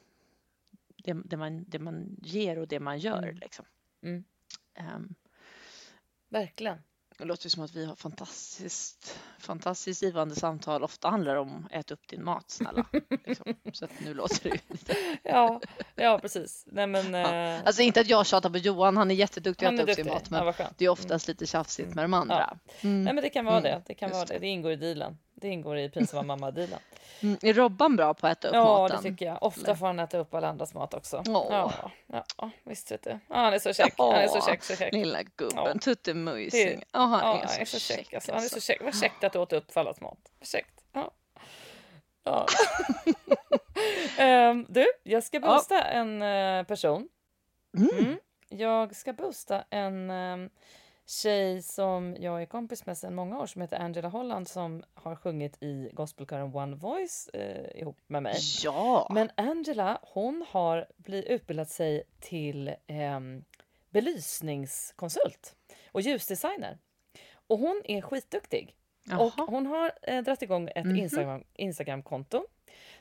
det, 1.04 1.14
det 1.14 1.38
man, 1.38 1.64
det 1.68 1.80
man 1.80 2.16
ger 2.22 2.60
och 2.60 2.68
det 2.68 2.80
man 2.80 3.00
gör. 3.00 3.24
Mm. 3.24 3.36
Liksom. 3.36 3.66
Mm. 4.04 4.24
Ehm, 4.74 5.16
Verkligen. 6.30 6.78
Det 7.20 7.26
låter 7.26 7.50
som 7.50 7.64
att 7.64 7.76
vi 7.76 7.86
har 7.86 7.96
fantastiskt, 7.96 9.20
fantastiskt 9.40 10.02
givande 10.04 10.36
samtal. 10.36 10.84
Ofta 10.84 11.10
handlar 11.10 11.34
det 11.34 11.40
om 11.40 11.68
ät 11.72 11.92
upp 11.92 12.08
din 12.08 12.24
mat 12.24 12.50
snälla. 12.50 12.86
liksom. 13.26 13.56
Så 13.74 13.86
att 13.86 13.92
nu 14.06 14.14
låter 14.14 14.44
det 14.50 14.60
lite... 14.68 14.96
Ja, 15.24 15.62
ja 15.96 16.20
precis. 16.22 16.64
Nej 16.68 16.88
men... 16.88 17.14
Ja. 17.14 17.36
eh, 17.36 17.62
Alltså 17.66 17.82
inte 17.82 18.02
att 18.02 18.08
jag 18.10 18.26
tjatar 18.28 18.50
på 18.50 18.58
Johan, 18.58 18.98
han 18.98 19.12
är 19.12 19.16
jätteduktig 19.16 19.66
att 19.66 19.72
han 19.72 19.80
är 19.80 19.84
äta 19.84 19.92
upp 19.92 19.96
sin 19.96 20.08
mat. 20.14 20.30
Men 20.30 20.46
Ja, 20.58 20.70
det 20.78 20.86
är 20.86 20.90
oftast 20.90 21.28
lite 21.28 21.46
tjafsigt 21.46 21.96
med 21.96 22.04
de 22.04 22.14
andra. 22.14 22.58
Mm. 22.82 23.04
Nej 23.04 23.14
men 23.14 23.24
det 23.24 23.30
kan 23.30 23.46
vara 23.46 23.58
Mm, 23.58 23.72
det. 23.72 23.84
Det 23.88 23.94
kan 23.94 24.10
just 24.10 24.18
vara 24.18 24.26
det. 24.26 24.40
Det 24.40 24.48
ingår 24.48 24.72
i 24.72 24.76
dealen. 24.76 25.18
Det 25.42 25.48
ingår 25.48 25.78
i 25.78 25.90
pinsamma 25.90 26.24
mamma-dealen. 26.24 26.80
Mm. 27.22 27.38
Är 27.42 27.54
Robban 27.54 27.96
bra 27.96 28.14
på 28.14 28.28
att 28.28 28.38
äta 28.38 28.48
upp 28.48 28.54
Ja, 28.54 28.64
maten? 28.78 28.98
det 29.04 29.10
tycker 29.10 29.26
jag. 29.26 29.44
Ofta 29.44 29.62
Eller? 29.62 29.76
får 29.76 29.86
han 29.88 30.00
äta 30.00 30.18
upp 30.18 30.34
alla 30.34 30.48
andras 30.48 30.74
mat 30.74 30.94
också. 30.94 31.24
Åh. 31.28 31.48
Ja, 31.50 31.92
ja, 32.38 32.50
visst 32.64 32.92
vet 32.92 33.04
du. 33.04 33.10
Ja, 33.10 33.36
han 33.36 33.54
är 33.54 33.60
så 33.60 33.74
käck. 33.74 33.94
Han 33.98 34.12
är 34.16 34.28
så 34.28 34.42
käck, 34.42 34.64
så 34.64 34.76
käck. 34.76 34.94
Lilla 34.94 35.24
gubben, 35.24 35.58
Ja. 35.74 35.80
tuttemujsing. 35.82 36.80
Det- 36.80 36.86
Ja, 36.92 37.00
han 37.00 37.20
Ja, 37.20 37.42
är 37.44 37.48
så, 37.48 37.54
han 37.54 37.62
är 37.62 37.66
så 37.66 37.80
käck. 37.80 37.98
käck. 37.98 38.14
Alltså. 38.14 38.32
Han 38.32 38.44
är 38.44 38.48
så 38.48 38.56
alltså. 38.56 38.68
käck. 38.68 38.82
Vad 38.84 38.96
käckt 38.96 39.24
att 39.24 39.34
du 39.34 39.40
åt 39.40 39.54
upp 39.54 39.72
för 39.72 39.80
allas 39.82 40.02
mat. 40.02 40.20
Käckt. 40.42 40.84
Ja. 40.94 41.12
Ja. 42.24 42.46
Ehm, 44.18 44.66
du, 44.70 44.86
jag 45.04 45.24
ska 45.24 45.38
Ja. 45.38 45.48
boosta 45.48 45.84
en 45.84 46.22
eh, 46.22 46.64
person. 46.64 47.10
Mm. 47.78 47.90
Mm. 48.00 48.18
Jag 48.50 48.96
ska 48.96 49.14
boosta 49.14 49.64
en 49.70 50.10
um, 50.12 50.50
tjej 51.10 51.62
som 51.62 52.16
jag 52.20 52.42
är 52.42 52.46
kompis 52.46 52.86
med 52.86 52.98
sedan 52.98 53.16
många 53.16 53.40
år 53.40 53.46
som 53.46 53.62
heter 53.62 53.78
Angela 53.80 54.08
Holland 54.10 54.48
som 54.48 54.84
har 54.94 55.16
sjungit 55.16 55.64
i 55.64 55.90
gospelkören 55.94 56.56
One 56.56 56.76
Voice 56.76 57.30
eh, 57.34 57.82
ihop 57.82 57.98
med 58.08 58.24
mig. 58.24 58.36
Ja, 58.64 59.08
Men 59.14 59.30
Angela, 59.36 60.00
hon 60.02 60.46
har 60.50 60.88
blivit 60.98 61.26
utbildat 61.30 61.70
sig 61.70 62.04
till 62.20 62.76
ehm, 62.88 63.44
belysningskonsult 63.90 65.56
och 65.92 66.02
ljusdesigner. 66.02 66.78
Och 67.48 67.60
hon 67.60 67.82
är 67.86 68.02
skitduktig. 68.02 68.76
Och 69.20 69.34
Jaha. 69.38 69.46
hon 69.50 69.66
har 69.66 69.92
eh, 70.02 70.24
dragit 70.24 70.42
igång 70.42 70.70
ett 70.76 70.86
Mhm. 70.86 70.96
Instagram, 70.96 71.44
Instagramkonto 71.54 72.46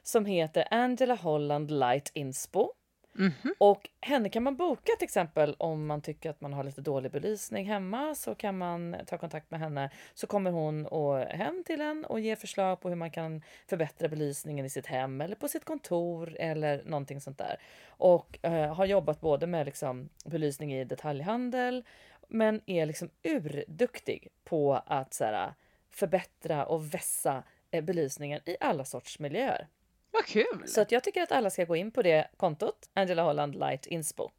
som 0.02 0.26
heter 0.26 0.64
Angela 0.70 1.14
Holland 1.14 1.70
Light 1.70 2.10
Inspo. 2.14 2.72
Mhm. 3.18 3.54
Och 3.58 3.88
henne 4.00 4.28
kan 4.28 4.42
man 4.42 4.56
boka 4.56 4.92
till 4.98 5.04
exempel 5.04 5.56
om 5.58 5.86
man 5.86 6.02
tycker 6.02 6.30
att 6.30 6.40
man 6.40 6.52
har 6.52 6.64
lite 6.64 6.80
dålig 6.80 7.12
belysning 7.12 7.66
hemma 7.66 8.14
så 8.14 8.34
kan 8.34 8.58
man 8.58 8.96
ta 9.06 9.18
kontakt 9.18 9.50
med 9.50 9.60
henne 9.60 9.90
så 10.14 10.26
kommer 10.26 10.50
hon 10.50 10.86
och 10.86 11.18
hem 11.18 11.62
till 11.66 11.80
en 11.80 12.04
och 12.04 12.20
ger 12.20 12.36
förslag 12.36 12.80
på 12.80 12.88
hur 12.88 12.96
man 12.96 13.10
kan 13.10 13.42
förbättra 13.66 14.08
belysningen 14.08 14.66
i 14.66 14.70
sitt 14.70 14.86
hem 14.86 15.20
eller 15.20 15.36
på 15.36 15.48
sitt 15.48 15.64
kontor 15.64 16.36
eller 16.38 16.84
någonting 16.84 17.20
sånt 17.20 17.38
där. 17.38 17.60
Och 17.88 18.38
eh, 18.42 18.74
har 18.74 18.86
jobbat 18.86 19.20
både 19.20 19.46
med 19.46 19.66
liksom 19.66 20.08
belysning 20.24 20.74
i 20.74 20.84
detaljhandel 20.84 21.84
men 22.28 22.60
är 22.66 22.86
liksom 22.86 23.10
urduktig 23.22 24.28
på 24.44 24.82
att 24.86 25.14
så 25.14 25.24
här, 25.24 25.54
förbättra 25.90 26.66
och 26.66 26.94
vässa 26.94 27.42
eh, 27.70 27.84
belysningen 27.84 28.40
i 28.46 28.56
alla 28.60 28.84
sorts 28.84 29.18
miljöer. 29.18 29.68
Vad 30.10 30.26
kul! 30.26 30.64
Så 30.66 30.80
att 30.80 30.92
jag 30.92 31.04
tycker 31.04 31.22
att 31.22 31.32
alla 31.32 31.50
ska 31.50 31.64
gå 31.64 31.76
in 31.76 31.90
på 31.90 32.02
det 32.02 32.30
kontot, 32.36 32.90
Angela 32.94 33.22
Holland 33.22 33.54
Light 33.54 33.86
Inspo, 33.86 34.30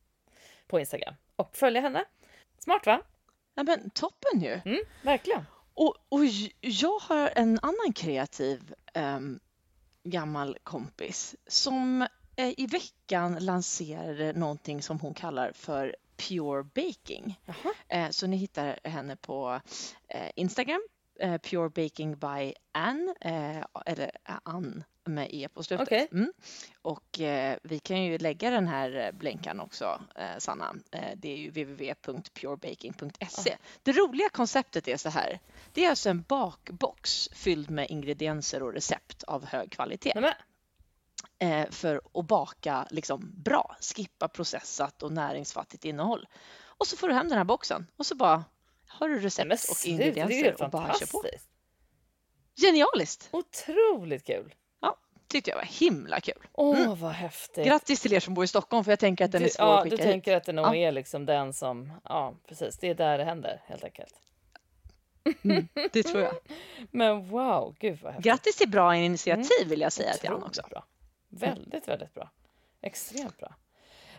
på 0.68 0.80
Instagram 0.80 1.14
och 1.36 1.56
följa 1.56 1.82
henne. 1.82 2.06
Smart 2.60 2.86
va? 2.86 3.02
Ja, 3.56 3.64
men 3.64 3.90
toppen 3.90 4.42
ju! 4.42 4.62
Mm, 4.66 4.80
verkligen. 5.02 5.46
Och, 5.74 5.96
och 6.10 6.26
jag 6.62 7.00
har 7.00 7.32
en 7.36 7.60
annan 7.62 7.94
kreativ 7.96 8.74
ehm, 8.94 9.40
gammal 10.04 10.58
kompis 10.64 11.36
som 11.48 12.02
eh, 12.36 12.60
i 12.60 12.68
veckan 12.72 13.38
lanserade 13.40 14.34
någonting 14.34 14.82
som 14.82 15.00
hon 15.00 15.14
kallar 15.14 15.52
för 15.52 15.96
Pure 16.18 16.64
Baking. 16.64 17.40
Jaha. 17.46 17.74
Eh, 17.88 18.10
så 18.10 18.28
ni 18.28 18.38
hittar 18.38 18.80
henne 18.84 19.16
på 19.16 19.62
eh, 20.08 20.32
Instagram, 20.36 20.82
Pure 21.42 21.70
Baking 21.70 22.18
by 22.18 22.54
Ann, 22.72 23.16
eller 23.86 24.12
Ann 24.44 24.84
med 25.14 25.34
e 25.34 25.48
på 25.54 25.64
slutet. 25.64 25.88
Okej. 25.88 26.08
Mm. 26.12 26.34
Och 26.82 27.20
eh, 27.20 27.58
vi 27.64 27.80
kan 27.80 28.04
ju 28.04 28.18
lägga 28.18 28.50
den 28.50 28.68
här 28.68 28.96
eh, 28.96 29.24
länken 29.24 29.60
också, 29.60 30.02
eh, 30.16 30.38
Sanna. 30.38 30.76
Eh, 30.92 31.12
det 31.16 31.34
är 31.34 31.38
ju 31.38 31.50
www.purebaking.se. 31.50 33.58
Det 33.84 33.92
roliga 33.92 34.30
konceptet 34.30 34.88
är 34.88 34.98
så 34.98 35.10
här. 35.10 35.40
Det 35.74 35.86
är 35.86 35.90
alltså 35.90 36.10
en 36.10 36.22
bakbox 36.22 37.30
fylld 37.32 37.70
med 37.70 37.90
ingredienser 37.90 38.64
och 38.64 38.74
recept 38.74 39.24
av 39.24 39.46
hög 39.46 39.72
kvalitet 39.72 40.34
eh, 41.40 41.70
för 41.70 42.02
att 42.14 42.28
baka 42.28 42.88
liksom 42.92 43.32
bra, 43.44 43.76
skippa 43.96 44.28
processat 44.28 45.04
och 45.04 45.12
näringsfattigt 45.12 45.86
innehåll. 45.86 46.28
Och 46.62 46.88
så 46.88 46.98
får 46.98 47.08
du 47.08 47.14
hem 47.14 47.30
den 47.30 47.38
här 47.38 47.46
boxen 47.46 47.88
och 47.98 48.06
så 48.06 48.16
bara 48.16 48.46
har 48.88 49.10
du 49.10 49.20
recept 49.20 49.70
och 49.70 49.86
ingredienser 49.86 50.64
och 50.64 50.70
bara 50.70 50.94
kör 50.94 51.06
på. 51.06 51.24
Genialiskt! 52.56 53.30
Otroligt 53.32 54.26
kul. 54.26 54.56
Tyckte 55.30 55.50
jag 55.50 55.58
var 55.58 55.64
himla 55.64 56.20
kul. 56.20 56.48
Åh, 56.54 56.96
vad 56.96 57.12
häftigt. 57.12 57.66
Grattis 57.66 58.02
till 58.02 58.14
er 58.14 58.20
som 58.20 58.34
bor 58.34 58.44
i 58.44 58.48
Stockholm 58.48 58.84
för 58.84 58.92
jag 58.92 59.00
tänker 59.00 59.26
att 59.26 59.32
den 59.32 59.42
är 59.42 59.46
du, 59.46 59.52
svår 59.52 59.68
ja, 59.68 59.78
att 59.78 59.84
du 59.84 59.90
skicka 59.90 60.04
hit. 60.04 60.12
tänker 60.12 60.36
att 60.38 60.44
det 60.44 60.52
nog 60.54 60.66
Ja. 60.66 60.76
är 60.76 60.92
liksom 60.92 61.26
den 61.26 61.54
som, 61.54 61.92
ja 62.04 62.34
precis, 62.48 62.78
det 62.78 62.88
är 62.90 62.96
där 62.96 63.18
det 63.18 63.24
händer 63.24 63.62
helt 63.66 63.84
enkelt. 63.84 64.14
Mm, 65.44 65.68
det 65.92 66.04
tror 66.04 66.24
jag. 66.24 66.34
Men 66.92 67.30
wow, 67.30 67.76
gud 67.80 68.00
vad 68.02 68.14
häftigt. 68.14 68.26
Grattis 68.32 68.56
till 68.58 68.70
bra 68.70 68.96
initiativ 68.96 69.68
vill 69.68 69.82
jag 69.82 69.92
säga 69.94 70.14
till 70.14 70.30
Ann 70.30 70.36
Otroligt 70.36 70.58
också. 70.60 70.70
Bra. 70.70 70.86
Väldigt, 71.30 71.88
väldigt 71.88 72.14
bra. 72.14 72.30
Extremt 72.82 73.38
bra. 73.38 73.56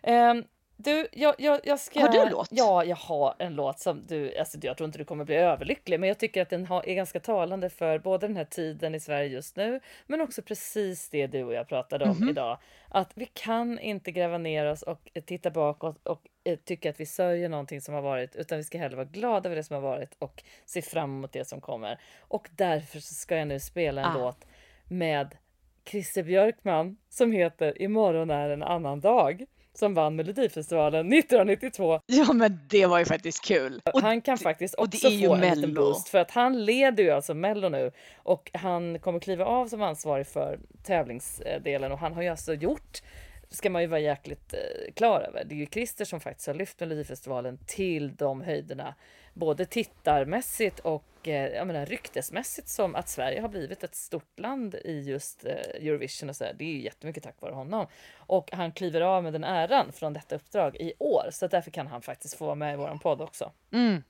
Ehm, 0.02 0.44
du, 0.82 1.08
jag, 1.12 1.34
jag, 1.38 1.60
jag 1.64 1.80
ska... 1.80 2.00
Har 2.00 2.08
du 2.08 2.18
en 2.18 2.28
låt? 2.32 2.48
Ja, 2.50 2.84
jag 2.84 2.96
har 2.96 3.34
en 3.38 3.54
låt 3.54 3.78
som 3.78 4.06
du... 4.06 4.36
Alltså, 4.38 4.58
jag 4.62 4.76
tror 4.76 4.86
inte 4.86 4.98
du 4.98 5.04
kommer 5.04 5.24
bli 5.24 5.36
överlycklig, 5.36 6.00
men 6.00 6.08
jag 6.08 6.18
tycker 6.18 6.42
att 6.42 6.50
den 6.50 6.66
har, 6.66 6.88
är 6.88 6.94
ganska 6.94 7.20
talande 7.20 7.70
för 7.70 7.98
både 7.98 8.26
den 8.26 8.36
här 8.36 8.44
tiden 8.44 8.94
i 8.94 9.00
Sverige 9.00 9.28
just 9.28 9.56
nu, 9.56 9.80
men 10.06 10.20
också 10.20 10.42
precis 10.42 11.08
det 11.08 11.26
du 11.26 11.44
och 11.44 11.52
jag 11.54 11.68
pratade 11.68 12.04
om 12.04 12.16
Mhm. 12.16 12.28
idag. 12.28 12.58
Att 12.88 13.10
vi 13.14 13.26
kan 13.26 13.78
inte 13.78 14.10
gräva 14.12 14.38
ner 14.38 14.66
oss 14.66 14.82
och 14.82 15.10
eh, 15.14 15.22
titta 15.22 15.50
bakåt 15.50 16.06
och 16.06 16.22
eh, 16.44 16.56
tycka 16.58 16.90
att 16.90 17.00
vi 17.00 17.06
sörjer 17.06 17.48
någonting 17.48 17.80
som 17.80 17.94
har 17.94 18.02
varit, 18.02 18.36
utan 18.36 18.58
vi 18.58 18.64
ska 18.64 18.78
hellre 18.78 18.96
vara 18.96 19.06
glada 19.06 19.48
över 19.48 19.56
det 19.56 19.64
som 19.64 19.74
har 19.74 19.82
varit 19.82 20.16
och 20.18 20.42
se 20.66 20.82
fram 20.82 21.10
emot 21.10 21.32
det 21.32 21.44
som 21.44 21.60
kommer. 21.60 22.00
Och 22.20 22.48
därför 22.56 22.98
ska 23.00 23.36
jag 23.36 23.48
nu 23.48 23.60
spela 23.60 24.00
en 24.00 24.16
Ah. 24.16 24.18
låt 24.18 24.46
med 24.88 25.36
Christer 25.84 26.22
Björkman 26.22 26.96
som 27.08 27.32
heter 27.32 27.82
Imorgon 27.82 28.30
är 28.30 28.50
en 28.50 28.62
annan 28.62 29.00
dag. 29.00 29.44
Som 29.74 29.94
vann 29.94 30.16
Melodifestivalen 30.16 31.12
1992. 31.12 32.00
Ja, 32.06 32.32
men 32.32 32.60
det 32.68 32.86
var 32.86 32.98
ju 32.98 33.04
faktiskt 33.04 33.44
kul. 33.44 33.80
Och 33.94 34.00
han 34.00 34.20
kan 34.20 34.38
faktiskt 34.38 34.74
också 34.78 35.10
få 35.10 35.34
en 35.34 35.40
liten 35.40 35.74
boost 35.74 36.08
för 36.08 36.18
att 36.18 36.30
han 36.30 36.64
leder 36.64 37.04
ju 37.04 37.10
alltså 37.10 37.34
Mello 37.34 37.68
nu 37.68 37.92
och 38.16 38.50
han 38.54 38.98
kommer 38.98 39.20
kliva 39.20 39.44
av 39.44 39.66
som 39.66 39.82
ansvarig 39.82 40.26
för 40.26 40.58
tävlingsdelen 40.82 41.92
och 41.92 41.98
han 41.98 42.12
har 42.14 42.22
ju 42.22 42.28
alltså 42.28 42.54
gjort 42.54 43.02
ska 43.50 43.70
man 43.70 43.82
ju 43.82 43.88
vara 43.88 44.00
jäkligt 44.00 44.52
eh, 44.52 44.92
klar 44.94 45.20
över. 45.20 45.44
Det 45.44 45.54
är 45.54 45.56
ju 45.56 45.66
Christer 45.66 46.04
som 46.04 46.20
faktiskt 46.20 46.46
har 46.46 46.54
lyft 46.54 46.80
Melodifestivalen 46.80 47.58
till 47.66 48.14
de 48.14 48.40
höjderna, 48.40 48.94
både 49.34 49.66
tittarmässigt 49.66 50.78
och 50.78 51.04
jag 51.26 51.66
menar, 51.66 51.86
ryktesmässigt 51.86 52.68
som 52.68 52.94
att 52.94 53.08
Sverige 53.08 53.40
har 53.40 53.48
blivit 53.48 53.84
ett 53.84 53.94
stort 53.94 54.38
land 54.38 54.74
i 54.74 55.00
just 55.00 55.44
eh, 55.44 55.52
Eurovision 55.52 56.28
och 56.28 56.36
så 56.36 56.44
där. 56.44 56.54
Det 56.58 56.64
är 56.64 56.72
ju 56.72 56.82
jättemycket 56.82 57.22
tack 57.22 57.40
vare 57.40 57.54
honom. 57.54 57.86
Och 58.16 58.50
han 58.52 58.72
kliver 58.72 59.00
av 59.00 59.22
med 59.22 59.32
den 59.32 59.44
äran 59.44 59.92
från 59.92 60.12
detta 60.12 60.36
uppdrag 60.36 60.76
i 60.76 60.92
år, 60.98 61.28
så 61.30 61.46
därför 61.46 61.70
kan 61.70 61.86
han 61.86 62.02
faktiskt 62.02 62.34
få 62.34 62.44
vara 62.44 62.54
med 62.54 62.74
i 62.74 62.76
våran 62.76 62.98
podd 62.98 63.20
också. 63.20 63.52
Mm. 63.72 64.02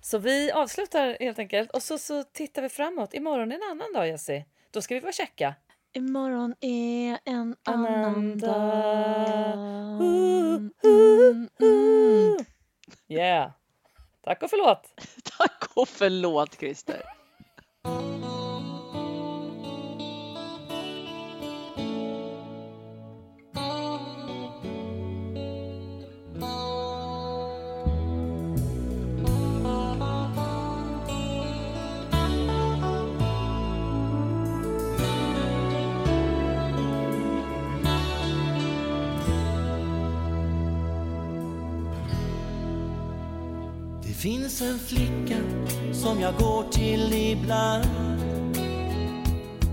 Så 0.00 0.18
vi 0.18 0.52
avslutar 0.52 1.16
helt 1.20 1.38
enkelt 1.38 1.70
och 1.70 1.82
så, 1.82 1.98
så 1.98 2.24
tittar 2.24 2.62
vi 2.62 2.68
framåt. 2.68 3.14
Imorgon 3.14 3.52
är 3.52 3.56
en 3.56 3.70
annan 3.70 3.92
dag 3.92 4.08
Jessie. 4.08 4.44
Då 4.70 4.82
ska 4.82 4.94
vi 4.94 5.00
vara 5.00 5.12
checka. 5.12 5.54
Imorgon 5.92 6.54
är 6.60 7.18
en 7.24 7.56
Annan 7.64 8.04
annan 8.04 8.38
dag. 8.38 9.52
Mm, 10.00 10.70
Mm, 10.84 11.48
mm. 11.60 12.36
Yeah. 13.08 13.50
Tack 14.22 14.42
och 14.42 14.50
förlåt. 14.50 15.00
Tack 15.48 15.70
och 15.74 15.88
förlåt 15.88 16.54
Christer. 16.58 17.02
Finns 44.20 44.60
en 44.60 44.78
flicka 44.78 45.36
som 45.92 46.20
jag 46.20 46.34
går 46.38 46.64
till 46.70 47.12
ibland. 47.12 47.86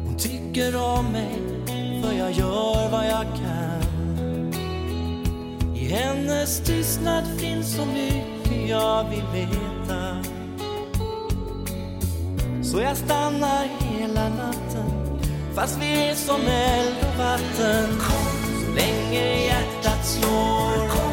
Hon 0.05 0.17
tycker 0.17 0.75
om 0.75 1.05
mig 1.11 1.41
för 2.03 2.13
jag 2.13 2.31
gör 2.31 2.91
vad 2.91 3.07
jag 3.07 3.25
kan. 3.25 4.53
I 5.75 5.85
hennes 5.85 6.59
tystnad 6.59 7.23
finns 7.37 7.75
så 7.75 7.85
mycket 7.85 8.69
jag 8.69 9.09
vill 9.09 9.25
veta. 9.33 10.23
Så 12.63 12.81
jag 12.81 12.97
stannar 12.97 13.67
hela 13.79 14.29
natten 14.29 15.19
fast 15.55 15.77
vi 15.81 16.09
är 16.09 16.15
som 16.15 16.41
eld 16.41 16.95
och 17.01 17.17
vatten. 17.17 17.89
Så 17.99 18.75
länge 18.75 19.45
hjärtat 19.45 20.05
slår. 20.05 21.06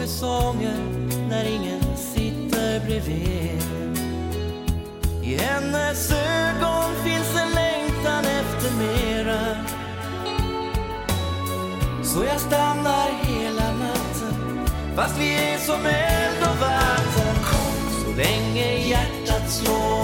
Sjunger 0.00 0.06
sånger 0.06 1.28
när 1.28 1.44
ingen 1.44 1.96
sitter 1.96 2.80
bredvid. 2.86 3.62
I 5.22 5.36
hennes 5.36 6.12
ögon 6.12 6.94
finns 7.04 7.36
en 7.42 7.54
längtan 7.54 8.24
efter 8.24 8.70
mera. 8.78 9.56
Så 12.02 12.24
jag 12.24 12.40
stannar 12.40 13.08
hela 13.22 13.72
natten 13.72 14.66
fast 14.96 15.18
vi 15.18 15.34
är 15.34 15.58
som 15.58 15.86
eld 15.86 16.40
och 16.40 16.56
vatten. 16.60 17.36
Så 18.04 18.16
länge 18.16 18.88
hjärtat 18.88 19.50
slår 19.50 19.99